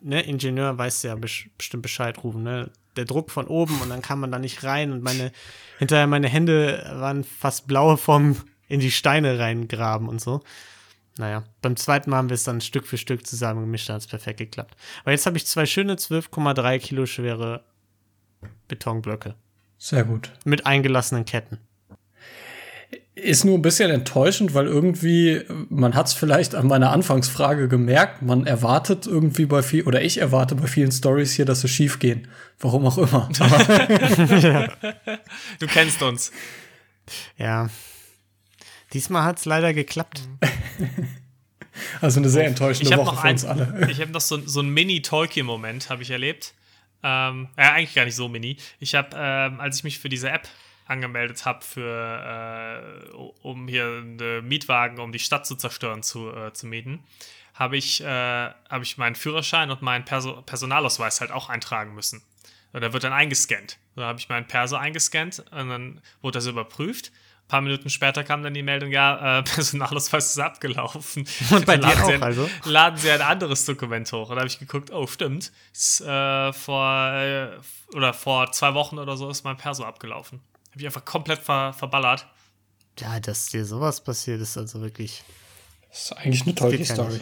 ne, 0.01 0.21
Ingenieur 0.21 0.77
weiß 0.77 1.03
ja 1.03 1.15
bestimmt 1.15 1.83
Bescheid 1.83 2.21
rufen. 2.21 2.43
Ne? 2.43 2.69
Der 2.95 3.06
Druck 3.06 3.32
von 3.32 3.47
oben 3.47 3.82
und 3.82 3.89
dann 3.89 4.01
kam 4.01 4.19
man 4.19 4.32
da 4.32 4.39
nicht 4.39 4.63
rein 4.63 4.91
und 4.91 5.03
meine 5.03 5.32
hinterher 5.79 6.08
meine 6.08 6.29
Hände 6.29 6.86
waren 6.95 7.23
fast 7.23 7.67
blaue 7.67 7.97
vom 7.97 8.38
in 8.67 8.79
die 8.79 8.91
Steine 8.91 9.39
reingraben 9.39 10.08
und 10.08 10.21
so. 10.21 10.41
Naja, 11.17 11.43
beim 11.62 11.75
zweiten 11.75 12.10
Mal 12.10 12.17
haben 12.17 12.29
wir 12.29 12.36
es 12.36 12.43
dann 12.43 12.62
Stück 12.62 12.88
für 12.88 12.97
Stück 12.97 13.27
zusammengemischt, 13.27 13.88
dann 13.88 13.95
hat 13.95 14.01
es 14.01 14.08
perfekt 14.08 14.39
geklappt. 14.39 14.75
Aber 15.01 15.12
jetzt 15.12 15.25
habe 15.25 15.38
ich 15.38 15.45
zwei 15.45 15.65
schöne 15.65 15.95
12,3 15.95 16.79
Kilo 16.79 17.06
schwere 17.06 17.63
Betonblöcke 18.67 19.36
Sehr 19.77 20.06
gut. 20.06 20.32
mit 20.43 20.65
eingelassenen 20.65 21.25
Ketten. 21.25 21.60
Ist 23.15 23.45
nur 23.45 23.60
ein 23.60 23.62
bisschen 23.62 23.91
enttäuschend, 23.91 24.56
weil 24.56 24.65
irgendwie, 24.65 25.41
man 25.69 25.93
hat 25.93 26.08
es 26.08 26.13
vielleicht 26.13 26.56
an 26.56 26.65
meiner 26.65 26.91
Anfangsfrage 26.91 27.67
gemerkt, 27.67 28.23
man 28.23 28.47
erwartet 28.47 29.06
irgendwie 29.06 29.45
bei 29.45 29.62
viel, 29.62 29.84
oder 29.84 30.02
ich 30.02 30.19
erwarte 30.19 30.56
bei 30.56 30.65
vielen 30.65 30.91
Stories 30.91 31.34
hier, 31.34 31.45
dass 31.45 31.62
sie 31.62 31.67
schief 31.67 31.99
gehen. 31.99 32.28
Warum 32.60 32.88
auch 32.88 32.97
immer. 32.97 33.30
Aber 33.39 34.69
Du 35.60 35.67
kennst 35.67 36.02
uns. 36.02 36.32
Ja. 37.38 37.69
Diesmal 38.93 39.23
hat 39.23 39.38
es 39.38 39.45
leider 39.45 39.73
geklappt. 39.73 40.21
also 42.02 42.19
eine 42.19 42.30
sehr 42.30 42.45
enttäuschende 42.45 42.93
habe 42.93 43.06
Woche 43.06 43.15
für 43.15 43.23
ein, 43.23 43.34
uns 43.34 43.45
alle. 43.45 43.88
ich 43.91 44.02
hab 44.02 44.10
noch 44.10 44.21
so, 44.21 44.39
so 44.45 44.60
einen 44.60 44.69
Mini-Tolkien-Moment, 44.69 45.89
habe 45.91 46.02
ich 46.02 46.10
erlebt. 46.10 46.54
Ähm, 47.04 47.49
ja, 47.58 47.73
eigentlich 47.73 47.93
gar 47.93 48.06
nicht 48.06 48.15
so 48.15 48.30
mini. 48.30 48.58
Ich 48.80 48.95
habe, 48.95 49.10
ähm, 49.13 49.60
als 49.60 49.78
ich 49.78 49.84
mich 49.84 49.99
für 49.99 50.10
diese 50.10 50.30
App 50.30 50.47
angemeldet 50.85 51.45
habe, 51.45 51.63
für, 51.63 53.11
äh, 53.11 53.15
um 53.41 53.67
hier 53.67 53.85
einen 53.85 54.47
Mietwagen, 54.47 54.99
um 54.99 55.11
die 55.11 55.19
Stadt 55.19 55.45
zu 55.45 55.55
zerstören, 55.55 56.03
zu, 56.03 56.29
äh, 56.29 56.53
zu 56.53 56.67
mieten, 56.67 57.03
habe 57.53 57.77
ich, 57.77 58.01
äh, 58.01 58.05
hab 58.07 58.81
ich 58.81 58.97
meinen 58.97 59.15
Führerschein 59.15 59.71
und 59.71 59.81
meinen 59.81 60.05
Perso 60.05 60.41
Personalausweis 60.41 61.21
halt 61.21 61.31
auch 61.31 61.49
eintragen 61.49 61.93
müssen. 61.93 62.23
Und 62.73 62.81
der 62.81 62.91
wird 62.91 63.03
dann 63.03 63.13
eingescannt. 63.13 63.77
Da 63.95 64.03
habe 64.03 64.19
ich 64.19 64.29
meinen 64.29 64.47
Perso 64.47 64.75
eingescannt 64.75 65.39
und 65.51 65.69
dann 65.69 66.01
wurde 66.21 66.37
das 66.39 66.47
überprüft. 66.47 67.11
Ein 67.45 67.47
paar 67.49 67.61
Minuten 67.61 67.89
später 67.89 68.23
kam 68.23 68.41
dann 68.41 68.55
die 68.55 68.63
Meldung, 68.63 68.91
ja, 68.91 69.39
äh, 69.39 69.43
Personalausweis 69.43 70.31
ist 70.31 70.39
abgelaufen. 70.39 71.27
Und 71.51 71.65
bei 71.67 71.77
dir 71.77 71.87
auch, 71.87 72.09
ein, 72.09 72.23
also? 72.23 72.49
Laden 72.63 72.97
Sie 72.97 73.11
ein 73.11 73.21
anderes 73.21 73.65
Dokument 73.65 74.11
hoch. 74.11 74.29
Und 74.29 74.35
da 74.35 74.41
habe 74.41 74.47
ich 74.47 74.57
geguckt, 74.57 74.91
oh, 74.91 75.05
stimmt. 75.05 75.51
Ist, 75.71 76.01
äh, 76.01 76.51
vor, 76.51 77.13
äh, 77.13 77.49
oder 77.93 78.13
vor 78.13 78.51
zwei 78.51 78.73
Wochen 78.73 78.97
oder 78.97 79.17
so 79.17 79.29
ist 79.29 79.43
mein 79.43 79.57
Perso 79.57 79.83
abgelaufen. 79.83 80.41
Habe 80.73 80.81
ich 80.81 80.86
einfach 80.88 81.05
komplett 81.05 81.39
ver 81.39 81.71
verballert. 81.71 82.27
Ja, 82.99 83.19
dass 83.19 83.47
dir 83.47 83.63
sowas 83.63 84.01
passiert, 84.03 84.41
ist 84.41 84.57
also 84.57 84.81
wirklich. 84.81 85.23
Das 85.89 86.05
ist 86.05 86.13
eigentlich 86.13 86.41
eine 86.41 86.55
tolle 86.55 86.83
Story. 86.83 87.21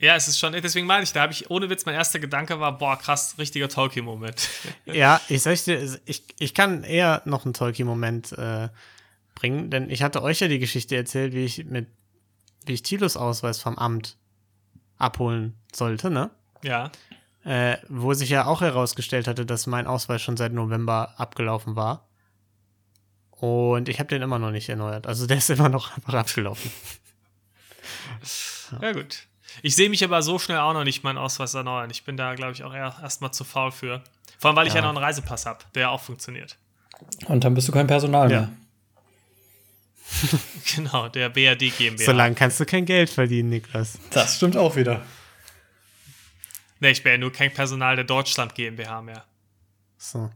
Ja, 0.00 0.16
es 0.16 0.26
ist 0.26 0.40
schon, 0.40 0.52
deswegen 0.52 0.84
meine 0.88 1.04
ich, 1.04 1.12
da 1.12 1.20
habe 1.20 1.32
ich, 1.32 1.48
ohne 1.48 1.70
Witz, 1.70 1.86
mein 1.86 1.94
erster 1.94 2.18
Gedanke 2.18 2.58
war, 2.58 2.76
boah, 2.76 2.98
krass, 2.98 3.36
richtiger 3.38 3.68
Tolkien-Moment. 3.68 4.48
Ja, 4.84 5.20
ich 5.28 5.42
sag 5.42 5.62
dir, 5.62 6.00
ich, 6.04 6.24
ich 6.40 6.54
kann 6.54 6.82
eher 6.82 7.22
noch 7.24 7.44
einen 7.44 7.54
Tolkien-Moment 7.54 8.32
äh, 8.32 8.68
bringen, 9.36 9.70
denn 9.70 9.90
ich 9.90 10.02
hatte 10.02 10.20
euch 10.24 10.40
ja 10.40 10.48
die 10.48 10.58
Geschichte 10.58 10.96
erzählt, 10.96 11.34
wie 11.34 11.44
ich 11.44 11.66
mit, 11.66 11.86
wie 12.66 12.72
ich 12.72 12.82
Tilos 12.82 13.16
Ausweis 13.16 13.60
vom 13.60 13.78
Amt 13.78 14.16
abholen 14.98 15.56
sollte, 15.72 16.10
ne? 16.10 16.30
ja. 16.64 16.90
Äh, 17.44 17.76
wo 17.88 18.12
sich 18.14 18.30
ja 18.30 18.46
auch 18.46 18.60
herausgestellt 18.60 19.26
hatte, 19.26 19.44
dass 19.44 19.66
mein 19.66 19.88
Ausweis 19.88 20.22
schon 20.22 20.36
seit 20.36 20.52
November 20.52 21.14
abgelaufen 21.16 21.74
war. 21.74 22.08
Und 23.42 23.88
ich 23.88 23.98
habe 23.98 24.08
den 24.08 24.22
immer 24.22 24.38
noch 24.38 24.52
nicht 24.52 24.68
erneuert. 24.68 25.08
Also 25.08 25.26
der 25.26 25.38
ist 25.38 25.50
immer 25.50 25.68
noch 25.68 25.96
einfach 25.96 26.14
abgelaufen. 26.14 26.70
Ja, 28.80 28.92
gut. 28.92 29.26
Ich 29.62 29.74
sehe 29.74 29.90
mich 29.90 30.04
aber 30.04 30.22
so 30.22 30.38
schnell 30.38 30.58
auch 30.58 30.72
noch 30.74 30.84
nicht 30.84 31.02
meinen 31.02 31.18
Ausweis 31.18 31.52
erneuern. 31.54 31.90
Ich 31.90 32.04
bin 32.04 32.16
da, 32.16 32.36
glaube 32.36 32.52
ich, 32.52 32.62
auch 32.62 32.72
erstmal 32.72 33.32
zu 33.32 33.42
faul 33.42 33.72
für. 33.72 34.00
Vor 34.38 34.50
allem, 34.50 34.56
weil 34.56 34.68
ich 34.68 34.74
ja, 34.74 34.78
Ja. 34.78 34.82
noch 34.82 34.90
einen 34.90 35.04
Reisepass 35.04 35.44
habe, 35.46 35.58
der 35.74 35.82
ja 35.82 35.88
auch 35.88 36.00
funktioniert. 36.00 36.56
Und 37.26 37.42
dann 37.42 37.52
bist 37.54 37.66
du 37.66 37.72
kein 37.72 37.88
Personal 37.88 38.30
Ja. 38.30 38.40
mehr. 38.42 38.50
Genau, 40.76 41.08
der 41.08 41.28
BRD 41.28 41.70
GmbH. 41.76 42.04
So 42.04 42.12
lange 42.12 42.36
kannst 42.36 42.60
du 42.60 42.64
kein 42.64 42.84
Geld 42.86 43.10
verdienen, 43.10 43.48
Niklas. 43.48 43.98
Das 44.10 44.36
stimmt 44.36 44.56
auch 44.56 44.76
wieder. 44.76 45.02
Nee, 46.78 46.90
ich 46.90 47.02
bin 47.02 47.10
ja 47.12 47.18
nur 47.18 47.32
kein 47.32 47.52
Personal 47.52 47.96
der 47.96 48.04
Deutschland 48.04 48.54
GmbH 48.54 49.02
mehr. 49.02 49.24
So. 49.98 50.30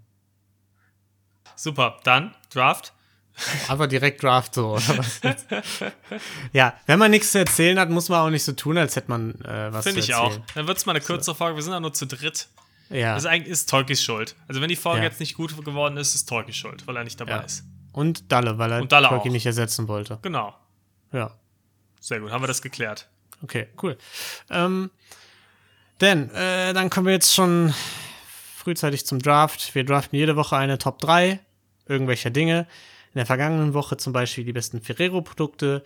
super. 1.54 2.00
Dann 2.02 2.34
Draft. 2.50 2.92
Aber 3.68 3.86
direkt 3.86 4.22
Draft 4.22 4.54
so. 4.54 4.72
oder 4.74 4.98
was 4.98 5.20
jetzt? 5.22 5.46
ja, 6.52 6.74
wenn 6.86 6.98
man 6.98 7.10
nichts 7.10 7.32
zu 7.32 7.38
erzählen 7.38 7.78
hat, 7.78 7.90
muss 7.90 8.08
man 8.08 8.20
auch 8.20 8.30
nicht 8.30 8.44
so 8.44 8.52
tun, 8.52 8.78
als 8.78 8.96
hätte 8.96 9.10
man 9.10 9.34
äh, 9.42 9.72
was 9.72 9.84
Finde 9.84 10.00
ich 10.00 10.14
auch. 10.14 10.38
Dann 10.54 10.66
wird 10.66 10.78
es 10.78 10.86
mal 10.86 10.92
eine 10.92 11.00
kürzere 11.04 11.34
Folge. 11.34 11.56
Wir 11.56 11.62
sind 11.62 11.72
ja 11.72 11.80
nur 11.80 11.92
zu 11.92 12.06
dritt. 12.06 12.48
Ja. 12.88 13.14
Das 13.14 13.24
ist 13.24 13.28
eigentlich 13.28 13.48
ist 13.52 13.68
Tolkis 13.68 14.02
Schuld. 14.02 14.36
Also 14.48 14.60
wenn 14.60 14.68
die 14.68 14.76
Folge 14.76 14.98
Ja. 15.00 15.04
jetzt 15.04 15.20
nicht 15.20 15.34
gut 15.34 15.56
geworden 15.64 15.96
ist, 15.96 16.14
ist 16.14 16.28
Tolkis 16.28 16.56
Schuld, 16.56 16.86
weil 16.86 16.96
er 16.96 17.04
nicht 17.04 17.20
dabei 17.20 17.32
Ja. 17.32 17.40
ist. 17.40 17.64
Und 17.92 18.30
Dalle, 18.30 18.58
weil 18.58 18.70
er 18.72 18.86
Dalle 18.86 19.08
Tolkien 19.08 19.30
auch. 19.30 19.34
nicht 19.34 19.46
ersetzen 19.46 19.88
wollte. 19.88 20.18
Genau. 20.22 20.54
Ja. 21.12 21.32
Sehr 22.00 22.20
gut. 22.20 22.30
Haben 22.30 22.42
wir 22.42 22.48
das 22.48 22.62
geklärt. 22.62 23.08
Okay, 23.42 23.68
cool. 23.82 23.98
Ähm, 24.50 24.90
denn, 26.00 26.30
äh, 26.30 26.72
dann 26.72 26.90
kommen 26.90 27.06
wir 27.06 27.12
jetzt 27.14 27.34
schon 27.34 27.74
frühzeitig 28.56 29.06
zum 29.06 29.20
Draft. 29.20 29.74
Wir 29.74 29.84
draften 29.84 30.18
jede 30.18 30.36
Woche 30.36 30.56
eine 30.56 30.78
Top 30.78 31.00
3 31.00 31.40
irgendwelcher 31.88 32.30
Dinge. 32.30 32.66
In 33.16 33.20
der 33.20 33.24
vergangenen 33.26 33.72
Woche 33.72 33.96
zum 33.96 34.12
Beispiel 34.12 34.44
die 34.44 34.52
besten 34.52 34.82
Ferrero-Produkte. 34.82 35.82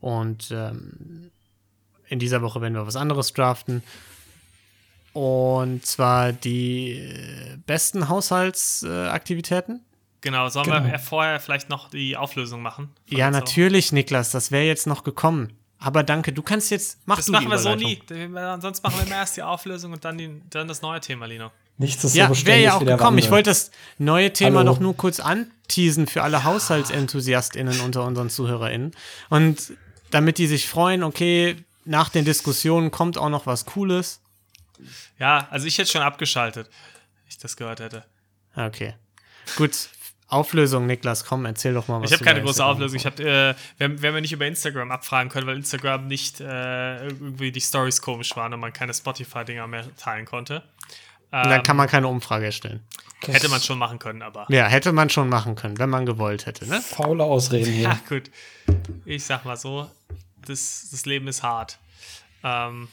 Und 0.00 0.50
ähm, 0.50 1.30
in 2.08 2.18
dieser 2.18 2.42
Woche 2.42 2.60
werden 2.60 2.74
wir 2.74 2.84
was 2.84 2.96
anderes 2.96 3.32
draften. 3.32 3.84
Und 5.12 5.86
zwar 5.86 6.32
die 6.32 6.94
äh, 6.94 7.58
besten 7.64 8.08
Haushaltsaktivitäten. 8.08 9.76
Äh. 9.76 9.80
Genau. 10.22 10.48
Sollen 10.48 10.66
Genau. 10.66 10.84
wir 10.84 10.98
vorher 10.98 11.38
vielleicht 11.38 11.68
noch 11.68 11.90
die 11.90 12.16
Auflösung 12.16 12.60
machen? 12.60 12.90
Ja, 13.06 13.30
natürlich, 13.30 13.92
Niklas, 13.92 14.32
das 14.32 14.50
wäre 14.50 14.64
jetzt 14.64 14.88
noch 14.88 15.04
gekommen. 15.04 15.52
Aber 15.78 16.02
danke, 16.02 16.32
du 16.32 16.42
kannst 16.42 16.72
jetzt. 16.72 16.98
Mach 17.06 17.18
Das 17.18 17.26
du 17.26 17.30
machen 17.32 17.44
die 17.44 17.50
wir 17.52 17.58
so 17.58 17.76
nie. 17.76 18.02
Sonst 18.60 18.82
machen 18.82 18.96
wir 18.98 19.06
immer 19.06 19.14
erst 19.14 19.36
die 19.36 19.44
Auflösung 19.44 19.92
und 19.92 20.04
dann, 20.04 20.18
die, 20.18 20.42
dann 20.50 20.66
das 20.66 20.82
neue 20.82 20.98
Thema, 20.98 21.26
Lino. 21.26 21.52
Nichts 21.76 22.04
ist 22.04 22.12
so 22.12 22.18
Ja, 22.18 22.24
wäre 22.24 22.30
beständig 22.30 22.64
ja 22.64 22.76
auch 22.76 22.80
wie 22.80 22.84
der 22.84 22.96
gekommen. 22.96 23.18
Ich 23.18 23.30
wollte 23.30 23.50
das 23.50 23.70
neue 23.98 24.32
Thema 24.32 24.60
Hallo. 24.60 24.72
noch 24.72 24.80
nur 24.80 24.96
kurz 24.96 25.20
anteasen 25.20 26.06
für 26.06 26.22
alle 26.22 26.44
HaushaltsenthusiastInnen 26.44 27.80
unter 27.80 28.04
unseren 28.04 28.30
ZuhörerInnen. 28.30 28.92
Und 29.28 29.72
damit 30.10 30.38
die 30.38 30.46
sich 30.46 30.68
freuen, 30.68 31.02
okay, 31.02 31.56
nach 31.84 32.08
den 32.08 32.24
Diskussionen 32.24 32.90
kommt 32.90 33.18
auch 33.18 33.28
noch 33.28 33.46
was 33.46 33.66
Cooles. 33.66 34.20
Ja, 35.18 35.48
also 35.50 35.66
ich 35.66 35.78
hätte 35.78 35.90
schon 35.90 36.02
abgeschaltet, 36.02 36.68
wenn 36.68 37.28
ich 37.28 37.38
das 37.38 37.56
gehört 37.56 37.80
hätte. 37.80 38.04
Okay. 38.54 38.94
Gut. 39.56 39.88
Auflösung, 40.26 40.86
Niklas, 40.86 41.24
komm, 41.26 41.44
erzähl 41.44 41.74
doch 41.74 41.86
mal 41.86 42.00
was. 42.00 42.10
Ich 42.10 42.16
habe 42.16 42.24
keine 42.24 42.40
große 42.40 42.52
Instagram 42.54 42.72
Auflösung. 42.72 42.96
Ich 42.96 43.06
habe, 43.06 43.22
äh, 43.22 43.54
wer, 43.78 44.02
wer 44.02 44.12
mir 44.12 44.20
nicht 44.20 44.32
über 44.32 44.46
Instagram 44.46 44.90
abfragen 44.90 45.30
können, 45.30 45.46
weil 45.46 45.56
Instagram 45.56 46.06
nicht 46.08 46.40
äh, 46.40 47.04
irgendwie 47.04 47.52
die 47.52 47.60
Stories 47.60 48.00
komisch 48.00 48.34
waren 48.34 48.52
und 48.52 48.58
man 48.58 48.72
keine 48.72 48.94
Spotify-Dinger 48.94 49.66
mehr 49.66 49.84
teilen 49.96 50.24
konnte. 50.24 50.62
Und 51.42 51.50
Dann 51.50 51.62
kann 51.64 51.76
man 51.76 51.88
keine 51.88 52.06
Umfrage 52.06 52.46
erstellen. 52.46 52.86
Hätte 53.26 53.48
man 53.48 53.60
schon 53.60 53.76
machen 53.76 53.98
können, 53.98 54.22
aber. 54.22 54.46
Ja, 54.50 54.66
hätte 54.66 54.92
man 54.92 55.10
schon 55.10 55.28
machen 55.28 55.56
können, 55.56 55.78
wenn 55.78 55.90
man 55.90 56.06
gewollt 56.06 56.46
hätte, 56.46 56.68
ne? 56.68 56.80
Faule 56.80 57.24
Ausreden 57.24 57.72
hier. 57.72 57.82
Ja, 57.88 57.98
gut. 58.08 58.30
Ich 59.04 59.24
sag 59.24 59.44
mal 59.44 59.56
so, 59.56 59.90
das, 60.46 60.88
das 60.92 61.06
Leben 61.06 61.26
ist 61.26 61.42
hart. 61.42 61.78
Ähm, 62.44 62.86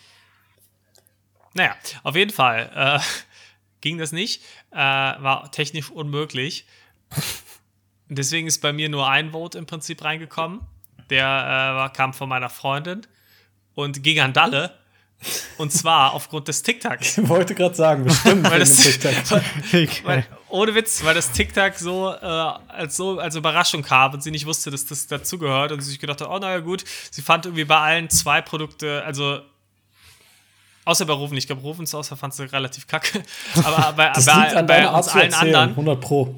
naja, 1.53 1.75
auf 2.01 2.15
jeden 2.15 2.31
Fall 2.31 2.71
äh, 2.73 2.99
ging 3.81 3.99
das 3.99 4.11
nicht. 4.11 4.41
Äh, 4.71 4.77
war 4.77 5.51
technisch 5.51 5.91
unmöglich. 5.91 6.65
Deswegen 8.09 8.47
ist 8.47 8.59
bei 8.59 8.73
mir 8.73 8.89
nur 8.89 9.07
ein 9.07 9.33
Vote 9.33 9.57
im 9.57 9.67
Prinzip 9.67 10.03
reingekommen. 10.03 10.61
Der 11.11 11.91
äh, 11.91 11.95
kam 11.95 12.13
von 12.13 12.27
meiner 12.27 12.49
Freundin 12.49 13.05
und 13.75 14.01
ging 14.01 14.19
an 14.19 14.33
Dalle. 14.33 14.80
Und 15.57 15.72
zwar 15.72 16.13
aufgrund 16.13 16.47
des 16.47 16.63
TikToks. 16.63 17.19
Ich 17.19 17.30
wollte 17.30 17.53
gerade 17.53 17.76
sagen, 17.76 18.03
bestimmt. 18.05 18.49
Weil 18.49 18.59
das- 18.59 18.76
dem 18.78 18.99
TikTok. 18.99 19.41
Weil, 20.03 20.26
ohne 20.49 20.76
Witz, 20.76 21.03
weil 21.03 21.13
das 21.13 21.32
TikTok 21.32 21.76
so, 21.76 22.11
äh, 22.11 22.26
als 22.26 22.97
so 22.97 23.19
als 23.19 23.36
Überraschung 23.36 23.84
kam 23.84 24.13
und 24.13 24.22
sie 24.24 24.32
nicht 24.32 24.45
wusste, 24.45 24.69
dass 24.72 24.86
das 24.86 25.07
dazugehört 25.07 25.72
und 25.72 25.80
sie 25.82 25.91
sich 25.91 25.99
gedacht 25.99 26.19
hat, 26.22 26.28
oh 26.30 26.39
naja 26.39 26.59
gut, 26.59 26.84
sie 27.09 27.22
fand 27.22 27.45
irgendwie 27.45 27.63
bei 27.65 27.78
allen 27.78 28.09
zwei 28.09 28.41
Produkte, 28.41 29.03
also 29.05 29.39
außer 30.84 31.05
bei 31.05 31.13
Rufen, 31.13 31.38
ich 31.38 31.47
glaube 31.47 31.61
Rufens 31.61 31.93
Auswahl 31.95 32.17
fand 32.17 32.34
sie 32.34 32.51
relativ 32.51 32.88
kacke, 32.88 33.24
aber 33.63 33.93
bei, 33.93 34.09
Das 34.09 34.26
bei, 34.26 34.34
liegt 34.43 34.55
an 34.55 34.65
bei 34.65 34.89
uns 34.89 35.05
zu 35.07 35.13
allen 35.13 35.32
erzählen, 35.32 35.55
anderen, 35.55 35.69
100 35.69 36.01
Pro. 36.01 36.36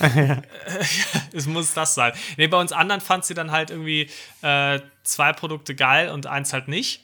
es 1.32 1.46
muss 1.46 1.72
das 1.72 1.94
sein. 1.94 2.12
Nee, 2.36 2.48
bei 2.48 2.58
uns 2.58 2.72
anderen 2.72 3.00
fand 3.00 3.24
sie 3.24 3.34
dann 3.34 3.50
halt 3.50 3.70
irgendwie 3.70 4.10
äh, 4.42 4.80
zwei 5.04 5.32
Produkte 5.32 5.74
geil 5.74 6.10
und 6.10 6.26
eins 6.26 6.52
halt 6.52 6.68
nicht. 6.68 7.03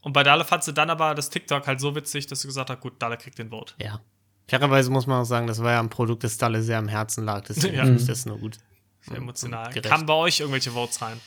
Und 0.00 0.12
bei 0.12 0.22
Dale 0.22 0.44
fand 0.44 0.64
sie 0.64 0.72
dann 0.72 0.90
aber 0.90 1.14
das 1.14 1.30
TikTok 1.30 1.66
halt 1.66 1.80
so 1.80 1.94
witzig, 1.94 2.26
dass 2.26 2.40
sie 2.42 2.48
gesagt 2.48 2.70
hat, 2.70 2.80
gut, 2.80 2.94
Dale 3.02 3.16
kriegt 3.16 3.38
den 3.38 3.50
Vote. 3.50 3.74
Ja. 3.78 4.00
Fairerweise 4.46 4.90
muss 4.90 5.06
man 5.06 5.20
auch 5.22 5.26
sagen, 5.26 5.46
das 5.46 5.62
war 5.62 5.72
ja 5.72 5.80
ein 5.80 5.90
Produkt, 5.90 6.24
das 6.24 6.38
Dalle 6.38 6.62
sehr 6.62 6.78
am 6.78 6.88
Herzen 6.88 7.24
lag. 7.24 7.44
Deswegen 7.46 7.74
Ja. 7.76 7.84
finde 7.84 8.00
ich 8.00 8.06
das 8.06 8.24
nur 8.24 8.38
gut. 8.38 8.58
Sehr 9.02 9.16
emotional. 9.16 9.72
Kamen 9.82 10.06
bei 10.06 10.14
euch 10.14 10.40
irgendwelche 10.40 10.70
Votes 10.70 11.02
rein? 11.02 11.20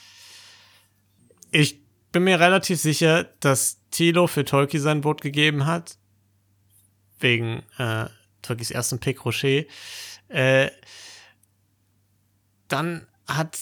Ich 1.50 1.80
bin 2.10 2.24
mir 2.24 2.40
relativ 2.40 2.80
sicher, 2.80 3.24
dass 3.40 3.78
Tilo 3.90 4.26
für 4.26 4.44
Tolki 4.44 4.78
sein 4.78 5.02
Vote 5.02 5.22
gegeben 5.22 5.66
hat. 5.66 5.96
Wegen 7.20 7.62
äh, 7.78 8.06
Tolkis 8.42 8.70
ersten 8.70 8.98
Pick 8.98 9.24
Rocher. 9.24 9.64
Äh, 10.28 10.70
dann 12.68 13.06
hat 13.28 13.58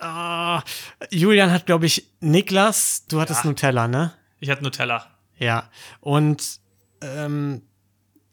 ah, 0.00 0.62
Julian 1.10 1.50
hat, 1.50 1.66
glaube 1.66 1.86
ich, 1.86 2.08
Niklas, 2.20 3.04
du 3.08 3.20
hattest 3.20 3.44
Ja. 3.44 3.50
Nutella, 3.50 3.88
ne? 3.88 4.12
Ich 4.40 4.50
hatte 4.50 4.62
Nutella. 4.62 5.06
Ja. 5.38 5.64
Und 6.00 6.60
ähm, 7.02 7.62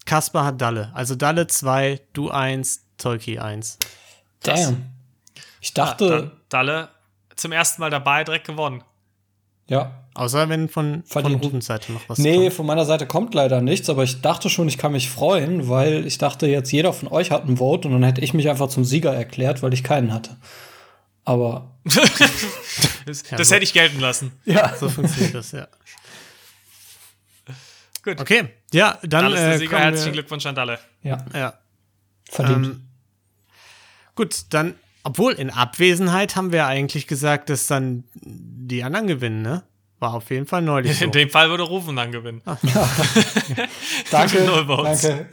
Kaspar 0.05 0.45
hat 0.45 0.61
Dalle. 0.61 0.91
Also 0.93 1.15
Dalle 1.15 1.47
2, 1.47 2.01
du 2.13 2.29
1, 2.29 2.85
Tolki 2.97 3.39
1. 3.39 3.77
Damn. 4.41 4.85
Ich 5.61 5.73
dachte, 5.73 6.09
dann 6.09 6.31
Dalle 6.49 6.89
zum 7.35 7.51
ersten 7.51 7.81
Mal 7.81 7.89
dabei, 7.89 8.23
direkt 8.23 8.47
gewonnen. 8.47 8.83
ja. 9.67 9.99
Außer 10.15 10.47
wenn 10.47 10.69
von, 10.69 11.01
von 11.07 11.23
Verdient. 11.23 11.43
Rubens 11.43 11.65
Seite 11.65 11.91
noch 11.91 12.07
was 12.07 12.19
Nee, 12.19 12.35
kommt. 12.37 12.53
von 12.53 12.65
meiner 12.67 12.85
Seite 12.85 13.07
kommt 13.07 13.33
leider 13.33 13.61
nichts, 13.61 13.89
aber 13.89 14.03
ich 14.03 14.21
dachte 14.21 14.47
schon, 14.51 14.67
ich 14.67 14.77
kann 14.77 14.91
mich 14.91 15.09
freuen, 15.09 15.69
weil 15.69 16.05
ich 16.05 16.19
dachte, 16.19 16.45
jetzt 16.45 16.71
jeder 16.71 16.93
von 16.93 17.07
euch 17.07 17.31
hat 17.31 17.45
ein 17.47 17.57
Vote 17.57 17.87
und 17.87 17.95
dann 17.95 18.03
hätte 18.03 18.21
ich 18.21 18.35
mich 18.35 18.47
einfach 18.47 18.69
zum 18.69 18.85
Sieger 18.85 19.11
erklärt, 19.11 19.63
weil 19.63 19.73
ich 19.73 19.83
keinen 19.83 20.13
hatte. 20.13 20.37
Aber 21.25 21.71
Das, 23.05 23.29
Ja, 23.29 23.37
das 23.37 23.51
hätte 23.51 23.63
ich 23.63 23.73
gelten 23.73 23.99
lassen. 23.99 24.31
ja, 24.45 24.75
So 24.79 24.89
funktioniert 24.89 25.35
das, 25.35 25.51
ja. 25.51 25.67
Gut. 28.03 28.19
Okay, 28.19 28.49
ja, 28.73 28.97
dann 29.03 29.23
Dalle 29.23 29.35
ist 29.35 29.41
der 29.41 29.53
äh, 29.53 29.57
Sieger. 29.59 29.79
Herzlichen 29.79 30.05
wir, 30.07 30.11
Glückwunsch 30.13 30.45
an 30.45 30.55
Dalle. 30.55 30.79
ja, 31.03 31.25
ja, 31.33 31.53
verdient. 32.29 32.65
ähm, 32.65 32.87
Gut, 34.15 34.35
dann, 34.49 34.75
obwohl 35.03 35.33
in 35.33 35.49
Abwesenheit 35.49 36.35
haben 36.35 36.51
wir 36.51 36.67
eigentlich 36.67 37.07
gesagt, 37.07 37.49
dass 37.49 37.67
dann 37.67 38.03
die 38.13 38.83
anderen 38.83 39.07
gewinnen, 39.07 39.41
ne? 39.41 39.63
War 39.99 40.15
auf 40.15 40.29
jeden 40.31 40.45
Fall 40.47 40.61
neulich 40.61 40.97
so. 40.99 41.05
In 41.05 41.11
dem 41.11 41.29
Fall 41.29 41.49
würde 41.49 41.63
Rufen 41.63 41.95
dann 41.95 42.11
gewinnen. 42.11 42.41
danke, 44.11 44.41
null 44.43 44.65
Votes. 44.65 45.01
danke. 45.03 45.29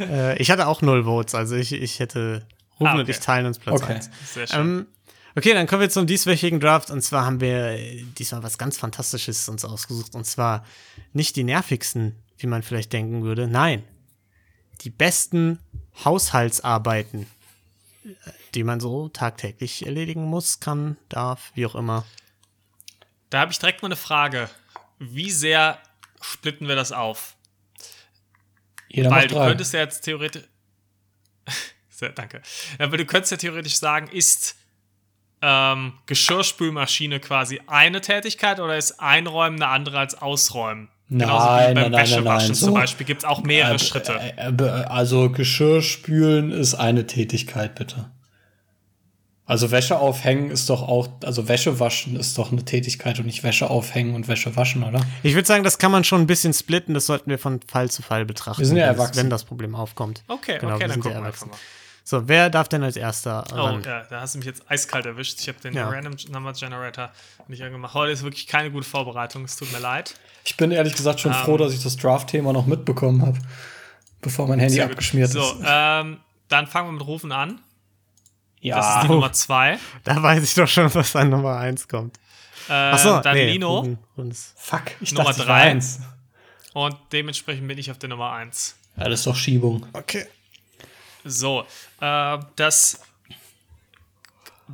äh, 0.00 0.38
ich 0.38 0.50
hatte 0.50 0.66
auch 0.66 0.80
null 0.80 1.04
Votes, 1.04 1.34
also 1.34 1.56
ich, 1.56 1.72
ich 1.72 2.00
hätte 2.00 2.46
Rufen 2.80 2.86
Ah, 2.88 2.94
und 2.94 3.00
okay. 3.02 3.10
ich 3.12 3.20
teilen 3.20 3.46
uns 3.46 3.58
Platz 3.58 3.82
Okay. 3.82 3.94
1. 3.94 4.10
Sehr 4.34 4.46
schön. 4.46 4.60
Ähm, 4.60 4.86
okay, 5.34 5.54
dann 5.54 5.66
kommen 5.66 5.80
wir 5.82 5.90
zum 5.90 6.06
dieswöchigen 6.06 6.60
Draft 6.60 6.90
und 6.90 7.00
zwar 7.02 7.24
haben 7.24 7.40
wir 7.40 7.76
diesmal 8.18 8.42
was 8.42 8.58
ganz 8.58 8.76
Fantastisches 8.78 9.48
uns 9.48 9.64
ausgesucht 9.64 10.14
und 10.14 10.24
zwar 10.26 10.64
nicht 11.12 11.36
die 11.36 11.44
nervigsten, 11.44 12.16
wie 12.38 12.46
man 12.46 12.62
vielleicht 12.62 12.92
denken 12.92 13.22
würde, 13.22 13.46
nein, 13.48 13.82
die 14.82 14.90
besten 14.90 15.58
Haushaltsarbeiten, 16.04 17.26
die 18.54 18.62
man 18.62 18.78
so 18.80 19.08
tagtäglich 19.08 19.86
erledigen 19.86 20.24
muss, 20.24 20.60
kann, 20.60 20.96
darf, 21.08 21.50
wie 21.54 21.64
auch 21.66 21.74
immer. 21.74 22.04
da 23.30 23.40
habe 23.40 23.52
ich 23.52 23.58
direkt 23.58 23.82
mal 23.82 23.88
eine 23.88 23.96
Frage. 23.96 24.50
Wie 24.98 25.30
sehr 25.30 25.78
splitten 26.20 26.68
wir 26.68 26.76
das 26.76 26.92
auf? 26.92 27.36
Jeder 28.88 29.10
Weil 29.10 29.22
macht 29.22 29.30
du 29.30 29.34
drei. 29.34 29.48
könntest 29.48 29.72
ja 29.72 29.80
jetzt 29.80 30.02
theoretisch. 30.02 30.44
Sehr, 31.96 32.10
danke. 32.10 32.42
Aber 32.78 32.98
du 32.98 33.06
könntest 33.06 33.30
ja 33.32 33.38
theoretisch 33.38 33.76
sagen, 33.78 34.08
ist 34.08 34.54
ähm, 35.40 35.94
Geschirrspülmaschine 36.04 37.20
quasi 37.20 37.60
eine 37.66 38.02
Tätigkeit 38.02 38.60
oder 38.60 38.76
ist 38.76 39.00
Einräumen 39.00 39.62
eine 39.62 39.70
andere 39.72 39.98
als 39.98 40.14
Ausräumen? 40.20 40.88
Genauso 41.08 41.44
wie 41.46 41.48
Nein, 41.48 41.74
beim 41.74 41.82
nein, 41.84 41.92
nein, 41.92 42.00
Wäschewaschen 42.02 42.24
nein, 42.24 42.36
nein, 42.48 42.54
zum 42.54 42.68
so- 42.68 42.74
Beispiel 42.74 43.06
gibt 43.06 43.22
es 43.22 43.24
auch 43.24 43.42
mehrere 43.44 43.76
Äh, 43.76 43.78
Schritte. 43.78 44.12
äh, 44.36 44.50
äh, 44.50 44.84
Also 44.86 45.30
Geschirrspülen 45.30 46.50
ist 46.50 46.74
eine 46.74 47.06
Tätigkeit, 47.06 47.74
bitte. 47.76 48.10
Also 49.48 49.70
Wäsche 49.70 49.98
aufhängen 50.00 50.50
ist 50.50 50.68
doch 50.68 50.82
auch, 50.82 51.08
also 51.22 51.46
Wäsche 51.48 51.78
waschen 51.78 52.16
ist 52.16 52.36
doch 52.36 52.50
eine 52.50 52.64
Tätigkeit 52.64 53.20
und 53.20 53.26
nicht 53.26 53.44
Wäsche 53.44 53.70
aufhängen 53.70 54.16
und 54.16 54.26
Wäsche 54.26 54.56
waschen, 54.56 54.82
oder? 54.82 55.00
Ich 55.22 55.34
würde 55.34 55.46
sagen, 55.46 55.62
das 55.62 55.78
kann 55.78 55.92
man 55.92 56.02
schon 56.02 56.20
ein 56.22 56.26
bisschen 56.26 56.52
splitten, 56.52 56.94
das 56.94 57.06
sollten 57.06 57.30
wir 57.30 57.38
von 57.38 57.60
Fall 57.62 57.88
zu 57.88 58.02
Fall 58.02 58.24
betrachten. 58.26 58.58
Wir 58.58 58.66
sind 58.66 58.76
ja 58.76 58.88
wenn 58.88 58.88
das- 58.96 58.98
erwachsen. 59.04 59.20
Wenn 59.22 59.30
das 59.30 59.44
Problem 59.44 59.76
aufkommt. 59.76 60.24
Okay, 60.26 60.58
genau, 60.58 60.74
okay, 60.74 60.80
wir 60.82 60.88
dann 60.88 60.94
sind 60.94 61.04
ja 61.04 61.10
gucken 61.12 61.22
wir 61.22 61.26
einfach 61.28 61.46
erwachsen. 61.46 61.50
mal. 61.50 61.56
So, 62.08 62.28
wer 62.28 62.50
darf 62.50 62.68
denn 62.68 62.84
als 62.84 62.94
erster 62.96 63.42
Oh, 63.52 63.56
ran? 63.56 63.82
ja, 63.82 64.04
da 64.08 64.20
hast 64.20 64.34
du 64.34 64.38
mich 64.38 64.46
jetzt 64.46 64.62
eiskalt 64.70 65.06
erwischt. 65.06 65.40
Ich 65.40 65.48
habe 65.48 65.58
den 65.58 65.74
Ja. 65.74 65.88
Random 65.88 66.14
Number 66.30 66.52
Generator 66.52 67.10
nicht 67.48 67.64
angemacht. 67.64 67.94
Heute 67.94 68.12
ist 68.12 68.22
wirklich 68.22 68.46
keine 68.46 68.70
gute 68.70 68.86
Vorbereitung. 68.86 69.42
Es 69.44 69.56
tut 69.56 69.72
mir 69.72 69.80
leid. 69.80 70.14
Ich 70.44 70.56
bin 70.56 70.70
ehrlich 70.70 70.94
gesagt 70.94 71.18
schon 71.18 71.32
Ähm. 71.32 71.38
froh, 71.38 71.56
dass 71.56 71.72
ich 71.72 71.82
das 71.82 71.96
Draft-Thema 71.96 72.52
noch 72.52 72.66
mitbekommen 72.66 73.22
habe, 73.22 73.38
bevor 74.20 74.46
mein 74.46 74.60
Handy 74.60 74.80
abgeschmiert 74.80 75.30
so, 75.32 75.40
ist. 75.40 75.56
ähm, 75.66 76.18
dann 76.46 76.68
fangen 76.68 76.86
wir 76.88 76.92
mit 76.92 77.04
Rufen 77.08 77.32
an. 77.32 77.58
Ja, 78.60 78.76
Das 78.76 78.94
ist 78.96 79.02
die 79.02 79.08
Nummer 79.08 79.32
zwei. 79.32 79.76
Da 80.04 80.22
weiß 80.22 80.44
ich 80.44 80.54
doch 80.54 80.68
schon, 80.68 80.94
was 80.94 81.16
an 81.16 81.30
Nummer 81.30 81.56
1 81.56 81.88
kommt. 81.88 82.16
Äh, 82.68 82.72
Achso, 82.72 83.18
dann 83.20 83.34
nee, 83.34 83.56
ist- 84.30 84.54
fuck, 84.56 84.82
ich 85.00 85.10
Nummer 85.12 85.24
dachte, 85.30 85.42
ich 85.42 85.48
war 85.48 85.56
drei. 85.58 85.70
eins. 85.70 85.98
Und 86.72 86.96
dementsprechend 87.12 87.66
bin 87.66 87.78
ich 87.78 87.90
auf 87.90 87.98
der 87.98 88.08
Nummer 88.10 88.30
eins. 88.30 88.76
Ja, 88.96 89.08
das 89.08 89.20
ist 89.20 89.26
doch 89.26 89.34
Schiebung. 89.36 89.86
Okay. 89.92 90.26
So, 91.26 91.66
äh, 92.00 92.38
das 92.56 93.00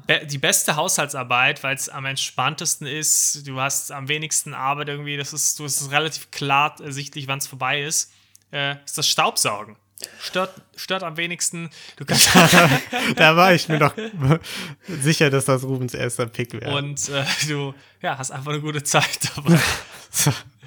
be 0.07 0.26
die 0.26 0.38
beste 0.38 0.76
Haushaltsarbeit, 0.76 1.62
weil 1.62 1.74
es 1.74 1.88
am 1.88 2.07
entspanntesten 2.07 2.86
ist. 2.86 3.46
Du 3.46 3.61
hast 3.61 3.92
am 3.92 4.09
wenigsten 4.09 4.55
Arbeit 4.55 4.88
irgendwie. 4.88 5.16
Das 5.16 5.32
ist, 5.32 5.59
du 5.59 5.64
ist 5.64 5.90
relativ 5.90 6.30
klar 6.30 6.76
ersichtlich, 6.80 7.28
wann 7.28 7.38
es 7.38 7.46
vorbei 7.46 7.82
ist. 7.82 8.12
Äh, 8.53 8.76
ist 8.84 8.98
das 8.98 9.09
Staubsaugen. 9.09 9.76
Stört, 10.20 10.61
stört 10.74 11.05
am 11.05 11.16
wenigsten. 11.16 11.70
Du 11.96 12.05
kannst 12.05 12.28
Da 13.16 13.36
war 13.36 13.55
ich 13.55 13.68
mir 13.68 13.78
doch 13.78 13.94
sicher, 14.88 15.30
dass 15.30 15.44
das 15.44 15.62
Rubens 15.62 15.94
erster 15.94 16.26
Pick 16.26 16.55
wäre. 16.55 16.74
und 16.74 17.09
äh, 17.09 17.24
du 17.46 17.72
ja, 18.00 18.18
hast 18.18 18.32
einfach 18.32 18.50
eine 18.50 18.61
gute 18.61 18.82
Zeit 18.82 19.18
dabei. 19.36 19.59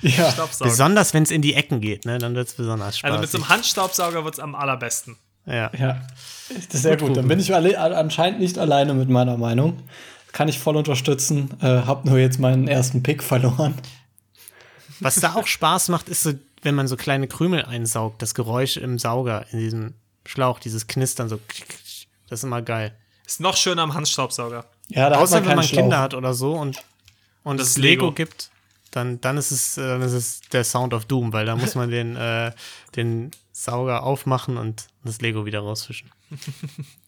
Ja. 0.01 0.33
Besonders, 0.59 1.13
wenn 1.13 1.23
es 1.23 1.31
in 1.31 1.41
die 1.41 1.53
Ecken 1.53 1.79
geht, 1.79 2.05
ne? 2.05 2.17
dann 2.17 2.35
wird 2.35 2.49
es 2.49 2.53
besonders 2.53 2.99
spaßig. 2.99 3.11
Also 3.11 3.21
mit 3.21 3.31
so 3.31 3.37
einem 3.37 3.49
Handstaubsauger 3.49 4.25
wird 4.25 4.35
es 4.35 4.39
am 4.39 4.53
allerbesten. 4.53 5.17
Ja. 5.45 5.71
ja. 5.77 6.01
Das 6.49 6.57
ist 6.57 6.81
sehr 6.83 6.97
gut. 6.97 7.17
Dann 7.17 7.27
bin 7.27 7.39
ich 7.39 7.53
alle, 7.53 7.79
anscheinend 7.79 8.39
nicht 8.39 8.57
alleine 8.57 8.93
mit 8.93 9.09
meiner 9.09 9.37
Meinung. 9.37 9.81
Kann 10.31 10.47
ich 10.47 10.59
voll 10.59 10.75
unterstützen. 10.75 11.49
Äh, 11.61 11.83
hab 11.85 12.05
nur 12.05 12.17
jetzt 12.17 12.39
meinen 12.39 12.67
ersten 12.67 13.01
Pick 13.03 13.23
verloren. 13.23 13.73
Was 14.99 15.15
da 15.15 15.35
auch 15.35 15.47
Spaß 15.47 15.89
macht, 15.89 16.09
ist 16.09 16.23
so, 16.23 16.33
wenn 16.61 16.75
man 16.75 16.87
so 16.87 16.95
kleine 16.97 17.27
Krümel 17.27 17.63
einsaugt, 17.65 18.21
das 18.21 18.33
Geräusch 18.33 18.77
im 18.77 18.99
Sauger, 18.99 19.45
in 19.51 19.59
diesem 19.59 19.93
Schlauch, 20.25 20.59
dieses 20.59 20.87
Knistern, 20.87 21.29
so. 21.29 21.39
Das 22.29 22.39
ist 22.39 22.43
immer 22.43 22.61
geil. 22.61 22.93
Ist 23.25 23.39
noch 23.39 23.57
schöner 23.57 23.83
am 23.83 23.93
Handstaubsauger. 23.93 24.65
Ja, 24.89 25.09
da 25.09 25.15
hat 25.15 25.23
Außer 25.23 25.39
man 25.41 25.49
wenn 25.49 25.55
man 25.57 25.65
Schlauch. 25.65 25.81
Kinder 25.81 25.99
hat 25.99 26.13
oder 26.13 26.33
so 26.33 26.53
und, 26.53 26.83
und 27.43 27.59
Das 27.59 27.69
es 27.69 27.77
Lego, 27.77 28.05
Lego. 28.05 28.15
gibt, 28.15 28.49
dann, 28.95 29.19
dann, 29.21 29.37
ist 29.37 29.51
es, 29.51 29.77
äh, 29.77 29.81
dann 29.81 30.01
ist 30.01 30.13
es 30.13 30.41
der 30.51 30.63
Sound 30.63 30.93
of 30.93 31.05
Doom, 31.05 31.33
weil 31.33 31.45
da 31.45 31.55
muss 31.55 31.75
man 31.75 31.89
den, 31.89 32.15
äh, 32.15 32.51
den 32.95 33.31
Sauger 33.51 34.03
aufmachen 34.03 34.57
und 34.57 34.87
das 35.03 35.21
Lego 35.21 35.45
wieder 35.45 35.59
rausfischen. 35.59 36.09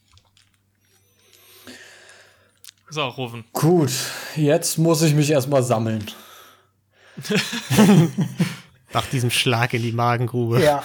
So, 2.90 3.06
Rufen. 3.06 3.44
Gut, 3.52 3.92
jetzt 4.38 4.78
muss 4.78 5.02
ich 5.02 5.14
mich 5.14 5.30
erstmal 5.30 5.62
sammeln. 5.62 6.06
Nach 8.94 9.06
diesem 9.08 9.30
Schlag 9.30 9.74
in 9.74 9.82
die 9.82 9.92
Magengrube. 9.92 10.64
Ja. 10.64 10.84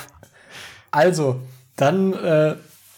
Also, 0.90 1.40
dann 1.76 2.12
äh, 2.12 2.56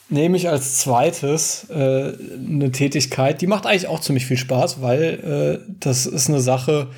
nehme 0.08 0.38
ich 0.38 0.48
als 0.48 0.78
zweites 0.78 1.68
äh, 1.68 1.74
eine 1.74 2.72
Tätigkeit, 2.72 3.42
die 3.42 3.46
macht 3.46 3.66
eigentlich 3.66 3.88
auch 3.88 4.00
ziemlich 4.00 4.24
viel 4.24 4.38
Spaß, 4.38 4.80
weil 4.80 5.60
äh, 5.66 5.74
das 5.80 6.06
ist 6.06 6.30
eine 6.30 6.40
Sache, 6.40 6.88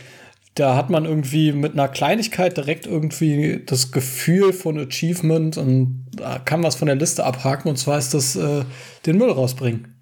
da 0.57 0.75
hat 0.75 0.91
man 0.91 1.05
irgendwie 1.05 1.53
mit 1.53 1.75
einer 1.75 1.87
Kleinigkeit 1.89 2.57
direkt 2.57 2.87
irgendwie 2.87 3.63
das 3.65 3.93
Gefühl 3.93 4.53
von 4.53 4.79
Achievement 4.79 5.57
und 5.57 6.07
da 6.13 6.39
kann 6.41 6.63
was 6.65 6.75
von 6.77 6.87
der 6.87 6.97
Liste 6.97 7.25
abhaken 7.25 7.69
und 7.69 7.77
zwar 7.77 7.99
ist 7.99 8.13
das 8.15 8.35
äh, 8.37 8.65
den 9.07 9.19
Müll 9.19 9.31
rausbringen. 9.31 9.95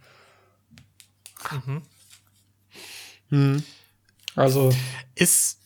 Also, 4.37 4.73
Ist, 5.15 5.59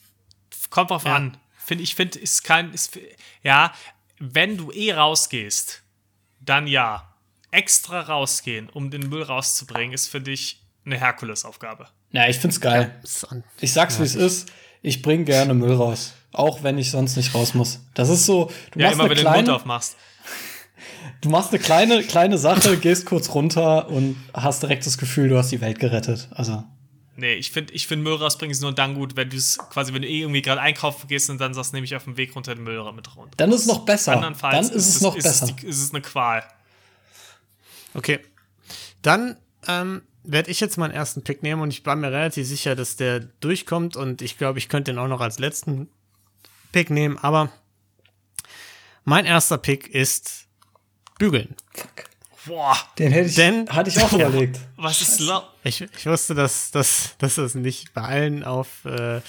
Kommt 0.70 0.90
drauf 0.90 1.04
Ja. 1.04 1.16
an. 1.16 1.36
Find, 1.56 1.80
ich 1.80 1.94
finde, 1.94 2.18
ist 2.18 2.44
kein. 2.44 2.72
Ist, 2.72 2.98
ja, 3.42 3.72
wenn 4.18 4.56
du 4.56 4.70
eh 4.72 4.92
rausgehst, 4.94 5.82
dann 6.40 6.66
ja. 6.66 7.04
Extra 7.50 8.02
rausgehen, 8.02 8.68
um 8.68 8.90
den 8.90 9.08
Müll 9.08 9.22
rauszubringen, 9.22 9.94
ist 9.94 10.08
für 10.08 10.20
dich 10.20 10.62
eine 10.84 10.98
Herkulesaufgabe. 11.00 11.88
ja, 12.12 12.28
ich 12.28 12.36
find's 12.38 12.60
geil. 12.60 13.00
Ich 13.60 13.72
sag's, 13.72 13.98
wie 13.98 14.02
es 14.02 14.14
ist. 14.14 14.52
Ich 14.82 15.02
bring 15.02 15.24
gerne 15.24 15.54
Müll 15.54 15.74
raus. 15.74 16.14
Auch 16.32 16.62
wenn 16.62 16.78
ich 16.78 16.90
sonst 16.90 17.16
nicht 17.16 17.34
raus 17.34 17.54
muss. 17.54 17.80
Das 17.94 18.08
ist 18.08 18.26
so, 18.26 18.50
du 18.72 18.80
Ja, 18.80 18.86
machst 18.86 18.94
immer 18.94 19.04
eine 19.04 19.10
wenn 19.10 19.16
du 19.16 19.22
den 19.24 19.32
Mund 19.32 19.44
kleine, 19.44 19.54
aufmachst. 19.54 19.96
du 21.22 21.28
machst 21.30 21.50
eine 21.50 21.58
kleine, 21.58 22.02
kleine 22.04 22.38
Sache, 22.38 22.76
gehst 22.76 23.06
kurz 23.06 23.34
runter 23.34 23.88
und 23.88 24.16
hast 24.34 24.62
direkt 24.62 24.86
das 24.86 24.98
Gefühl, 24.98 25.28
du 25.28 25.38
hast 25.38 25.50
die 25.50 25.60
Welt 25.60 25.78
gerettet. 25.78 26.28
Also, 26.32 26.64
Nee, 27.20 27.34
ich 27.34 27.50
finde, 27.50 27.72
ich 27.72 27.88
find 27.88 28.04
Müll 28.04 28.14
rausbringen 28.14 28.52
ist 28.52 28.62
nur 28.62 28.72
dann 28.72 28.94
gut, 28.94 29.16
wenn 29.16 29.28
du 29.28 29.36
es 29.36 29.58
quasi, 29.58 29.92
wenn 29.92 30.02
du 30.02 30.08
eh 30.08 30.20
irgendwie 30.20 30.40
gerade 30.40 30.60
einkaufen 30.60 31.08
gehst 31.08 31.28
und 31.30 31.40
dann 31.40 31.52
sagst, 31.52 31.72
nehme 31.72 31.84
ich 31.84 31.96
auf 31.96 32.04
dem 32.04 32.16
Weg 32.16 32.36
runter 32.36 32.54
den 32.54 32.62
Müll 32.62 32.80
mit 32.92 33.16
runter. 33.16 33.32
dann 33.36 33.50
ist 33.50 33.62
es 33.62 33.66
noch 33.66 33.84
besser. 33.84 34.12
Andernfalls 34.12 34.68
Dann 34.68 34.76
ist 34.76 34.86
es 34.86 35.00
noch 35.00 35.16
ist 35.16 35.24
besser. 35.24 35.46
Es 35.46 35.56
die, 35.56 35.66
ist 35.66 35.82
es 35.82 35.90
eine 35.90 36.00
Qual. 36.00 36.44
Okay. 37.94 38.20
Dann 39.02 39.36
ähm, 39.66 40.02
werde 40.30 40.50
ich 40.50 40.60
jetzt 40.60 40.76
meinen 40.76 40.92
ersten 40.92 41.22
Pick 41.22 41.42
nehmen 41.42 41.62
und 41.62 41.70
ich 41.70 41.84
war 41.86 41.96
mir 41.96 42.12
relativ 42.12 42.46
sicher, 42.46 42.76
dass 42.76 42.96
der 42.96 43.20
durchkommt 43.20 43.96
und 43.96 44.22
ich 44.22 44.38
glaube, 44.38 44.58
ich 44.58 44.68
könnte 44.68 44.92
den 44.92 44.98
auch 44.98 45.08
noch 45.08 45.20
als 45.20 45.38
letzten 45.38 45.88
Pick 46.72 46.90
nehmen, 46.90 47.18
aber 47.18 47.50
mein 49.04 49.24
erster 49.26 49.58
Pick 49.58 49.88
ist 49.88 50.46
Bügeln. 51.18 51.54
Boah, 52.46 52.76
Den 52.98 53.12
hätte 53.12 53.28
ich, 53.28 53.34
Denn- 53.34 53.68
hatte 53.70 53.90
ich 53.90 54.00
auch 54.00 54.12
überlegt. 54.12 54.58
was 54.76 55.00
ist 55.00 55.20
lo 55.20 55.42
Ich, 55.64 55.80
ich 55.82 56.06
wusste, 56.06 56.34
dass, 56.34 56.70
dass, 56.70 57.14
dass 57.18 57.34
das 57.36 57.54
nicht 57.54 57.92
bei 57.94 58.02
allen 58.02 58.44
auf 58.44 58.84
äh, 58.84 59.20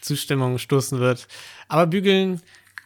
Zustimmung 0.00 0.58
stoßen 0.58 0.98
wird. 1.00 1.26
Aber 1.68 1.86
Bügeln 1.86 2.42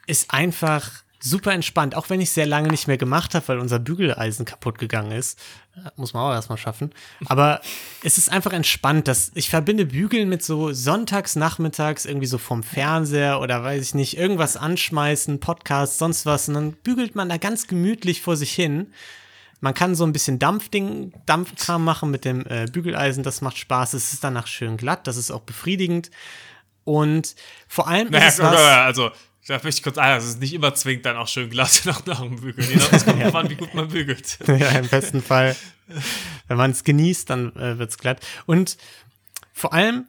ist 0.07 0.33
einfach 0.33 0.91
super 1.23 1.53
entspannt, 1.53 1.95
auch 1.95 2.11
wenn 2.11 2.21
ich 2.21 2.29
es 2.29 2.35
sehr 2.35 2.47
lange 2.47 2.69
nicht 2.69 2.89
mehr 2.89 2.99
gemacht 2.99 3.35
habe, 3.35 3.47
weil 3.49 3.59
unser 3.59 3.79
Bügeleisen 3.79 4.45
kaputt 4.45 4.79
gegangen 4.79 5.13
ist. 5.13 5.39
Äh, 5.77 5.91
Muss 5.97 6.13
man 6.15 6.25
auch 6.25 6.33
erstmal 6.33 6.59
schaffen. 6.59 6.93
Aber 7.27 7.61
es 8.03 8.19
ist 8.19 8.31
einfach 8.31 8.53
entspannt. 8.53 9.09
Dass 9.09 9.31
ich 9.35 9.49
verbinde 9.49 9.87
Bügeln 9.87 10.29
mit 10.29 10.43
so 10.43 10.73
sonntags, 10.73 11.37
nachmittags 11.37 12.05
irgendwie 12.05 12.27
so 12.27 12.39
vom 12.39 12.63
Fernseher 12.63 13.41
oder 13.41 13.63
weiß 13.63 13.83
ich 13.83 13.95
nicht, 13.95 14.17
irgendwas 14.19 14.57
anschmeißen, 14.57 15.41
Podcast, 15.41 15.99
sonst 15.99 16.27
was. 16.27 16.49
Und 16.49 16.55
dann 16.55 16.73
bügelt 16.73 17.15
man 17.15 17.29
da 17.29 17.37
ganz 17.37 17.69
gemütlich 17.69 18.21
vor 18.21 18.37
sich 18.37 18.53
hin. 18.53 18.93
Man 19.61 19.75
kann 19.75 19.95
so 19.95 20.05
ein 20.05 20.13
bisschen 20.13 20.41
Dampfding, 20.41 21.13
Dampfkram 21.25 21.85
machen 21.85 22.11
mit 22.11 22.25
dem 22.25 22.45
äh, 22.47 22.67
Bügeleisen, 22.67 23.23
das 23.23 23.43
macht 23.43 23.57
Spaß. 23.59 23.95
Es 23.95 24.13
ist 24.13 24.25
danach 24.25 24.49
schön 24.49 24.77
glatt, 24.77 25.07
das 25.07 25.17
ist 25.17 25.31
auch 25.31 25.43
befriedigend. 25.43 26.11
Und 26.83 27.37
vor 27.69 27.87
allem 27.87 28.11
Naja, 28.11 28.27
ist 28.27 28.35
es 28.35 28.41
was, 28.41 28.57
also, 28.61 29.11
da 29.47 29.55
möchte 29.55 29.69
ich 29.69 29.83
kurz 29.83 29.99
ein, 29.99 30.13
also 30.13 30.27
es 30.27 30.35
ist 30.35 30.41
nicht 30.41 30.55
immer 30.55 30.75
zwingend 30.75 31.05
dann 31.05 31.17
auch 31.17 31.29
schön 31.29 31.51
glatt 31.51 31.83
nach, 31.87 32.05
nach 32.07 32.21
dem 32.21 32.41
Bügeln. 32.41 32.69
Je 32.69 32.77
nachdem, 32.77 32.97
es 32.97 33.05
kommt 33.05 33.23
drauf 33.23 33.35
an, 33.35 33.51
wie 33.51 33.57
gut 33.57 33.75
man 33.75 33.89
bügelt. 33.89 34.39
ja, 34.47 34.69
im 34.71 34.89
besten 34.89 35.23
Fall, 35.23 35.57
wenn 36.49 36.57
man 36.57 36.71
es 36.71 36.85
genießt, 36.85 37.29
dann 37.29 37.55
äh, 37.57 37.79
wird 37.79 37.91
es 37.91 37.99
glatt. 37.99 38.25
Und 38.47 38.77
vor 39.53 39.73
allem, 39.73 40.07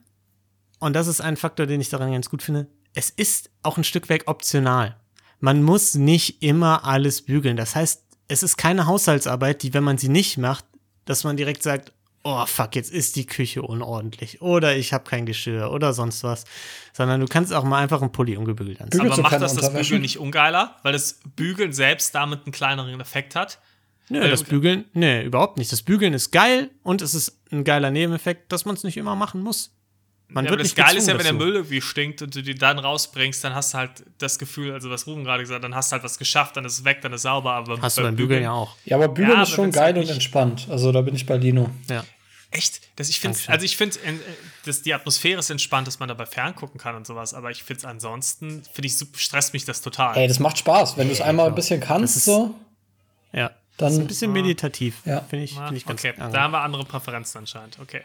und 0.78 0.94
das 0.94 1.06
ist 1.06 1.20
ein 1.20 1.36
Faktor, 1.36 1.66
den 1.66 1.80
ich 1.80 1.88
daran 1.88 2.12
ganz 2.12 2.30
gut 2.30 2.42
finde, 2.42 2.68
es 2.94 3.10
ist 3.10 3.50
auch 3.62 3.76
ein 3.76 3.84
Stück 3.84 4.08
weit 4.08 4.28
optional. 4.28 4.96
Man 5.40 5.62
muss 5.62 5.94
nicht 5.94 6.42
immer 6.42 6.84
alles 6.84 7.22
bügeln. 7.22 7.56
Das 7.56 7.74
heißt, 7.74 8.02
es 8.28 8.42
ist 8.42 8.56
keine 8.56 8.86
Haushaltsarbeit, 8.86 9.62
die, 9.62 9.74
wenn 9.74 9.84
man 9.84 9.98
sie 9.98 10.08
nicht 10.08 10.38
macht, 10.38 10.64
dass 11.04 11.24
man 11.24 11.36
direkt 11.36 11.62
sagt, 11.62 11.92
oh 12.24 12.44
fuck, 12.46 12.74
jetzt 12.74 12.90
ist 12.90 13.16
die 13.16 13.26
Küche 13.26 13.62
unordentlich 13.62 14.42
oder 14.42 14.76
ich 14.76 14.92
habe 14.92 15.04
kein 15.04 15.26
Geschirr 15.26 15.70
oder 15.70 15.92
sonst 15.92 16.24
was, 16.24 16.44
sondern 16.92 17.20
du 17.20 17.26
kannst 17.26 17.52
auch 17.52 17.64
mal 17.64 17.82
einfach 17.82 18.00
einen 18.00 18.12
Pulli 18.12 18.36
ungebügelt 18.36 18.80
anziehen. 18.80 19.02
Bügelst 19.02 19.20
Aber 19.20 19.30
macht 19.30 19.42
das 19.42 19.54
das? 19.54 19.72
Bügeln 19.72 20.02
nicht 20.02 20.18
ungeiler, 20.18 20.76
weil 20.82 20.94
das 20.94 21.20
Bügeln 21.36 21.72
selbst 21.72 22.14
damit 22.14 22.40
einen 22.44 22.52
kleineren 22.52 23.00
Effekt 23.00 23.36
hat? 23.36 23.60
Nö, 24.08 24.28
das 24.28 24.42
Bügeln, 24.42 24.84
nee, 24.92 25.22
überhaupt 25.22 25.56
nicht. 25.56 25.72
Das 25.72 25.82
Bügeln 25.82 26.12
ist 26.12 26.30
geil 26.30 26.70
und 26.82 27.00
es 27.00 27.14
ist 27.14 27.40
ein 27.52 27.64
geiler 27.64 27.90
Nebeneffekt, 27.90 28.52
dass 28.52 28.64
man 28.64 28.74
es 28.74 28.84
nicht 28.84 28.96
immer 28.96 29.16
machen 29.16 29.40
muss. 29.40 29.70
Man 30.28 30.46
ja, 30.46 30.50
wird 30.50 30.60
aber 30.60 30.62
das 30.64 30.76
nicht 30.76 30.86
Geile 30.86 30.98
ist 30.98 31.08
ja, 31.08 31.16
wenn 31.16 31.24
der. 31.24 31.32
Müll 31.32 31.54
irgendwie 31.54 31.80
stinkt 31.80 32.22
und 32.22 32.34
du 32.34 32.42
die 32.42 32.54
dann 32.54 32.78
rausbringst, 32.78 33.44
dann 33.44 33.54
hast 33.54 33.74
du 33.74 33.78
halt 33.78 34.04
das 34.18 34.38
Gefühl, 34.38 34.72
also 34.72 34.90
was 34.90 35.06
Ruben 35.06 35.24
gerade 35.24 35.42
gesagt 35.42 35.58
hat, 35.58 35.64
dann 35.64 35.74
hast 35.74 35.90
du 35.90 35.94
halt 35.94 36.04
was 36.04 36.18
geschafft, 36.18 36.56
dann 36.56 36.64
ist 36.64 36.78
es 36.78 36.84
weg, 36.84 37.02
dann 37.02 37.12
ist 37.12 37.20
es 37.20 37.22
sauber. 37.22 37.52
Aber 37.52 37.80
Hast 37.80 37.98
du 37.98 38.02
beim 38.02 38.16
Bügeln 38.16 38.42
ja 38.42 38.52
auch. 38.52 38.74
Ja, 38.84 38.96
aber 38.96 39.08
Bügeln 39.08 39.36
Ja, 39.36 39.42
ist 39.42 39.50
aber 39.50 39.56
schon 39.56 39.70
geil 39.70 39.94
halt 39.94 39.98
und 39.98 40.10
entspannt. 40.10 40.66
Also 40.70 40.92
da 40.92 41.02
bin 41.02 41.14
ich 41.14 41.26
bei 41.26 41.36
Lino. 41.36 41.70
Ja. 41.88 42.04
Echt? 42.56 42.80
Das, 42.96 43.08
ich 43.08 43.18
finde, 43.20 43.36
also 43.48 43.64
ich 43.64 43.76
finde, 43.76 43.98
äh, 44.00 44.12
dass 44.64 44.80
die 44.82 44.94
Atmosphäre 44.94 45.40
ist 45.40 45.50
entspannt, 45.50 45.86
dass 45.88 45.98
man 45.98 46.08
dabei 46.08 46.24
ferngucken 46.24 46.78
kann 46.80 46.94
und 46.94 47.04
sowas, 47.06 47.34
aber 47.34 47.50
ich 47.50 47.64
finde 47.64 47.78
es 47.80 47.84
ansonsten, 47.84 48.62
finde 48.72 48.86
ich, 48.86 48.96
super- 48.96 49.18
stresst 49.18 49.52
mich 49.52 49.64
das 49.64 49.80
total. 49.80 50.16
Ey, 50.16 50.28
das 50.28 50.38
macht 50.38 50.58
Spaß. 50.58 50.96
Wenn 50.96 51.08
du 51.08 51.12
es 51.14 51.20
einmal 51.20 51.48
ein 51.48 51.54
bisschen 51.56 51.80
kannst, 51.80 52.16
ist- 52.16 52.26
so, 52.26 52.54
Ja. 53.32 53.48
dann. 53.48 53.56
Das 53.76 53.92
ist 53.94 53.98
ein 53.98 54.06
bisschen 54.06 54.32
meditativ. 54.32 54.98
Ja. 55.04 55.20
Finde 55.22 55.44
ich, 55.46 55.56
Ah, 55.58 55.66
find 55.66 55.78
ich 55.78 55.84
ganz 55.86 56.00
okay, 56.00 56.10
angenehm. 56.10 56.32
da 56.32 56.40
haben 56.42 56.52
wir 56.52 56.60
andere 56.60 56.84
Präferenzen 56.84 57.38
anscheinend. 57.38 57.78
Okay, 57.80 58.02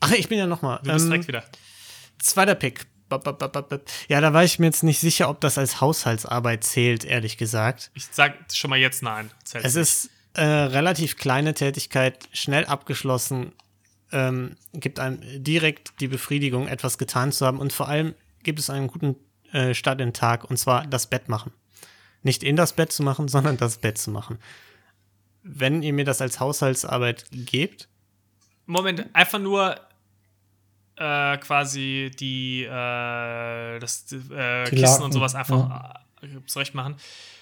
Ach, 0.00 0.12
ich 0.12 0.28
bin 0.28 0.38
ja 0.38 0.46
noch 0.46 0.62
mal. 0.62 0.78
du 0.84 0.92
bist 0.92 1.04
Ähm, 1.06 1.10
direkt 1.10 1.28
wieder. 1.28 1.44
zweiter 2.18 2.54
Pick. 2.54 2.86
Ja, 4.08 4.20
da 4.20 4.34
war 4.34 4.44
ich 4.44 4.58
mir 4.58 4.66
jetzt 4.66 4.82
nicht 4.82 5.00
sicher, 5.00 5.30
ob 5.30 5.40
das 5.40 5.56
als 5.56 5.80
Haushaltsarbeit 5.80 6.62
zählt, 6.62 7.04
ehrlich 7.06 7.38
gesagt. 7.38 7.90
Ich 7.94 8.06
sag 8.12 8.34
schon 8.52 8.68
mal 8.68 8.78
jetzt 8.78 9.02
nein. 9.02 9.30
Zählt's 9.44 9.68
Es 9.68 9.74
nicht. 9.76 9.82
ist 9.82 10.10
äh, 10.34 10.42
relativ 10.42 11.16
kleine 11.16 11.54
Tätigkeit, 11.54 12.28
schnell 12.32 12.64
abgeschlossen, 12.66 13.52
ähm, 14.12 14.56
gibt 14.72 15.00
einem 15.00 15.20
direkt 15.42 16.00
die 16.00 16.08
Befriedigung, 16.08 16.68
etwas 16.68 16.98
getan 16.98 17.32
zu 17.32 17.46
haben 17.46 17.58
und 17.58 17.72
vor 17.72 17.88
allem 17.88 18.14
gibt 18.42 18.58
es 18.58 18.70
einen 18.70 18.88
guten 18.88 19.16
äh, 19.52 19.74
Start 19.74 20.00
in 20.00 20.08
den 20.08 20.14
Tag 20.14 20.44
und 20.44 20.56
zwar 20.56 20.86
das 20.86 21.08
Bett 21.08 21.28
machen. 21.28 21.52
Nicht 22.22 22.42
in 22.42 22.56
das 22.56 22.72
Bett 22.72 22.92
zu 22.92 23.02
machen, 23.02 23.28
sondern 23.28 23.56
das 23.56 23.78
Bett 23.78 23.98
zu 23.98 24.10
machen. 24.10 24.38
wenn 25.42 25.82
ihr 25.82 25.92
mir 25.92 26.04
das 26.04 26.20
als 26.20 26.40
Haushaltsarbeit 26.40 27.24
gebt? 27.30 27.88
Moment, 28.66 29.06
einfach 29.14 29.38
nur 29.38 29.80
äh, 30.96 31.38
quasi 31.38 32.10
die, 32.18 32.64
äh, 32.64 33.78
das 33.78 34.12
äh, 34.12 34.64
Die 34.64 34.70
Kissen 34.70 34.82
Laken, 34.82 35.04
und 35.04 35.12
sowas 35.12 35.34
einfach 35.34 35.94
äh, 36.22 36.44
zurecht 36.46 36.74
machen. 36.74 36.96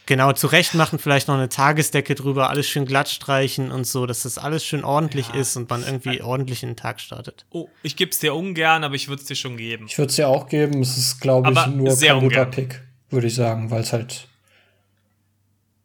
Genau, 0.06 0.32
zurecht 0.32 0.74
machen, 0.74 1.00
vielleicht 1.00 1.26
noch 1.26 1.34
eine 1.34 1.48
Tagesdecke 1.48 2.14
drüber, 2.14 2.48
alles 2.48 2.68
schön 2.68 2.86
glatt 2.86 3.08
streichen 3.08 3.72
und 3.72 3.88
so, 3.88 4.06
dass 4.06 4.22
das 4.22 4.38
alles 4.38 4.64
schön 4.64 4.84
ordentlich 4.84 5.34
ist 5.34 5.56
und 5.56 5.68
man 5.68 5.82
irgendwie 5.82 6.22
ordentlich 6.22 6.62
in 6.62 6.70
den 6.70 6.76
Tag 6.76 7.00
startet. 7.00 7.44
Oh, 7.50 7.68
ich 7.82 7.96
gebe 7.96 8.12
es 8.12 8.20
dir 8.20 8.32
ungern, 8.32 8.84
aber 8.84 8.94
ich 8.94 9.08
würde 9.08 9.22
es 9.22 9.26
dir 9.26 9.34
schon 9.34 9.56
geben. 9.56 9.86
Ich 9.88 9.98
würde 9.98 10.10
es 10.10 10.14
dir 10.14 10.28
auch 10.28 10.48
geben. 10.48 10.80
Es 10.80 10.96
ist, 10.96 11.20
glaube 11.20 11.50
ich, 11.50 11.66
nur 11.66 11.90
sehr 11.90 12.12
kein 12.12 12.22
guter. 12.22 12.46
Pick, 12.46 12.82
würde 13.10 13.26
ich 13.26 13.34
sagen, 13.34 13.72
weil 13.72 13.80
es 13.80 13.92
halt. 13.92 14.28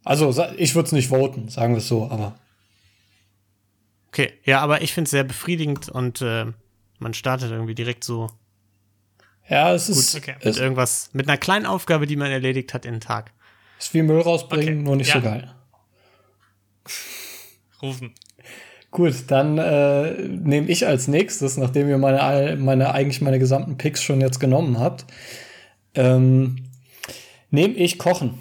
Also, 0.04 0.30
ich 0.56 0.76
würde 0.76 0.86
es 0.86 0.92
nicht 0.92 1.08
voten, 1.08 1.50
sagen 1.50 1.74
wir 1.74 1.80
es 1.80 1.88
so, 1.88 2.08
aber. 2.12 2.36
Okay, 4.10 4.34
ja, 4.46 4.60
aber 4.60 4.84
ich 4.84 4.94
finde 4.94 5.06
es 5.06 5.12
sehr 5.12 5.24
befriedigend 5.24 5.90
und 5.90 6.22
äh, 6.22 6.46
man 7.00 7.16
startet 7.16 7.50
irgendwie 7.50 7.76
direkt 7.76 8.04
so 8.04 8.30
Ja, 9.50 9.74
es 9.74 9.90
ist, 9.90 10.16
okay. 10.16 10.36
mit 10.36 10.46
es 10.46 10.58
irgendwas, 10.58 11.10
mit 11.14 11.28
einer 11.28 11.38
kleinen 11.38 11.66
Aufgabe, 11.66 12.06
die 12.06 12.18
man 12.18 12.30
erledigt 12.30 12.76
hat, 12.76 12.86
in 12.86 12.96
den 12.96 13.02
Tag. 13.02 13.32
Ist 13.82 13.94
wie 13.94 14.02
Müll 14.04 14.22
rausbringen, 14.22 14.76
Okay, 14.76 14.84
nur 14.84 14.96
nicht 14.96 15.12
so 15.12 15.20
ja. 15.20 15.24
geil. 15.26 15.56
Rufen. 17.82 18.14
Gut, 18.92 19.14
dann 19.28 19.58
äh, 19.58 20.12
nehme 20.28 20.68
ich 20.68 20.86
als 20.86 21.08
nächstes, 21.08 21.56
nachdem 21.58 21.88
ihr 21.90 21.98
meine, 21.98 22.22
all- 22.22 22.58
meine 22.58 22.94
eigentlich 22.94 23.22
meine 23.22 23.40
gesamten 23.40 23.78
Picks 23.78 24.04
schon 24.04 24.20
jetzt 24.20 24.40
genommen 24.40 24.80
habt, 24.80 25.06
ähm, 25.96 26.68
nehme 27.50 27.74
ich 27.76 27.98
Kochen. 27.98 28.38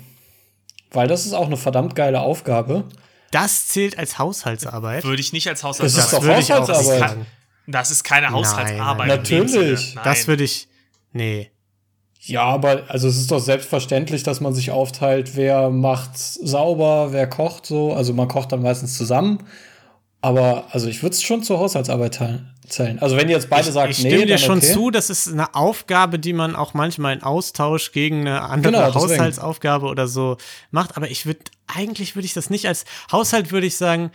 Weil 0.90 1.06
das 1.06 1.24
ist 1.24 1.34
auch 1.34 1.46
eine 1.46 1.56
verdammt 1.56 1.94
geile 1.94 2.20
Aufgabe. 2.20 2.84
Das 3.30 3.68
zählt 3.68 3.96
als 3.96 4.18
Haushaltsarbeit. 4.18 5.04
Würde 5.04 5.20
ich 5.20 5.32
nicht 5.32 5.46
als 5.46 5.60
Das 5.60 5.78
ist 5.78 5.96
Haushaltsarbeit. 6.12 6.50
doch 6.50 6.68
Haushaltsarbeit. 6.68 7.26
Das 7.68 7.90
ist 7.92 8.02
keine 8.02 8.30
Haushaltsarbeit. 8.30 9.06
nein. 9.06 9.18
in 9.18 9.24
dem 9.24 9.44
Natürlich. 9.46 9.94
Nein. 9.94 10.04
Das 10.04 10.26
würde 10.26 10.42
ich. 10.42 10.66
Nee. 11.12 11.50
Ja, 12.22 12.44
aber 12.44 12.84
also 12.88 13.08
es 13.08 13.16
ist 13.16 13.30
doch 13.30 13.38
selbstverständlich, 13.38 14.22
dass 14.22 14.40
man 14.40 14.52
sich 14.52 14.70
aufteilt, 14.70 15.36
wer 15.36 15.70
macht 15.70 16.18
sauber, 16.18 17.12
wer 17.12 17.26
kocht 17.26 17.64
so. 17.64 17.94
Also 17.94 18.12
man 18.12 18.28
kocht 18.28 18.52
dann 18.52 18.60
meistens 18.62 18.96
zusammen. 18.96 19.38
Aber 20.20 20.64
also 20.70 20.86
ich 20.88 21.02
würde 21.02 21.14
es 21.14 21.22
schon 21.22 21.42
zur 21.42 21.58
Haushaltsarbeit 21.58 22.20
zählen. 22.68 22.98
Also 22.98 23.16
wenn 23.16 23.28
ihr 23.30 23.36
jetzt 23.36 23.48
beide 23.48 23.72
sagt, 23.72 23.90
ich 23.90 24.02
nee, 24.02 24.10
stimme 24.10 24.26
dir 24.26 24.34
dann 24.34 24.38
schon 24.38 24.58
okay. 24.58 24.72
zu, 24.72 24.90
das 24.90 25.08
ist 25.08 25.32
eine 25.32 25.54
Aufgabe, 25.54 26.18
die 26.18 26.34
man 26.34 26.56
auch 26.56 26.74
manchmal 26.74 27.14
in 27.14 27.22
Austausch 27.22 27.90
gegen 27.92 28.20
eine 28.20 28.42
andere 28.42 28.74
Genau. 28.74 28.94
Haushaltsaufgabe 28.94 29.86
oder 29.86 30.06
so 30.06 30.36
macht. 30.70 30.98
Aber 30.98 31.10
ich 31.10 31.24
würde, 31.24 31.40
eigentlich 31.74 32.16
würde 32.16 32.26
ich 32.26 32.34
das 32.34 32.50
nicht 32.50 32.68
als 32.68 32.84
Haushalt, 33.10 33.50
würde 33.50 33.66
ich 33.66 33.78
sagen, 33.78 34.10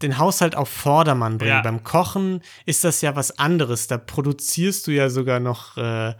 den 0.00 0.16
Haushalt 0.16 0.56
auf 0.56 0.70
Vordermann 0.70 1.36
bringen. 1.36 1.50
Ja. 1.50 1.60
Beim 1.60 1.84
Kochen 1.84 2.40
ist 2.64 2.84
das 2.84 3.02
ja 3.02 3.16
was 3.16 3.38
anderes. 3.38 3.86
Da 3.86 3.98
produzierst 3.98 4.86
du 4.86 4.92
ja 4.92 5.10
sogar 5.10 5.40
noch 5.40 5.76
äh, 5.76 6.14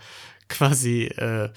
quasi, 0.51 1.05
äh, 1.05 1.48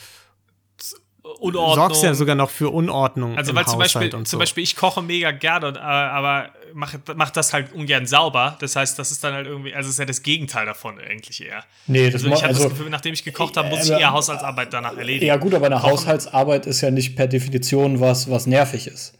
Unordnung. 1.40 1.76
sorgst 1.76 2.04
ja 2.04 2.14
sogar 2.14 2.36
noch 2.36 2.50
für 2.50 2.70
Unordnung 2.70 3.38
Also 3.38 3.52
im 3.52 3.56
weil 3.56 3.66
zum 3.66 3.76
Haushalt 3.76 3.94
Beispiel, 3.94 4.16
und 4.20 4.28
zum 4.28 4.38
so. 4.38 4.40
Beispiel, 4.40 4.64
ich 4.64 4.76
koche 4.76 5.02
mega 5.02 5.32
gerne, 5.32 5.68
und, 5.68 5.78
äh, 5.78 5.80
aber 5.80 6.50
mache 6.74 7.00
mach 7.16 7.30
das 7.30 7.54
halt 7.54 7.72
ungern 7.74 8.06
sauber. 8.06 8.58
Das 8.60 8.76
heißt, 8.76 9.00
das 9.00 9.12
ist 9.12 9.24
dann 9.24 9.34
halt 9.34 9.48
irgendwie, 9.48 9.74
also 9.74 9.88
es 9.88 9.96
ist 9.96 10.00
ja 10.00 10.06
das 10.06 10.22
Gegenteil 10.22 10.66
davon 10.66 11.00
eigentlich 11.00 11.42
eher. 11.46 11.64
Nee, 11.88 12.10
das 12.10 12.24
Also 12.24 12.28
ich 12.28 12.34
habe 12.44 12.48
also- 12.48 12.64
das 12.64 12.72
Gefühl, 12.74 12.90
nachdem 12.90 13.14
ich 13.14 13.24
gekocht 13.24 13.56
habe, 13.56 13.70
muss 13.70 13.86
ich 13.86 13.92
aber- 13.92 14.02
eher 14.02 14.12
Haushaltsarbeit 14.12 14.74
danach 14.74 14.98
erledigen. 14.98 15.26
Ja, 15.26 15.38
gut, 15.38 15.54
aber 15.54 15.68
eine 15.68 15.76
Kochen- 15.76 15.92
Haushaltsarbeit 15.92 16.66
ist 16.66 16.82
ja 16.82 16.92
nicht 16.92 17.16
per 17.16 17.28
Definition 17.28 18.00
was, 18.02 18.30
was 18.30 18.46
nervig 18.46 18.88
ist. 18.88 19.14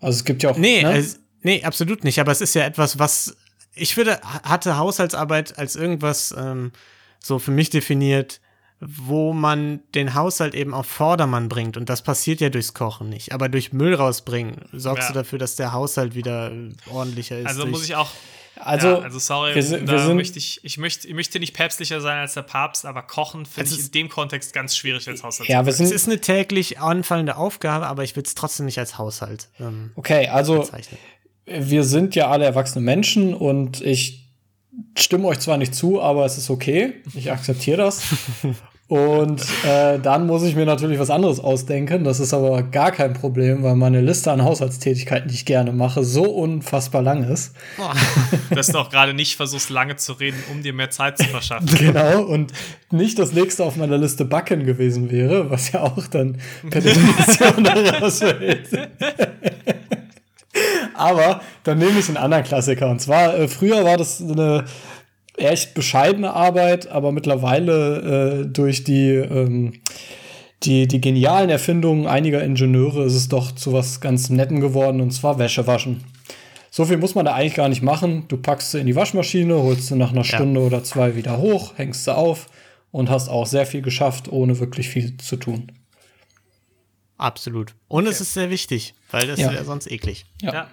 Also 0.00 0.16
es 0.18 0.24
gibt 0.24 0.42
ja 0.42 0.50
auch. 0.50 0.56
Nee, 0.56 0.82
ne? 0.82 0.96
es, 0.98 1.20
nee, 1.42 1.62
absolut 1.64 2.02
nicht. 2.02 2.18
Aber 2.18 2.32
es 2.32 2.40
ist 2.40 2.54
ja 2.54 2.64
etwas, 2.64 2.98
was 2.98 3.36
ich 3.74 3.96
würde, 3.96 4.20
hatte 4.42 4.76
Haushaltsarbeit 4.76 5.56
als 5.56 5.76
irgendwas 5.76 6.34
ähm, 6.36 6.72
so 7.20 7.38
für 7.38 7.52
mich 7.52 7.70
definiert, 7.70 8.40
wo 8.84 9.32
man 9.32 9.80
den 9.94 10.14
Haushalt 10.14 10.54
eben 10.56 10.74
auf 10.74 10.86
Vordermann 10.86 11.48
bringt. 11.48 11.76
Und 11.76 11.88
das 11.88 12.02
passiert 12.02 12.40
ja 12.40 12.48
durchs 12.48 12.74
Kochen 12.74 13.08
nicht. 13.08 13.32
Aber 13.32 13.48
durch 13.48 13.72
Müll 13.72 13.94
rausbringen 13.94 14.56
sorgst 14.72 15.04
Ja. 15.08 15.12
du 15.12 15.20
dafür, 15.20 15.38
dass 15.38 15.54
der 15.54 15.72
Haushalt 15.72 16.16
wieder 16.16 16.50
äh, 16.50 16.70
ordentlicher 16.90 17.38
ist. 17.38 17.46
Also 17.46 17.64
muss 17.66 17.84
ich 17.84 17.94
auch. 17.94 18.10
also, 18.56 18.88
ja, 18.88 18.98
also 18.98 19.18
sorry, 19.20 19.54
wir 19.54 19.62
sind- 19.62 19.88
da 19.88 19.92
wir 19.92 19.98
sind- 20.00 20.16
möchte 20.16 20.38
ich, 20.38 20.60
ich, 20.64 20.78
möchte, 20.78 21.06
ich 21.06 21.14
möchte 21.14 21.38
nicht 21.38 21.54
päpstlicher 21.54 22.00
sein 22.00 22.18
als 22.18 22.34
der 22.34 22.42
Papst, 22.42 22.84
aber 22.84 23.02
Kochen 23.02 23.46
finde 23.46 23.60
Also 23.62 23.74
ich 23.76 23.80
es- 23.82 23.86
in 23.86 23.92
dem 23.92 24.08
Kontext 24.08 24.52
ganz 24.52 24.76
schwierig 24.76 25.08
als 25.08 25.22
Haushaltsarbeit. 25.22 25.48
ja, 25.50 25.64
wir 25.64 25.70
es 25.70 25.76
sind. 25.78 25.92
ist 25.92 26.08
eine 26.08 26.20
täglich 26.20 26.80
anfallende 26.80 27.36
Aufgabe, 27.36 27.86
aber 27.86 28.02
ich 28.02 28.16
würde 28.16 28.26
es 28.26 28.34
trotzdem 28.34 28.66
nicht 28.66 28.78
als 28.78 28.98
Haushalt 28.98 29.48
ähm, 29.60 29.92
Okay, 29.94 30.26
also 30.28 30.58
bezeichnen. 30.58 30.98
wir 31.46 31.84
sind 31.84 32.14
ja 32.16 32.28
alle 32.30 32.44
erwachsene 32.46 32.84
Menschen 32.84 33.32
und 33.34 33.80
ich 33.80 34.28
stimme 34.98 35.28
euch 35.28 35.38
zwar 35.38 35.56
nicht 35.56 35.74
zu, 35.74 36.00
aber 36.02 36.24
es 36.24 36.36
ist 36.36 36.50
okay. 36.50 36.94
Ich 37.14 37.30
akzeptiere 37.30 37.76
das. 37.78 38.02
Und 38.92 39.40
äh, 39.64 39.98
dann 40.00 40.26
muss 40.26 40.42
ich 40.42 40.54
mir 40.54 40.66
natürlich 40.66 40.98
was 40.98 41.08
anderes 41.08 41.40
ausdenken. 41.40 42.04
Das 42.04 42.20
ist 42.20 42.34
aber 42.34 42.62
gar 42.62 42.92
kein 42.92 43.14
Problem, 43.14 43.62
weil 43.62 43.74
meine 43.74 44.02
Liste 44.02 44.30
an 44.30 44.44
Haushaltstätigkeiten, 44.44 45.28
die 45.28 45.34
ich 45.34 45.46
gerne 45.46 45.72
mache, 45.72 46.04
so 46.04 46.24
unfassbar 46.24 47.00
lang 47.00 47.24
ist. 47.24 47.54
Dass 48.50 48.66
du 48.66 48.76
auch 48.76 48.90
gerade 48.90 49.14
nicht 49.14 49.36
versuchst, 49.36 49.70
lange 49.70 49.96
zu 49.96 50.12
reden, 50.12 50.36
um 50.52 50.62
dir 50.62 50.74
mehr 50.74 50.90
Zeit 50.90 51.16
zu 51.16 51.24
verschaffen. 51.24 51.70
Genau, 51.78 52.22
und 52.24 52.52
nicht 52.90 53.18
das 53.18 53.32
nächste 53.32 53.64
auf 53.64 53.76
meiner 53.76 53.96
Liste 53.96 54.26
Backen 54.26 54.66
gewesen 54.66 55.10
wäre, 55.10 55.50
was 55.50 55.72
ja 55.72 55.80
auch 55.80 56.06
dann 56.08 56.36
per 56.68 56.80
Definition 56.82 57.66
rausfällt. 57.66 58.68
Aber 60.92 61.40
dann 61.64 61.78
nehme 61.78 61.98
ich 61.98 62.08
einen 62.08 62.18
anderen 62.18 62.44
Klassiker. 62.44 62.90
Und 62.90 63.00
zwar, 63.00 63.34
äh, 63.38 63.48
früher 63.48 63.84
war 63.84 63.96
das 63.96 64.20
eine 64.20 64.66
echt 65.36 65.74
bescheidene 65.74 66.32
Arbeit, 66.32 66.88
aber 66.88 67.12
mittlerweile 67.12 68.42
äh, 68.42 68.46
durch 68.46 68.84
die, 68.84 69.10
ähm, 69.10 69.80
die, 70.62 70.86
die 70.86 71.00
genialen 71.00 71.50
Erfindungen 71.50 72.06
einiger 72.06 72.42
Ingenieure 72.42 73.04
ist 73.04 73.14
es 73.14 73.28
doch 73.28 73.52
zu 73.52 73.72
was 73.72 74.00
ganz 74.00 74.30
Netten 74.30 74.60
geworden, 74.60 75.00
und 75.00 75.10
zwar 75.12 75.38
Wäsche 75.38 75.66
waschen. 75.66 76.04
So 76.70 76.84
viel 76.86 76.96
muss 76.96 77.14
man 77.14 77.26
da 77.26 77.34
eigentlich 77.34 77.54
gar 77.54 77.68
nicht 77.68 77.82
machen. 77.82 78.24
Du 78.28 78.36
packst 78.38 78.70
sie 78.70 78.80
in 78.80 78.86
die 78.86 78.96
Waschmaschine, 78.96 79.54
holst 79.54 79.88
sie 79.88 79.96
nach 79.96 80.12
einer 80.12 80.24
Stunde 80.24 80.60
oder 80.60 80.82
zwei 80.84 81.16
wieder 81.16 81.36
hoch, 81.38 81.74
hängst 81.76 82.04
sie 82.04 82.14
auf 82.16 82.48
und 82.90 83.10
hast 83.10 83.28
auch 83.28 83.46
sehr 83.46 83.66
viel 83.66 83.82
geschafft, 83.82 84.30
ohne 84.30 84.58
wirklich 84.58 84.88
viel 84.88 85.16
zu 85.18 85.36
tun. 85.36 85.70
Absolut. 87.18 87.74
Und 87.88 88.06
es 88.06 88.20
ist 88.20 88.34
sehr 88.34 88.50
wichtig, 88.50 88.94
weil 89.10 89.26
das 89.26 89.38
Ja. 89.38 89.52
wäre 89.52 89.64
sonst 89.64 89.90
eklig. 89.90 90.24
Ja. 90.40 90.52
Ja. 90.52 90.70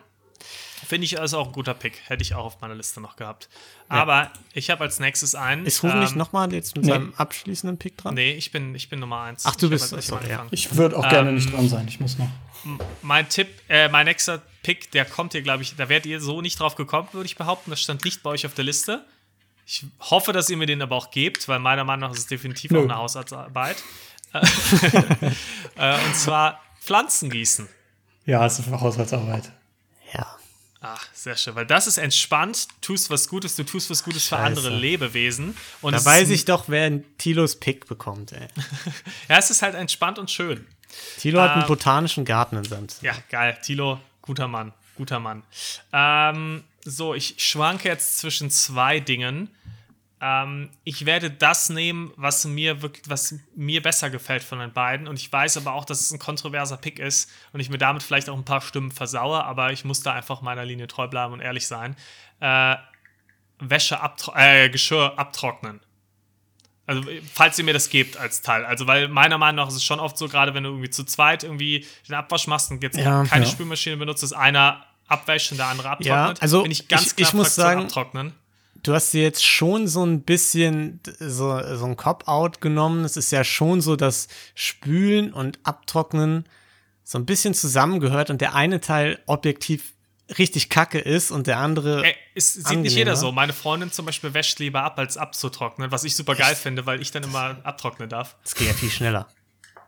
Finde 0.88 1.05
ich 1.05 1.20
also 1.20 1.38
auch 1.38 1.47
ein 1.47 1.51
guter 1.53 1.74
Pick. 1.74 2.01
Hätte 2.07 2.24
ich 2.24 2.34
auch 2.34 2.45
auf 2.45 2.62
meiner 2.62 2.76
Liste 2.76 3.01
noch 3.01 3.16
gehabt. 3.16 3.49
Aber 3.90 4.32
ich 4.54 4.70
habe 4.70 4.84
als 4.84 5.00
nächstes 5.00 5.34
einen. 5.36 5.66
Ist 5.66 5.84
Rufen 5.84 6.00
nicht 6.00 6.12
ähm, 6.12 6.20
nochmal 6.20 6.54
jetzt 6.54 6.76
mit 6.76 6.86
nee. 6.86 6.92
seinem 6.92 7.14
abschließenden 7.18 7.78
Pick 7.80 7.98
dran? 7.98 8.14
Nee, 8.14 8.34
ich 8.34 8.52
bin, 8.52 8.76
ich 8.76 8.88
bin 8.88 9.00
Nummer 9.00 9.22
eins. 9.22 9.46
Ach, 9.46 9.56
du 9.56 9.66
Ich 9.66 9.72
bist- 9.72 9.84
als 9.86 9.94
erstes 9.94 10.08
sorry, 10.10 10.30
ja. 10.30 10.46
Ich 10.52 10.76
würde 10.76 10.96
auch 10.98 11.10
gerne 11.10 11.30
Ähm, 11.30 11.36
nicht 11.36 11.52
dran 11.52 11.68
sein. 11.68 11.88
Ich 11.88 12.00
muss 12.00 12.18
noch. 12.18 12.30
Mein 13.02 13.28
Tipp, 13.30 13.48
äh, 13.68 13.90
mein 13.90 14.06
nächster 14.06 14.42
Pick, 14.64 14.92
der 14.92 15.06
kommt 15.06 15.32
hier, 15.32 15.42
glaube 15.42 15.64
ich, 15.64 15.76
da 15.76 15.90
wärt 15.90 16.06
ihr 16.06 16.22
so 16.22 16.42
nicht 16.42 16.60
drauf 16.60 16.76
gekommen, 16.76 17.08
würde 17.14 17.26
ich 17.26 17.36
behaupten. 17.36 17.72
Das 17.72 17.82
stand 17.82 18.06
nicht 18.06 18.22
bei 18.22 18.30
euch 18.30 18.46
auf 18.46 18.54
der 18.54 18.66
Liste. 18.66 19.04
Ich 19.66 19.86
hoffe, 20.00 20.34
dass 20.34 20.50
ihr 20.50 20.58
mir 20.58 20.66
den 20.66 20.82
aber 20.82 20.96
auch 20.96 21.10
gebt, 21.12 21.48
weil 21.48 21.60
meiner 21.60 21.84
Meinung 21.84 22.10
nach 22.10 22.14
ist 22.16 22.20
es 22.20 22.28
definitiv 22.28 22.72
Nö. 22.72 22.80
auch 22.80 22.84
eine 22.84 22.96
Haushaltsarbeit. 22.98 23.78
Äh, 24.32 24.46
äh, 25.78 26.06
und 26.06 26.16
zwar 26.16 26.60
Pflanzen 26.80 27.32
gießen. 27.32 27.68
Ja, 28.28 28.46
es 28.46 28.60
ist 28.60 28.70
Haushaltsarbeit. 28.70 29.52
Ja. 30.14 30.38
Ach, 30.82 31.06
sehr 31.14 31.36
schön, 31.36 31.56
weil 31.56 31.66
das 31.66 31.88
ist 31.88 31.98
entspannt, 31.98 32.68
tust 32.80 33.10
was 33.10 33.28
Gutes, 33.28 33.56
du 33.58 33.64
tust 33.66 33.90
was 33.90 34.02
Gutes 34.04 34.24
für 34.24 34.36
Scheiße. 34.36 34.46
andere 34.46 34.70
Lebewesen. 34.70 35.58
Und 35.82 35.92
Da 35.94 36.04
weiß 36.06 36.30
ich 36.30 36.46
doch, 36.46 36.66
wer 36.68 37.02
Tilos 37.18 37.58
Pick 37.60 37.86
bekommt, 37.88 38.32
ey. 38.32 38.48
Ja, 39.28 39.38
es 39.38 39.50
ist 39.50 39.62
halt 39.62 39.76
entspannt 39.76 40.18
und 40.20 40.32
schön. 40.32 40.66
Tilo 41.18 41.42
hat 41.42 41.52
einen 41.52 41.62
Ähm, 41.64 41.68
botanischen 41.68 42.24
Garten 42.24 42.56
in 42.58 42.64
seinem 42.64 42.88
Zimmer. 42.88 43.12
Ja, 43.14 43.18
geil. 43.30 43.58
Tilo, 43.62 44.00
guter 44.22 44.48
Mann. 44.48 44.72
Guter 44.96 45.20
Mann. 45.20 45.44
Ähm, 45.92 46.64
so, 46.86 47.14
ich 47.14 47.36
schwanke 47.38 47.90
jetzt 47.90 48.20
zwischen 48.20 48.50
zwei 48.50 49.00
Dingen. 49.02 49.50
Ähm, 50.22 50.70
ich 50.84 51.05
werde 51.05 51.32
das 51.32 51.70
nehmen, 51.70 52.11
was 52.17 52.43
mir 52.45 52.82
wirklich, 52.82 53.07
was 53.09 53.36
mir 53.55 53.82
besser 53.82 54.09
gefällt 54.09 54.43
von 54.43 54.59
den 54.59 54.74
beiden. 54.74 55.07
Und 55.07 55.17
ich 55.17 55.32
weiß 55.32 55.55
aber 55.57 55.74
auch, 55.74 55.86
dass 55.86 56.01
es 56.01 56.11
ein 56.11 56.20
kontroverser 56.20 56.76
Pick 56.78 56.99
ist 56.99 57.32
und 57.53 57.61
ich 57.61 57.70
mir 57.70 57.78
damit 57.78 58.03
vielleicht 58.03 58.30
auch 58.30 58.38
ein 58.38 58.43
paar 58.43 58.59
Stimmen 58.61 58.91
versaue, 58.91 59.43
aber 59.45 59.72
ich 59.72 59.86
muss 59.86 60.01
da 60.01 60.13
einfach 60.13 60.41
meiner 60.41 60.65
Linie 60.65 60.88
treu 60.88 61.07
bleiben 61.07 61.32
und 61.34 61.39
ehrlich 61.39 61.67
sein. 61.67 61.95
Äh, 62.41 62.76
Wäsche 63.59 63.99
abtro 64.01 64.34
äh, 64.36 64.70
Geschirr 64.70 65.13
abtrocknen. 65.17 65.80
Also, 66.86 67.03
falls 67.34 67.57
ihr 67.59 67.65
mir 67.65 67.74
das 67.74 67.89
gebt 67.89 68.17
als 68.17 68.41
Teil. 68.41 68.65
Also, 68.65 68.88
weil 68.88 69.07
meiner 69.09 69.38
Meinung 69.38 69.57
nach 69.57 69.67
ist 69.70 69.76
es 69.76 69.84
schon 69.84 69.99
oft 69.99 70.17
so, 70.17 70.28
gerade 70.28 70.53
wenn 70.53 70.63
du 70.63 70.72
irgendwie 70.72 70.89
zu 70.89 71.03
zweit 71.03 71.43
irgendwie 71.43 71.86
den 72.07 72.15
Abwasch 72.15 72.47
machst 72.47 72.72
und 72.72 72.82
jetzt 72.82 72.97
Ja, 72.97 73.24
keine 73.26 73.45
ja. 73.45 73.51
Spülmaschine 73.51 73.97
benutzt, 73.97 74.24
dass 74.24 74.34
einer 74.34 74.86
abwäscht 75.07 75.51
und 75.51 75.59
der 75.59 75.67
andere 75.67 75.89
abtrocknet. 75.89 76.41
also 76.41 76.63
bin 76.63 76.72
ich 76.72 76.88
ganz 76.88 77.13
ich- 77.15 77.34
muss 77.34 77.53
sagen- 77.55 77.84
abtrocknen. 77.84 78.34
Du 78.84 78.94
hast 78.94 79.12
dir 79.14 79.24
jetzt 79.24 79.46
schon 79.46 79.88
so 79.88 80.06
ein 80.06 80.22
bisschen 80.22 81.00
so, 81.20 81.60
so 81.76 81.86
ein 81.86 81.96
Cop-Out 81.96 82.62
genommen. 82.62 83.04
Es 83.06 83.18
ist 83.18 83.32
ja 83.32 83.44
schon 83.44 83.82
so, 83.82 83.96
dass 83.96 84.28
Spülen 84.56 85.34
und 85.34 85.60
Abtrocknen 85.64 86.46
so 87.04 87.18
ein 87.18 87.26
bisschen 87.26 87.54
zusammengehört 87.54 88.30
und 88.30 88.42
der 88.42 88.56
eine 88.56 88.80
Teil 88.82 89.20
objektiv 89.26 89.94
richtig 90.38 90.70
kacke 90.70 91.00
ist 91.00 91.32
und 91.32 91.48
der 91.48 91.58
andere. 91.58 92.06
Ey, 92.06 92.16
es 92.36 92.54
sieht 92.54 92.58
nicht 92.58 92.68
angenehmer. 92.68 92.98
jeder 92.98 93.16
so. 93.16 93.32
Meine 93.32 93.54
Freundin 93.54 93.92
zum 93.92 94.06
Beispiel 94.06 94.34
wäscht 94.34 94.60
lieber 94.60 94.84
ab, 94.84 95.00
als 95.00 95.18
abzutrocknen, 95.18 95.92
was 95.92 96.04
ich 96.04 96.16
super 96.16 96.36
geil 96.36 96.56
finde, 96.56 96.86
weil 96.86 97.02
ich 97.02 97.12
dann 97.12 97.24
immer 97.24 97.58
abtrocknen 97.64 98.10
darf. 98.10 98.36
Das 98.44 98.54
geht 98.56 98.68
ja 98.68 98.74
viel 98.74 98.90
schneller. 98.92 99.28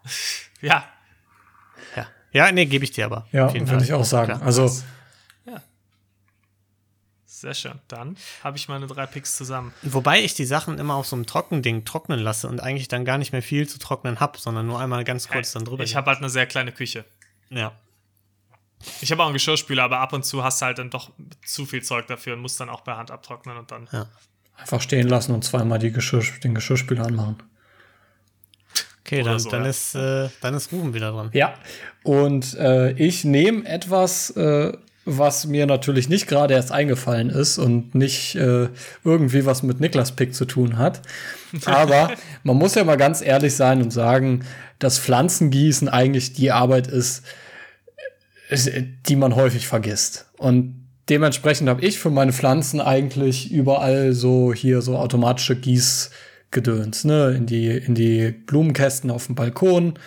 Ja, 0.62 0.86
Ja, 1.96 2.08
ja 2.32 2.52
nee, 2.52 2.66
gebe 2.66 2.84
ich 2.84 2.92
dir 2.92 3.06
aber. 3.06 3.28
Ja, 3.32 3.48
Auf 3.48 3.54
jeden 3.54 3.68
würde 3.68 3.84
ich 3.84 3.94
auch 3.94 4.06
sagen. 4.06 4.34
Klar. 4.34 4.42
Also, 4.44 4.70
sehr 7.42 7.54
schön. 7.54 7.80
Dann 7.88 8.16
habe 8.44 8.58
ich 8.58 8.68
meine 8.70 8.88
drei 8.88 9.06
Picks 9.06 9.36
zusammen. 9.36 9.74
Wobei 9.82 10.22
ich 10.22 10.34
die 10.34 10.46
Sachen 10.46 10.78
immer 10.80 10.96
auf 10.96 11.08
so 11.08 11.16
einem 11.16 11.26
Trockending 11.26 11.86
trocknen 11.86 12.20
lasse 12.20 12.48
und 12.48 12.62
eigentlich 12.62 12.88
dann 12.88 13.04
gar 13.04 13.18
nicht 13.18 13.32
mehr 13.32 13.42
viel 13.42 13.68
zu 13.68 13.80
trocknen 13.80 14.20
habe, 14.20 14.38
sondern 14.39 14.68
nur 14.68 14.80
einmal 14.80 15.04
ganz 15.04 15.28
kurz 15.28 15.52
dann 15.52 15.66
drüber. 15.66 15.84
Ich 15.84 15.96
habe 15.96 16.10
halt 16.10 16.20
eine 16.20 16.30
sehr 16.30 16.46
kleine 16.46 16.72
Küche. 16.72 17.06
ja. 17.50 17.74
Ich 19.00 19.12
habe 19.12 19.22
auch 19.22 19.28
einen 19.28 19.34
Geschirrspüler, 19.34 19.84
aber 19.84 20.00
ab 20.00 20.12
und 20.12 20.26
zu 20.26 20.44
hast 20.44 20.60
du 20.60 20.66
halt 20.66 20.80
dann 20.80 20.89
doch 20.89 21.12
zu 21.46 21.68
viel 21.68 21.84
Zeug 21.84 22.08
dafür 22.08 22.34
und 22.34 22.39
musst 22.39 22.60
dann 22.60 22.68
auch 22.68 22.84
per 22.84 22.98
Hand 22.98 23.12
abtrocknen 23.12 23.58
und 23.58 23.70
dann. 23.70 23.88
einfach 24.58 24.82
stehen 24.82 25.08
lassen 25.08 25.34
und 25.34 25.44
zweimal 25.44 25.78
die 25.78 25.92
Geschirr, 25.92 26.24
den 26.44 26.56
Geschirrspüler 26.56 27.06
anmachen. 27.06 27.44
Okay, 29.06 29.24
dann, 29.24 29.39
so, 29.39 29.50
dann, 29.50 29.64
ja. 29.64 29.70
ist, 29.70 29.94
äh, 29.94 30.30
dann 30.42 30.54
ist 30.54 30.72
Ruben 30.72 30.94
wieder 30.94 31.12
dran. 31.12 31.30
Ja, 31.34 31.54
und 32.04 32.56
äh, 32.56 32.94
ich 32.94 33.24
nehme 33.24 33.66
etwas, 33.66 34.30
äh, 34.32 34.72
was 35.06 35.47
mir 35.47 35.66
natürlich 35.66 36.10
nicht 36.10 36.28
gerade 36.28 36.54
erst 36.54 36.72
eingefallen 36.72 37.30
ist 37.30 37.58
und 37.58 37.95
nicht 37.95 38.36
äh, 38.36 38.70
irgendwie 39.04 39.45
was 39.45 39.64
mit 39.64 39.80
Niklas 39.80 40.12
Pick 40.12 40.36
zu 40.36 40.45
tun 40.45 40.78
hat. 40.78 41.02
Aber 41.66 42.12
man 42.43 42.58
muss 42.58 42.76
ja 42.76 42.84
mal 42.84 42.97
ganz 42.97 43.22
ehrlich 43.22 43.56
sein 43.56 43.82
und 43.82 43.91
sagen, 43.91 44.45
dass 44.80 44.99
Pflanzengießen 44.99 45.89
eigentlich 45.89 46.34
die 46.34 46.52
Arbeit 46.52 46.88
ist, 46.88 47.24
die 49.08 49.16
man 49.16 49.36
häufig 49.36 49.68
vergisst. 49.68 50.28
Und 50.38 50.88
dementsprechend 51.10 51.70
habe 51.70 51.82
ich 51.84 51.99
für 51.99 52.10
meine 52.10 52.34
Pflanzen 52.34 52.82
eigentlich 52.82 53.52
überall 53.52 54.14
so 54.14 54.54
hier 54.54 54.82
so 54.82 54.97
automatische 54.97 55.56
Gießgedöns, 55.56 57.06
ne? 57.06 57.34
In 57.38 57.45
die, 57.45 57.70
in 57.70 57.95
die 57.95 58.32
Blumenkästen 58.32 59.10
auf 59.10 59.28
dem 59.28 59.36
Balkon 59.36 59.97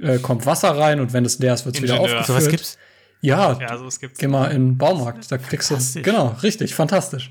äh, 0.00 0.18
kommt 0.18 0.46
Wasser 0.46 0.70
rein 0.70 1.00
und 1.00 1.12
wenn 1.12 1.24
es 1.24 1.38
leer 1.38 1.54
ist, 1.54 1.66
wird 1.66 1.76
es 1.76 1.82
wieder 1.82 2.00
aufgefüllt. 2.00 2.26
Sowas 2.26 2.48
gibt's? 2.48 2.78
Ja, 3.22 3.58
Ja, 3.58 3.78
so 3.78 3.86
es 3.86 3.98
gibt's. 3.98 4.18
geh 4.18 4.26
mal 4.28 4.46
in 4.50 4.68
den 4.70 4.78
Baumarkt, 4.78 5.30
da 5.32 5.38
kriegst 5.38 5.70
du 5.70 6.02
genau 6.02 6.36
richtig 6.42 6.74
fantastisch. 6.74 7.30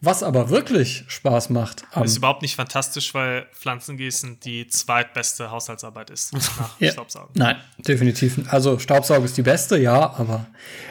Was 0.00 0.22
aber 0.22 0.50
wirklich 0.50 1.04
Spaß 1.06 1.48
macht, 1.48 1.84
am, 1.92 2.02
Ist 2.04 2.18
überhaupt 2.18 2.42
nicht 2.42 2.56
fantastisch, 2.56 3.14
weil 3.14 3.46
Pflanzengießen 3.54 4.38
die 4.40 4.66
zweitbeste 4.66 5.50
Haushaltsarbeit 5.50 6.10
ist 6.10 6.34
nach 6.34 6.70
Ja. 6.78 6.92
Staubsaugen. 6.92 7.30
Nein, 7.34 7.56
definitiv. 7.78 8.38
Also 8.52 8.78
Staubsauger 8.78 9.24
ist 9.24 9.38
die 9.38 9.42
beste, 9.42 9.78
ja, 9.78 10.12
aber 10.18 10.46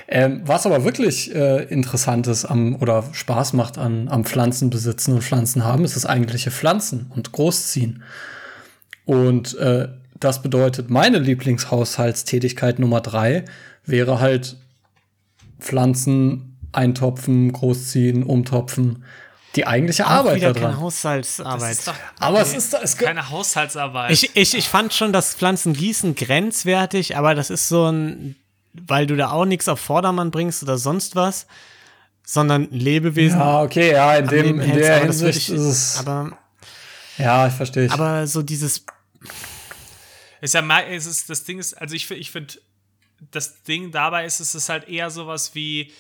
ähm, 0.08 0.42
was 0.46 0.66
aber 0.66 0.84
wirklich 0.84 1.34
äh, 1.36 1.64
interessant 1.66 2.26
ist 2.26 2.46
am 2.46 2.76
oder 2.82 3.04
Spaß 3.12 3.54
macht 3.54 3.78
an 3.78 4.08
am 4.10 4.26
Pflanzenbesitzen 4.26 5.14
und 5.14 5.22
Pflanzen 5.22 5.64
haben, 5.64 5.86
ist 5.86 5.96
das 5.96 6.08
eigentliche 6.08 6.50
Pflanzen 6.50 7.06
und 7.14 7.32
Großziehen. 7.34 8.02
Und 9.06 9.56
äh, 9.60 9.90
das 10.20 10.42
bedeutet, 10.42 10.90
meine 10.90 11.20
Lieblingshaushaltstätigkeit 11.20 12.80
Nummer 12.80 13.02
drei 13.02 13.46
wäre 13.86 14.20
halt 14.20 14.58
Pflanzen 15.60 16.58
eintopfen, 16.72 17.52
großziehen, 17.52 18.24
umtopfen. 18.24 19.04
Die 19.56 19.68
eigentliche 19.68 20.08
Auch 20.08 20.12
Arbeit 20.12 20.38
wieder 20.38 20.54
daran. 20.54 20.72
keine 20.72 20.82
Haushaltsarbeit. 20.82 21.62
Das 21.62 21.72
ist 21.80 21.88
doch 21.88 21.96
Aber 22.20 22.42
es 22.42 22.54
ist, 22.54 22.74
es 22.74 22.98
keine 22.98 23.30
Haushaltsarbeit. 23.30 24.12
Ich, 24.12 24.36
ich, 24.36 24.58
ich 24.58 24.68
fand 24.68 24.94
schon 24.94 25.14
das 25.14 25.36
Pflanzengießen 25.36 26.16
grenzwertig, 26.16 27.18
aber 27.18 27.36
das 27.36 27.52
ist 27.52 27.68
so 27.70 27.86
ein, 27.92 28.36
weil 28.74 29.06
du 29.06 29.16
da 29.16 29.30
auch 29.32 29.46
nichts 29.46 29.68
auf 29.70 29.80
Vordermann 29.80 30.32
bringst 30.32 30.64
oder 30.64 30.80
sonst 30.80 31.16
was, 31.16 31.46
sondern 32.26 32.68
Lebewesen. 32.72 33.40
ja, 33.40 33.62
okay, 33.62 33.92
ja, 33.92 34.16
in, 34.16 34.28
dem, 34.28 34.60
in 34.60 34.76
der 34.76 35.04
Hinsicht 35.04 35.50
ich, 35.50 35.50
ist 35.50 35.62
es. 35.62 35.98
aber, 36.00 36.36
ja, 37.20 37.48
ich 37.48 37.54
verstehe. 37.54 37.92
aber 37.92 38.26
so 38.26 38.42
dieses, 38.42 38.86
Ist 40.42 40.56
ja 40.56 40.80
es 40.90 41.06
ist, 41.06 41.30
das 41.30 41.44
Ding 41.44 41.60
ist, 41.60 41.76
also 41.76 41.94
ich, 41.94 42.10
ich 42.10 42.32
finde, 42.32 42.56
das 43.32 43.64
Ding 43.64 43.92
dabei 43.92 44.26
ist, 44.26 44.40
es 44.40 44.56
ist 44.56 44.70
halt 44.70 44.88
eher 44.88 45.10
sowas 45.10 45.56
wie 45.56 45.92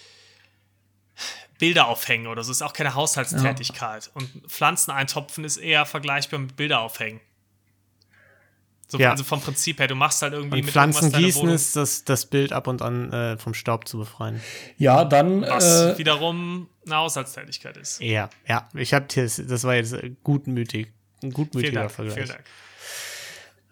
Bilder 1.60 1.88
aufhängen 1.88 2.28
oder 2.28 2.44
so. 2.44 2.52
Es 2.52 2.58
ist 2.58 2.62
auch 2.62 2.74
keine 2.74 2.96
Haushaltstätigkeit. 2.96 4.12
Und 4.14 4.30
Pflanzen 4.48 4.92
eintopfen 4.92 5.44
ist 5.44 5.58
eher 5.58 5.86
vergleichbar 5.86 6.40
mit 6.40 6.56
Bilder 6.56 6.82
aufhängen. 6.82 7.22
So, 8.88 9.00
Ja. 9.00 9.12
Also 9.12 9.24
vom 9.24 9.42
Prinzip 9.42 9.80
her, 9.80 9.88
du 9.88 9.96
machst 9.96 10.22
halt 10.22 10.34
irgendwie 10.34 10.60
und 10.60 10.66
mit 10.66 10.76
irgendwas 10.76 11.00
Pflanzen 11.00 11.20
gießen 11.20 11.50
ist 11.50 11.76
das, 11.76 12.04
das 12.04 12.26
Bild 12.26 12.54
ab 12.54 12.68
und 12.68 12.82
an 12.82 13.12
äh, 13.12 13.38
vom 13.38 13.54
Staub 13.54 13.88
zu 13.88 13.98
befreien. 13.98 14.42
ja, 14.78 15.06
dann. 15.06 15.42
was 15.42 15.64
Äh, 15.64 15.98
wiederum 15.98 16.70
eine 16.86 16.98
Haushaltstätigkeit 16.98 17.78
ist. 17.78 18.02
Ja, 18.02 18.30
ja, 18.48 18.70
ich 18.76 18.94
habe 18.94 19.08
das, 19.16 19.42
das 19.48 19.64
war 19.64 19.76
jetzt 19.76 19.96
gutmütig, 20.24 20.88
ein 20.88 21.22
Vielen 21.22 21.34
gutmütiger 21.34 21.80
Dank, 21.82 21.92
Vergleich. 21.92 22.16
vielen 22.16 22.28
Dank. 22.28 22.44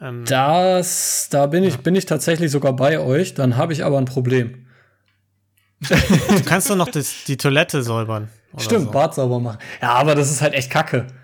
Ähm, 0.01 0.25
das, 0.25 1.27
da 1.29 1.45
bin 1.45 1.63
ich, 1.63 1.77
bin 1.77 1.95
ich 1.95 2.05
tatsächlich 2.05 2.51
sogar 2.51 2.73
bei 2.73 2.99
euch. 2.99 3.33
Dann 3.35 3.55
habe 3.57 3.73
ich 3.73 3.83
aber 3.85 3.97
ein 3.97 4.05
Problem. 4.05 4.65
du 5.89 6.43
kannst 6.45 6.69
doch 6.69 6.75
noch 6.75 6.89
das, 6.89 7.23
die 7.27 7.37
Toilette 7.37 7.83
säubern. 7.83 8.29
oder 8.53 8.63
Stimmt, 8.63 8.85
so. 8.85 8.91
Bad 8.91 9.15
sauber 9.15 9.39
machen. 9.39 9.57
Ja, 9.81 9.93
aber 9.93 10.15
das 10.15 10.29
ist 10.31 10.41
halt 10.41 10.53
echt 10.53 10.69
Kacke. 10.69 11.07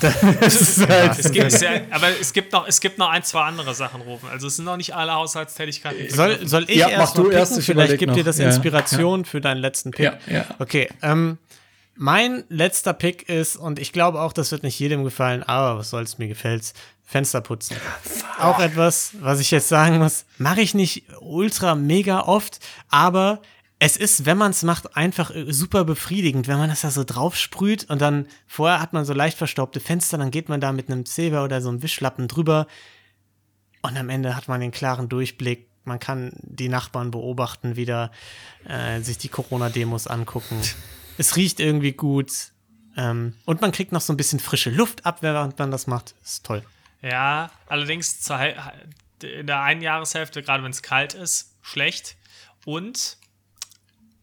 Das 0.00 0.60
ist 0.60 0.88
halt, 0.88 1.16
Es 1.18 1.30
gibt, 1.30 1.46
es 1.52 1.60
ja, 1.60 1.70
aber 1.92 2.08
es 2.20 2.32
gibt, 2.32 2.52
noch, 2.52 2.66
es 2.66 2.80
gibt 2.80 2.98
noch 2.98 3.10
ein, 3.10 3.22
zwei 3.22 3.42
andere 3.42 3.74
Sachen, 3.74 4.00
Rufen. 4.00 4.28
Also 4.28 4.48
es 4.48 4.56
sind 4.56 4.64
noch 4.64 4.76
nicht 4.76 4.92
alle 4.94 5.12
Haushaltstätigkeiten. 5.14 6.10
Soll, 6.10 6.44
soll 6.48 6.64
ich 6.68 6.78
Ja, 6.78 6.88
erst 6.88 7.16
mach 7.16 7.24
du 7.24 7.30
erst, 7.30 7.56
ich 7.58 7.64
Vielleicht 7.64 7.98
gibt 7.98 8.12
dir 8.12 8.18
noch. 8.18 8.24
das 8.24 8.38
Ja, 8.38 8.46
Inspiration 8.46 9.24
für 9.24 9.40
deinen 9.40 9.58
letzten 9.58 9.92
Pick. 9.92 10.04
ja, 10.06 10.18
ja. 10.26 10.46
Okay, 10.58 10.88
ähm, 11.02 11.38
mein 11.94 12.42
letzter 12.48 12.92
Pick 12.92 13.28
ist, 13.28 13.54
und 13.56 13.78
ich 13.78 13.92
glaube 13.92 14.20
auch, 14.20 14.32
das 14.32 14.50
wird 14.50 14.64
nicht 14.64 14.76
jedem 14.80 15.04
gefallen, 15.04 15.44
aber 15.44 15.78
was 15.78 15.90
soll's, 15.90 16.18
mir 16.18 16.26
gefällt's, 16.26 16.74
Fenster 17.04 17.40
putzen. 17.40 17.76
Auch 18.38 18.58
etwas, 18.58 19.12
was 19.20 19.40
ich 19.40 19.50
jetzt 19.50 19.68
sagen 19.68 19.98
muss, 19.98 20.24
mache 20.38 20.60
ich 20.60 20.74
nicht 20.74 21.04
ultra 21.20 21.74
mega 21.74 22.20
oft, 22.20 22.60
aber 22.88 23.40
es 23.78 23.96
ist, 23.96 24.24
wenn 24.24 24.38
man 24.38 24.52
es 24.52 24.62
macht, 24.62 24.96
einfach 24.96 25.30
äh, 25.34 25.52
super 25.52 25.84
befriedigend, 25.84 26.48
wenn 26.48 26.58
man 26.58 26.70
das 26.70 26.80
da 26.80 26.90
so 26.90 27.04
drauf 27.04 27.36
sprüht 27.36 27.90
und 27.90 28.00
dann 28.00 28.26
vorher 28.46 28.80
hat 28.80 28.92
man 28.92 29.04
so 29.04 29.12
leicht 29.12 29.36
verstaubte 29.36 29.80
Fenster, 29.80 30.16
dann 30.16 30.30
geht 30.30 30.48
man 30.48 30.60
da 30.60 30.72
mit 30.72 30.90
einem 30.90 31.04
Zeber 31.04 31.44
oder 31.44 31.60
so 31.60 31.68
einem 31.68 31.82
Wischlappen 31.82 32.28
drüber 32.28 32.66
und 33.82 33.98
am 33.98 34.08
Ende 34.08 34.34
hat 34.34 34.48
man 34.48 34.60
den 34.60 34.70
klaren 34.70 35.10
Durchblick. 35.10 35.68
Man 35.84 36.00
kann 36.00 36.32
die 36.40 36.70
Nachbarn 36.70 37.10
beobachten, 37.10 37.76
wieder 37.76 38.10
äh, 38.66 39.02
sich 39.02 39.18
die 39.18 39.28
Corona-Demos 39.28 40.06
angucken. 40.06 40.58
es 41.18 41.36
riecht 41.36 41.60
irgendwie 41.60 41.92
gut. 41.92 42.52
Ähm, 42.96 43.34
und 43.44 43.60
man 43.60 43.72
kriegt 43.72 43.92
noch 43.92 44.00
so 44.00 44.14
ein 44.14 44.16
bisschen 44.16 44.40
frische 44.40 44.70
Luft 44.70 45.04
ab, 45.04 45.18
während 45.20 45.58
man 45.58 45.70
das 45.70 45.86
macht. 45.86 46.14
Ist 46.24 46.46
toll. 46.46 46.62
Ja, 47.04 47.50
allerdings 47.66 48.26
in 49.22 49.46
der 49.46 49.60
einen 49.60 49.82
Jahreshälfte, 49.82 50.42
gerade 50.42 50.64
wenn 50.64 50.70
es 50.70 50.82
kalt 50.82 51.12
ist, 51.12 51.54
schlecht. 51.60 52.16
Und 52.64 53.18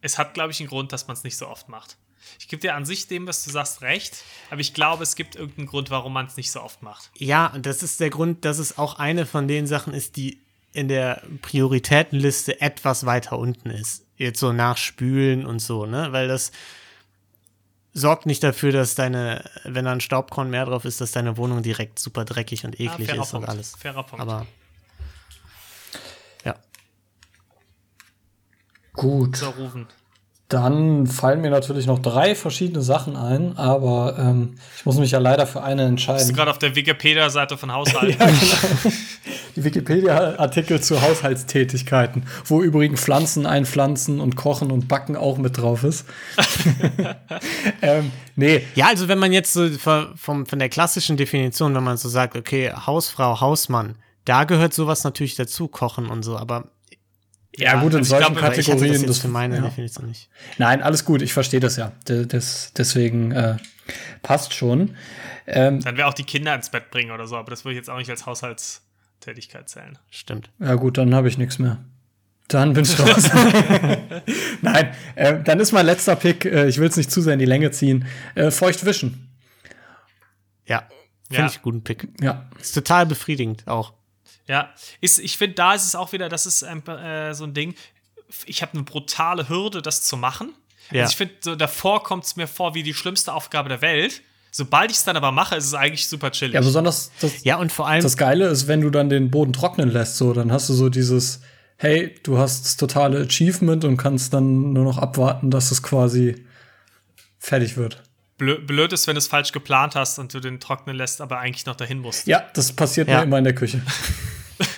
es 0.01 0.17
hat, 0.17 0.34
glaube 0.34 0.51
ich, 0.51 0.59
einen 0.59 0.69
Grund, 0.69 0.91
dass 0.91 1.07
man 1.07 1.15
es 1.15 1.23
nicht 1.23 1.38
so 1.38 1.47
oft 1.47 1.69
macht. 1.69 1.97
Ich 2.39 2.47
gebe 2.47 2.59
dir 2.59 2.75
an 2.75 2.86
sich 2.86 3.07
dem, 3.07 3.27
was 3.27 3.43
du 3.43 3.51
sagst, 3.51 3.82
recht, 3.82 4.23
aber 4.49 4.61
ich 4.61 4.73
glaube, 4.73 5.03
es 5.03 5.15
gibt 5.15 5.36
irgendeinen 5.36 5.67
Grund, 5.67 5.91
warum 5.91 6.13
man 6.13 6.25
es 6.25 6.38
nicht 6.38 6.51
so 6.51 6.61
oft 6.61 6.82
macht. 6.82 7.11
Ja, 7.15 7.47
und 7.47 7.65
das 7.65 7.84
ist 7.84 7.99
der 7.99 8.09
Grund, 8.09 8.45
dass 8.45 8.57
es 8.57 8.77
auch 8.77 8.97
eine 8.97 9.25
von 9.25 9.47
den 9.47 9.67
Sachen 9.67 9.93
ist, 9.93 10.15
die 10.15 10.41
in 10.73 10.88
der 10.88 11.21
Prioritätenliste 11.41 12.61
etwas 12.61 13.05
weiter 13.05 13.38
unten 13.38 13.69
ist. 13.69 14.05
Jetzt 14.17 14.39
so 14.39 14.53
nach 14.53 14.77
Spülen 14.77 15.45
und 15.45 15.59
so, 15.59 15.86
ne? 15.86 16.13
Weil 16.13 16.27
das 16.27 16.51
sorgt 17.93 18.25
nicht 18.25 18.43
dafür, 18.43 18.71
dass 18.71 18.95
deine, 18.95 19.43
wenn 19.63 19.85
da 19.85 19.91
ein 19.91 20.01
Staubkorn 20.01 20.49
mehr 20.49 20.65
drauf 20.65 20.85
ist, 20.85 21.01
dass 21.01 21.11
deine 21.11 21.37
Wohnung 21.37 21.61
direkt 21.61 21.99
super 21.99 22.25
dreckig 22.25 22.65
und 22.65 22.79
eklig 22.79 23.09
fairer 23.09 23.23
ist 23.23 23.33
und 23.33 23.41
Punkt, 23.41 23.49
alles. 23.49 23.75
fairer 23.75 24.03
Punkt. 24.03 24.21
Aber 24.21 24.47
ja. 26.43 26.55
Gut. 28.93 29.37
So, 29.37 29.49
Rufen. 29.49 29.87
Dann 30.51 31.07
fallen 31.07 31.39
mir 31.39 31.49
natürlich 31.49 31.85
noch 31.85 31.99
drei 31.99 32.35
verschiedene 32.35 32.81
Sachen 32.81 33.15
ein, 33.15 33.57
aber 33.57 34.17
ähm, 34.19 34.55
ich 34.75 34.85
muss 34.85 34.97
mich 34.97 35.11
ja 35.11 35.19
leider 35.19 35.47
für 35.47 35.63
eine 35.63 35.83
Bist 35.89 36.05
du 36.07 36.11
entscheiden. 36.11 36.35
gerade 36.35 36.51
auf 36.51 36.59
der 36.59 36.75
Wikipedia-Seite 36.75 37.57
von 37.57 37.71
Haushalten? 37.71 38.17
Ja, 38.19 38.25
genau. 38.25 38.95
Die 39.55 39.63
Wikipedia-Artikel 39.63 40.81
zu 40.81 41.01
Haushaltstätigkeiten, 41.01 42.25
wo 42.45 42.61
übrigens 42.61 43.01
Pflanzen 43.01 43.45
einpflanzen 43.45 44.19
und 44.19 44.35
kochen 44.35 44.71
und 44.71 44.87
backen 44.89 45.15
auch 45.15 45.37
mit 45.37 45.57
drauf 45.57 45.83
ist. 45.85 46.05
ähm, 47.81 48.11
nee, 48.35 48.63
Ja, 48.75 48.87
also 48.87 49.07
wenn 49.07 49.19
man 49.19 49.31
jetzt 49.31 49.53
so 49.53 49.69
von, 49.69 50.07
vom, 50.15 50.45
von 50.45 50.59
der 50.59 50.69
klassischen 50.69 51.15
Definition, 51.15 51.73
wenn 51.75 51.83
man 51.83 51.95
so 51.97 52.09
sagt, 52.09 52.35
okay, 52.35 52.71
Hausfrau, 52.73 53.39
Hausmann, 53.39 53.95
da 54.25 54.43
gehört 54.43 54.73
sowas 54.73 55.03
natürlich 55.05 55.35
dazu, 55.35 55.67
Kochen 55.69 56.07
und 56.07 56.23
so, 56.23 56.37
aber 56.37 56.65
ja, 57.57 57.81
gut, 57.81 57.93
in 57.93 58.03
solchen 58.03 58.33
glaube, 58.33 58.41
das 58.41 58.55
Kategorien. 58.65 58.93
jetzt 58.93 59.09
das- 59.09 59.19
für 59.19 59.27
meine 59.27 59.55
ja. 59.57 59.61
Definition 59.61 60.07
nicht. 60.07 60.29
Nein, 60.57 60.81
alles 60.81 61.03
gut, 61.05 61.21
ich 61.21 61.33
verstehe 61.33 61.59
das 61.59 61.75
ja. 61.75 61.91
Das, 62.05 62.71
deswegen 62.75 63.31
äh, 63.31 63.57
passt 64.21 64.53
schon. 64.53 64.95
Ähm, 65.47 65.81
Dann 65.81 65.97
wäre 65.97 66.07
auch 66.07 66.13
die 66.13 66.23
Kinder 66.23 66.55
ins 66.55 66.69
Bett 66.69 66.91
bringen 66.91 67.11
oder 67.11 67.27
so, 67.27 67.35
aber 67.35 67.49
das 67.49 67.65
würde 67.65 67.73
ich 67.73 67.77
jetzt 67.77 67.89
auch 67.89 67.97
nicht 67.97 68.09
als 68.09 68.25
Haushaltstätigkeit 68.25 69.67
zählen. 69.69 69.97
Stimmt. 70.09 70.49
ja 70.59 70.75
gut, 70.75 70.97
dann 70.97 71.13
habe 71.13 71.27
ich 71.27 71.37
nichts 71.37 71.59
mehr. 71.59 71.77
Dann 72.47 72.73
bin 72.73 72.83
ich 72.83 72.99
raus. 72.99 73.29
Nein, 74.61 74.93
äh, 75.15 75.41
dann 75.41 75.59
ist 75.59 75.71
mein 75.71 75.85
letzter 75.85 76.15
Pick, 76.15 76.45
äh, 76.45 76.67
ich 76.67 76.77
will 76.79 76.87
es 76.89 76.97
nicht 76.97 77.09
zu 77.11 77.21
sehr 77.21 77.33
in 77.33 77.39
die 77.39 77.45
Länge 77.45 77.71
ziehen, 77.71 78.05
äh, 78.35 78.51
feucht 78.51 78.85
wischen. 78.85 79.29
Ja, 80.65 80.83
finde 81.27 81.41
Ja. 81.43 81.45
ich 81.47 81.55
einen 81.55 81.63
guten 81.63 81.83
Pick. 81.83 82.07
Ja. 82.21 82.49
Ist 82.59 82.73
total 82.73 83.05
befriedigend 83.05 83.67
auch. 83.67 83.93
Ja, 84.51 84.69
ist, 84.99 85.19
ich 85.19 85.37
finde, 85.37 85.55
da 85.55 85.73
ist 85.73 85.85
es 85.85 85.95
auch 85.95 86.11
wieder, 86.11 86.27
das 86.27 86.45
ist 86.45 86.63
ein, 86.63 86.85
äh, 86.87 87.33
so 87.33 87.45
ein 87.45 87.53
Ding. 87.53 87.73
Ich 88.45 88.61
habe 88.61 88.73
eine 88.73 88.83
brutale 88.83 89.47
Hürde, 89.47 89.81
das 89.81 90.03
zu 90.03 90.17
machen. 90.17 90.53
Ja. 90.91 91.03
Also 91.03 91.11
ich 91.11 91.17
finde, 91.17 91.33
so 91.39 91.55
davor 91.55 92.03
kommt 92.03 92.25
es 92.25 92.35
mir 92.35 92.47
vor 92.47 92.75
wie 92.75 92.83
die 92.83 92.93
schlimmste 92.93 93.33
Aufgabe 93.33 93.69
der 93.69 93.81
Welt. 93.81 94.21
Sobald 94.51 94.91
ich 94.91 94.97
es 94.97 95.05
dann 95.05 95.15
aber 95.15 95.31
mache, 95.31 95.55
ist 95.55 95.67
es 95.67 95.73
eigentlich 95.73 96.05
super 96.09 96.31
chillig. 96.31 96.55
Ja, 96.55 96.59
besonders 96.59 97.11
das, 97.21 97.45
Ja, 97.45 97.55
und 97.55 97.71
vor 97.71 97.87
allem, 97.87 98.03
das 98.03 98.17
Geile 98.17 98.47
ist, 98.47 98.67
wenn 98.67 98.81
du 98.81 98.89
dann 98.89 99.09
den 99.09 99.31
Boden 99.31 99.53
trocknen 99.53 99.89
lässt, 99.89 100.17
so, 100.17 100.33
dann 100.33 100.51
hast 100.51 100.67
du 100.67 100.73
so 100.73 100.89
dieses, 100.89 101.39
hey, 101.77 102.13
du 102.23 102.37
hast 102.37 102.65
das 102.65 102.75
totale 102.75 103.21
Achievement 103.21 103.85
und 103.85 103.95
kannst 103.95 104.33
dann 104.33 104.73
nur 104.73 104.83
noch 104.83 104.97
abwarten, 104.97 105.49
dass 105.49 105.71
es 105.71 105.81
quasi 105.81 106.45
fertig 107.39 107.77
wird. 107.77 108.03
Blö 108.37 108.57
blöd 108.59 108.91
ist, 108.91 109.07
wenn 109.07 109.13
du 109.15 109.19
es 109.19 109.27
falsch 109.27 109.53
geplant 109.53 109.95
hast 109.95 110.19
und 110.19 110.33
du 110.33 110.39
den 110.41 110.59
trocknen 110.59 110.97
lässt, 110.97 111.21
aber 111.21 111.39
eigentlich 111.39 111.65
noch 111.65 111.75
dahin 111.75 111.99
musst. 111.99 112.27
Ja, 112.27 112.43
das 112.53 112.73
passiert 112.73 113.07
Ja. 113.07 113.19
mir 113.19 113.23
immer 113.23 113.37
in 113.37 113.45
der 113.45 113.55
Küche. 113.55 113.81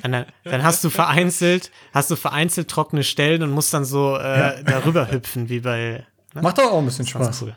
dann, 0.01 0.25
dann 0.43 0.63
hast 0.63 0.83
du 0.83 0.89
vereinzelt, 0.89 1.71
hast 1.93 2.09
du 2.11 2.15
vereinzelt 2.15 2.69
trockene 2.69 3.03
Stellen 3.03 3.43
und 3.43 3.51
musst 3.51 3.73
dann 3.73 3.85
so 3.85 4.17
äh, 4.17 4.63
darüber 4.63 5.11
hüpfen, 5.11 5.49
wie 5.49 5.59
bei. 5.59 6.05
Ne? 6.33 6.41
Macht 6.41 6.57
doch 6.57 6.71
auch 6.71 6.79
ein 6.79 6.85
bisschen 6.85 7.05
Spaß. 7.07 7.41
cool. 7.41 7.55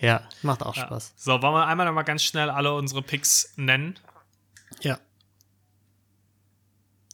Ja, 0.00 0.22
macht 0.42 0.62
auch 0.62 0.76
Ja. 0.76 0.82
Spaß. 0.86 1.14
So, 1.16 1.32
wollen 1.42 1.54
wir 1.54 1.66
einmal 1.66 1.86
noch 1.86 1.92
mal 1.94 2.02
ganz 2.02 2.22
schnell 2.22 2.50
alle 2.50 2.74
unsere 2.74 3.02
Picks 3.02 3.52
nennen? 3.56 3.94
Ja. 4.80 4.98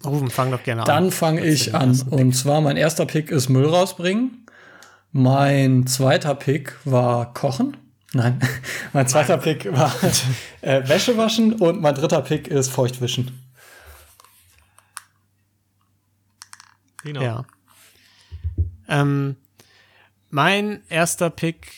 Rufen, 0.04 0.30
fang 0.30 0.50
doch 0.50 0.62
gerne 0.62 0.82
an. 0.82 0.86
Dann 0.86 1.10
fange 1.10 1.44
ich 1.44 1.74
an. 1.74 2.00
Und 2.10 2.32
zwar 2.34 2.60
mein 2.60 2.76
erster 2.76 3.04
Pick 3.06 3.30
ist 3.30 3.48
Müll 3.48 3.66
rausbringen. 3.66 4.46
Mein 5.12 5.86
zweiter 5.86 6.34
Pick 6.34 6.74
war 6.84 7.34
Kochen. 7.34 7.76
Nein, 8.12 8.40
mein 8.92 9.06
zweiter 9.06 9.38
Pick 9.38 9.70
war 9.72 9.92
äh, 10.62 10.88
Wäsche 10.88 11.16
waschen 11.16 11.52
und 11.54 11.80
mein 11.80 11.94
dritter 11.94 12.22
Pick 12.22 12.48
ist 12.48 12.70
Feuchtwischen. 12.70 13.49
Rino. 17.04 17.22
Ja. 17.22 17.44
Ähm, 18.88 19.36
mein 20.30 20.82
erster 20.88 21.30
Pick 21.30 21.72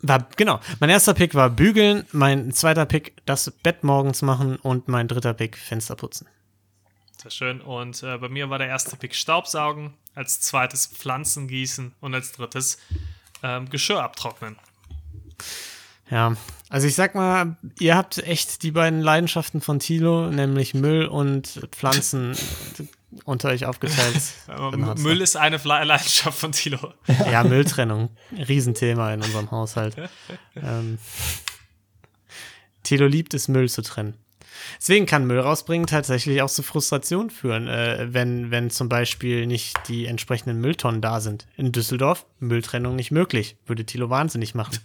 war, 0.00 0.26
genau, 0.36 0.60
mein 0.80 0.90
erster 0.90 1.14
Pick 1.14 1.34
war 1.34 1.48
bügeln, 1.48 2.06
mein 2.12 2.52
zweiter 2.52 2.86
Pick 2.86 3.14
das 3.24 3.50
Bett 3.50 3.84
morgens 3.84 4.22
machen 4.22 4.56
und 4.56 4.88
mein 4.88 5.08
dritter 5.08 5.34
Pick 5.34 5.56
Fenster 5.56 5.94
putzen. 5.94 6.26
Sehr 7.22 7.30
schön. 7.30 7.60
Und 7.60 8.02
äh, 8.02 8.18
bei 8.18 8.28
mir 8.28 8.50
war 8.50 8.58
der 8.58 8.66
erste 8.66 8.96
Pick 8.96 9.14
Staubsaugen, 9.14 9.94
als 10.14 10.40
zweites 10.40 10.88
Pflanzen 10.88 11.46
gießen 11.46 11.94
und 12.00 12.14
als 12.14 12.32
drittes 12.32 12.78
ähm, 13.44 13.70
Geschirr 13.70 14.02
abtrocknen. 14.02 14.58
Ja, 16.10 16.36
also 16.72 16.86
ich 16.86 16.94
sag 16.94 17.14
mal, 17.14 17.56
ihr 17.78 17.94
habt 17.94 18.16
echt 18.16 18.62
die 18.62 18.70
beiden 18.70 19.02
Leidenschaften 19.02 19.60
von 19.60 19.78
Thilo, 19.78 20.30
nämlich 20.30 20.72
Müll 20.72 21.04
und 21.04 21.68
Pflanzen, 21.70 22.34
unter 23.24 23.50
euch 23.50 23.66
aufgeteilt. 23.66 24.22
Müll 24.98 25.20
ist 25.20 25.36
eine 25.36 25.58
Leidenschaft 25.58 26.38
von 26.38 26.52
Tilo. 26.52 26.94
Ja, 27.30 27.44
Mülltrennung. 27.44 28.08
Riesenthema 28.48 29.12
in 29.12 29.20
unserem 29.20 29.50
Haushalt. 29.50 29.96
ähm, 30.56 30.96
Thilo 32.82 33.06
liebt 33.06 33.34
es, 33.34 33.48
Müll 33.48 33.68
zu 33.68 33.82
trennen. 33.82 34.14
Deswegen 34.78 35.04
kann 35.04 35.26
Müll 35.26 35.40
rausbringen 35.40 35.86
tatsächlich 35.86 36.40
auch 36.40 36.48
zu 36.48 36.62
Frustration 36.62 37.28
führen, 37.28 37.68
äh, 37.68 38.06
wenn, 38.14 38.50
wenn 38.50 38.70
zum 38.70 38.88
Beispiel 38.88 39.46
nicht 39.46 39.76
die 39.88 40.06
entsprechenden 40.06 40.58
Mülltonnen 40.58 41.02
da 41.02 41.20
sind. 41.20 41.46
In 41.58 41.70
Düsseldorf 41.70 42.24
Mülltrennung 42.38 42.96
nicht 42.96 43.10
möglich. 43.10 43.56
Würde 43.66 43.84
Thilo 43.84 44.08
wahnsinnig 44.08 44.54
machen. 44.54 44.78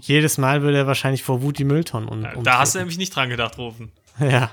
Jedes 0.00 0.38
Mal 0.38 0.62
würde 0.62 0.78
er 0.78 0.86
wahrscheinlich 0.86 1.22
vor 1.22 1.42
Wut 1.42 1.58
die 1.58 1.64
Mülltonnen 1.64 2.08
um, 2.08 2.22
Da 2.22 2.28
hast 2.30 2.36
du 2.36 2.42
umtreten. 2.42 2.78
nämlich 2.78 2.98
nicht 2.98 3.14
dran 3.16 3.28
gedacht, 3.28 3.58
Rufen. 3.58 3.92
Ja. 4.20 4.50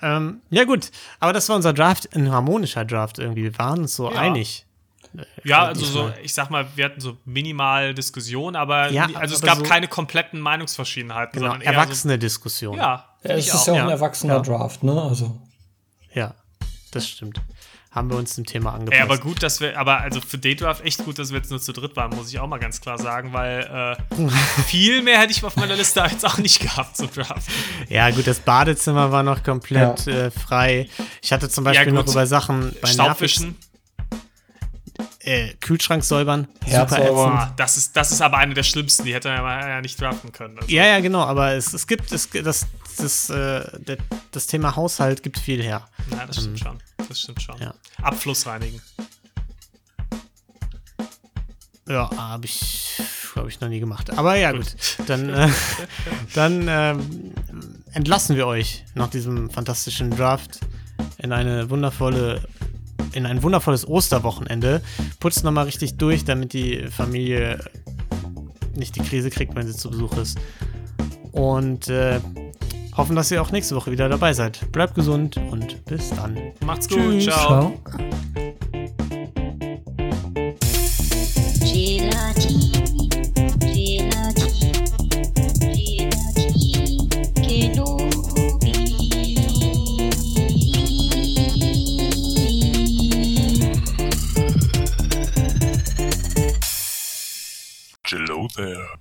Ähm, 0.00 0.40
ja, 0.50 0.64
gut. 0.64 0.90
Aber 1.20 1.32
das 1.32 1.48
war 1.48 1.56
unser 1.56 1.72
Draft, 1.72 2.14
ein 2.14 2.30
harmonischer 2.30 2.84
Draft 2.84 3.18
irgendwie. 3.18 3.42
Wir 3.44 3.58
waren 3.58 3.80
uns 3.80 3.96
so 3.96 4.10
Ja. 4.12 4.18
einig. 4.20 4.64
Ja, 5.42 5.60
Freut 5.60 5.68
also 5.70 5.84
so, 5.86 6.12
ich 6.22 6.34
sag 6.34 6.50
mal, 6.50 6.66
wir 6.76 6.84
hatten 6.84 7.00
so 7.00 7.16
minimal 7.24 7.94
Diskussionen, 7.94 8.54
aber 8.56 8.90
Ja, 8.90 9.06
nie- 9.08 9.16
also 9.16 9.34
es 9.34 9.40
aber 9.42 9.48
gab 9.52 9.58
so- 9.58 9.64
keine 9.64 9.88
kompletten 9.88 10.38
Meinungsverschiedenheiten, 10.38 11.32
Genau, 11.40 11.52
sondern 11.52 11.62
eher 11.66 11.72
erwachsene 11.72 12.18
Diskussion. 12.18 12.74
So, 12.76 12.80
ja, 12.80 12.86
Ja, 12.94 13.06
find 13.22 13.34
es 13.38 13.46
ich 13.48 13.54
ist 13.54 13.60
auch. 13.62 13.66
ja 13.68 13.72
auch 13.72 13.76
ja. 13.78 13.84
ein 13.84 13.90
erwachsener 13.90 14.34
Ja. 14.36 14.40
Draft, 14.42 14.82
ne? 14.84 15.02
Also. 15.02 15.40
Ja, 16.14 16.34
das 16.92 17.08
stimmt. 17.08 17.40
Haben 17.98 18.10
wir 18.10 18.16
uns 18.16 18.34
dem 18.36 18.46
Thema 18.46 18.74
angepasst. 18.74 19.02
aber 19.02 19.18
gut, 19.18 19.42
dass 19.42 19.60
wir, 19.60 19.78
aber 19.78 20.00
also 20.00 20.20
für 20.20 20.38
den 20.38 20.56
Draft 20.56 20.84
echt 20.84 21.04
gut, 21.04 21.18
dass 21.18 21.30
wir 21.30 21.38
jetzt 21.38 21.50
nur 21.50 21.60
zu 21.60 21.72
dritt 21.72 21.94
waren, 21.96 22.14
muss 22.16 22.30
ich 22.30 22.38
auch 22.38 22.46
mal 22.46 22.58
ganz 22.58 22.80
klar 22.80 22.96
sagen, 22.98 23.32
weil 23.32 23.96
äh, 24.16 24.28
viel 24.66 25.02
mehr 25.02 25.18
hätte 25.18 25.32
ich 25.32 25.42
auf 25.44 25.56
meiner 25.56 25.74
Liste 25.76 26.00
jetzt 26.10 26.24
auch 26.24 26.38
nicht 26.38 26.60
gehabt 26.60 26.96
zum 26.96 27.10
Draft. 27.10 27.48
Ja, 27.88 28.10
gut, 28.10 28.26
das 28.26 28.40
Badezimmer 28.40 29.12
war 29.12 29.22
noch 29.22 29.42
komplett 29.42 30.06
Ja. 30.06 30.12
äh, 30.26 30.30
frei. 30.30 30.88
Ich 31.22 31.32
hatte 31.32 31.48
zum 31.48 31.64
Beispiel 31.64 31.92
gut. 31.92 32.06
noch 32.06 32.12
über 32.12 32.26
Sachen 32.26 32.74
bei 32.80 32.88
Staubwischen, 32.88 33.46
Nervig- 33.48 33.67
äh, 35.28 35.54
Kühlschrank 35.60 36.04
säubern. 36.04 36.48
Herz 36.64 36.90
super 36.90 37.02
säubern. 37.02 37.14
boah, 37.14 37.54
das 37.56 37.76
ist, 37.76 37.96
das 37.96 38.12
ist 38.12 38.20
aber 38.20 38.38
eine 38.38 38.54
der 38.54 38.62
schlimmsten, 38.62 39.04
die 39.04 39.14
hätte 39.14 39.28
man 39.30 39.60
ja 39.60 39.80
nicht 39.80 40.00
draften 40.00 40.32
können. 40.32 40.58
Also, 40.58 40.70
Ja, 40.70 40.86
ja, 40.86 41.00
genau, 41.00 41.22
aber 41.22 41.52
es, 41.52 41.72
es 41.74 41.86
gibt, 41.86 42.10
es, 42.12 42.28
das, 42.30 42.66
das, 42.96 43.30
äh, 43.30 43.96
das 44.32 44.46
Thema 44.46 44.74
Haushalt 44.74 45.22
gibt 45.22 45.38
viel 45.38 45.62
her. 45.62 45.86
ja, 46.10 46.26
das 46.26 46.36
stimmt 46.36 46.58
schon. 46.58 46.78
Das 47.08 47.20
stimmt 47.20 47.42
schon. 47.42 47.58
Ja. 47.60 47.74
Abfluss 48.02 48.46
reinigen. 48.46 48.80
Ja, 51.88 52.10
habe 52.16 52.44
ich, 52.44 53.00
glaube 53.32 53.48
ich, 53.48 53.60
noch 53.60 53.68
nie 53.68 53.80
gemacht. 53.80 54.10
Aber 54.16 54.36
ja, 54.36 54.52
gut. 54.52 54.76
Dann, 55.06 55.28
äh, 55.30 55.48
dann 56.34 56.66
ähm, 56.68 57.32
entlassen 57.92 58.36
wir 58.36 58.46
euch 58.46 58.84
nach 58.94 59.08
diesem 59.08 59.48
fantastischen 59.48 60.10
Draft 60.10 60.60
in 61.18 61.32
eine 61.32 61.70
wundervolle, 61.70 62.42
in 63.12 63.26
ein 63.26 63.42
wundervolles 63.42 63.86
Osterwochenende. 63.86 64.82
Putzt 65.20 65.44
nochmal 65.44 65.64
richtig 65.64 65.96
durch, 65.96 66.24
damit 66.24 66.52
die 66.52 66.86
Familie 66.90 67.58
nicht 68.74 68.96
die 68.96 69.00
Krise 69.00 69.30
kriegt, 69.30 69.54
wenn 69.54 69.66
sie 69.66 69.76
zu 69.76 69.90
Besuch 69.90 70.16
ist. 70.16 70.38
Und 71.32 71.88
äh, 71.88 72.20
hoffen, 72.96 73.16
dass 73.16 73.30
ihr 73.30 73.40
auch 73.42 73.50
nächste 73.50 73.76
Woche 73.76 73.90
wieder 73.90 74.08
dabei 74.08 74.32
seid. 74.32 74.70
Bleibt 74.72 74.94
gesund 74.94 75.36
und 75.50 75.84
bis 75.86 76.10
dann. 76.10 76.38
Macht's 76.64 76.88
gut, 76.88 76.98
Tschüss. 76.98 77.24
ciao. 77.24 77.80
Ciao. 77.84 78.47
There. 98.56 98.97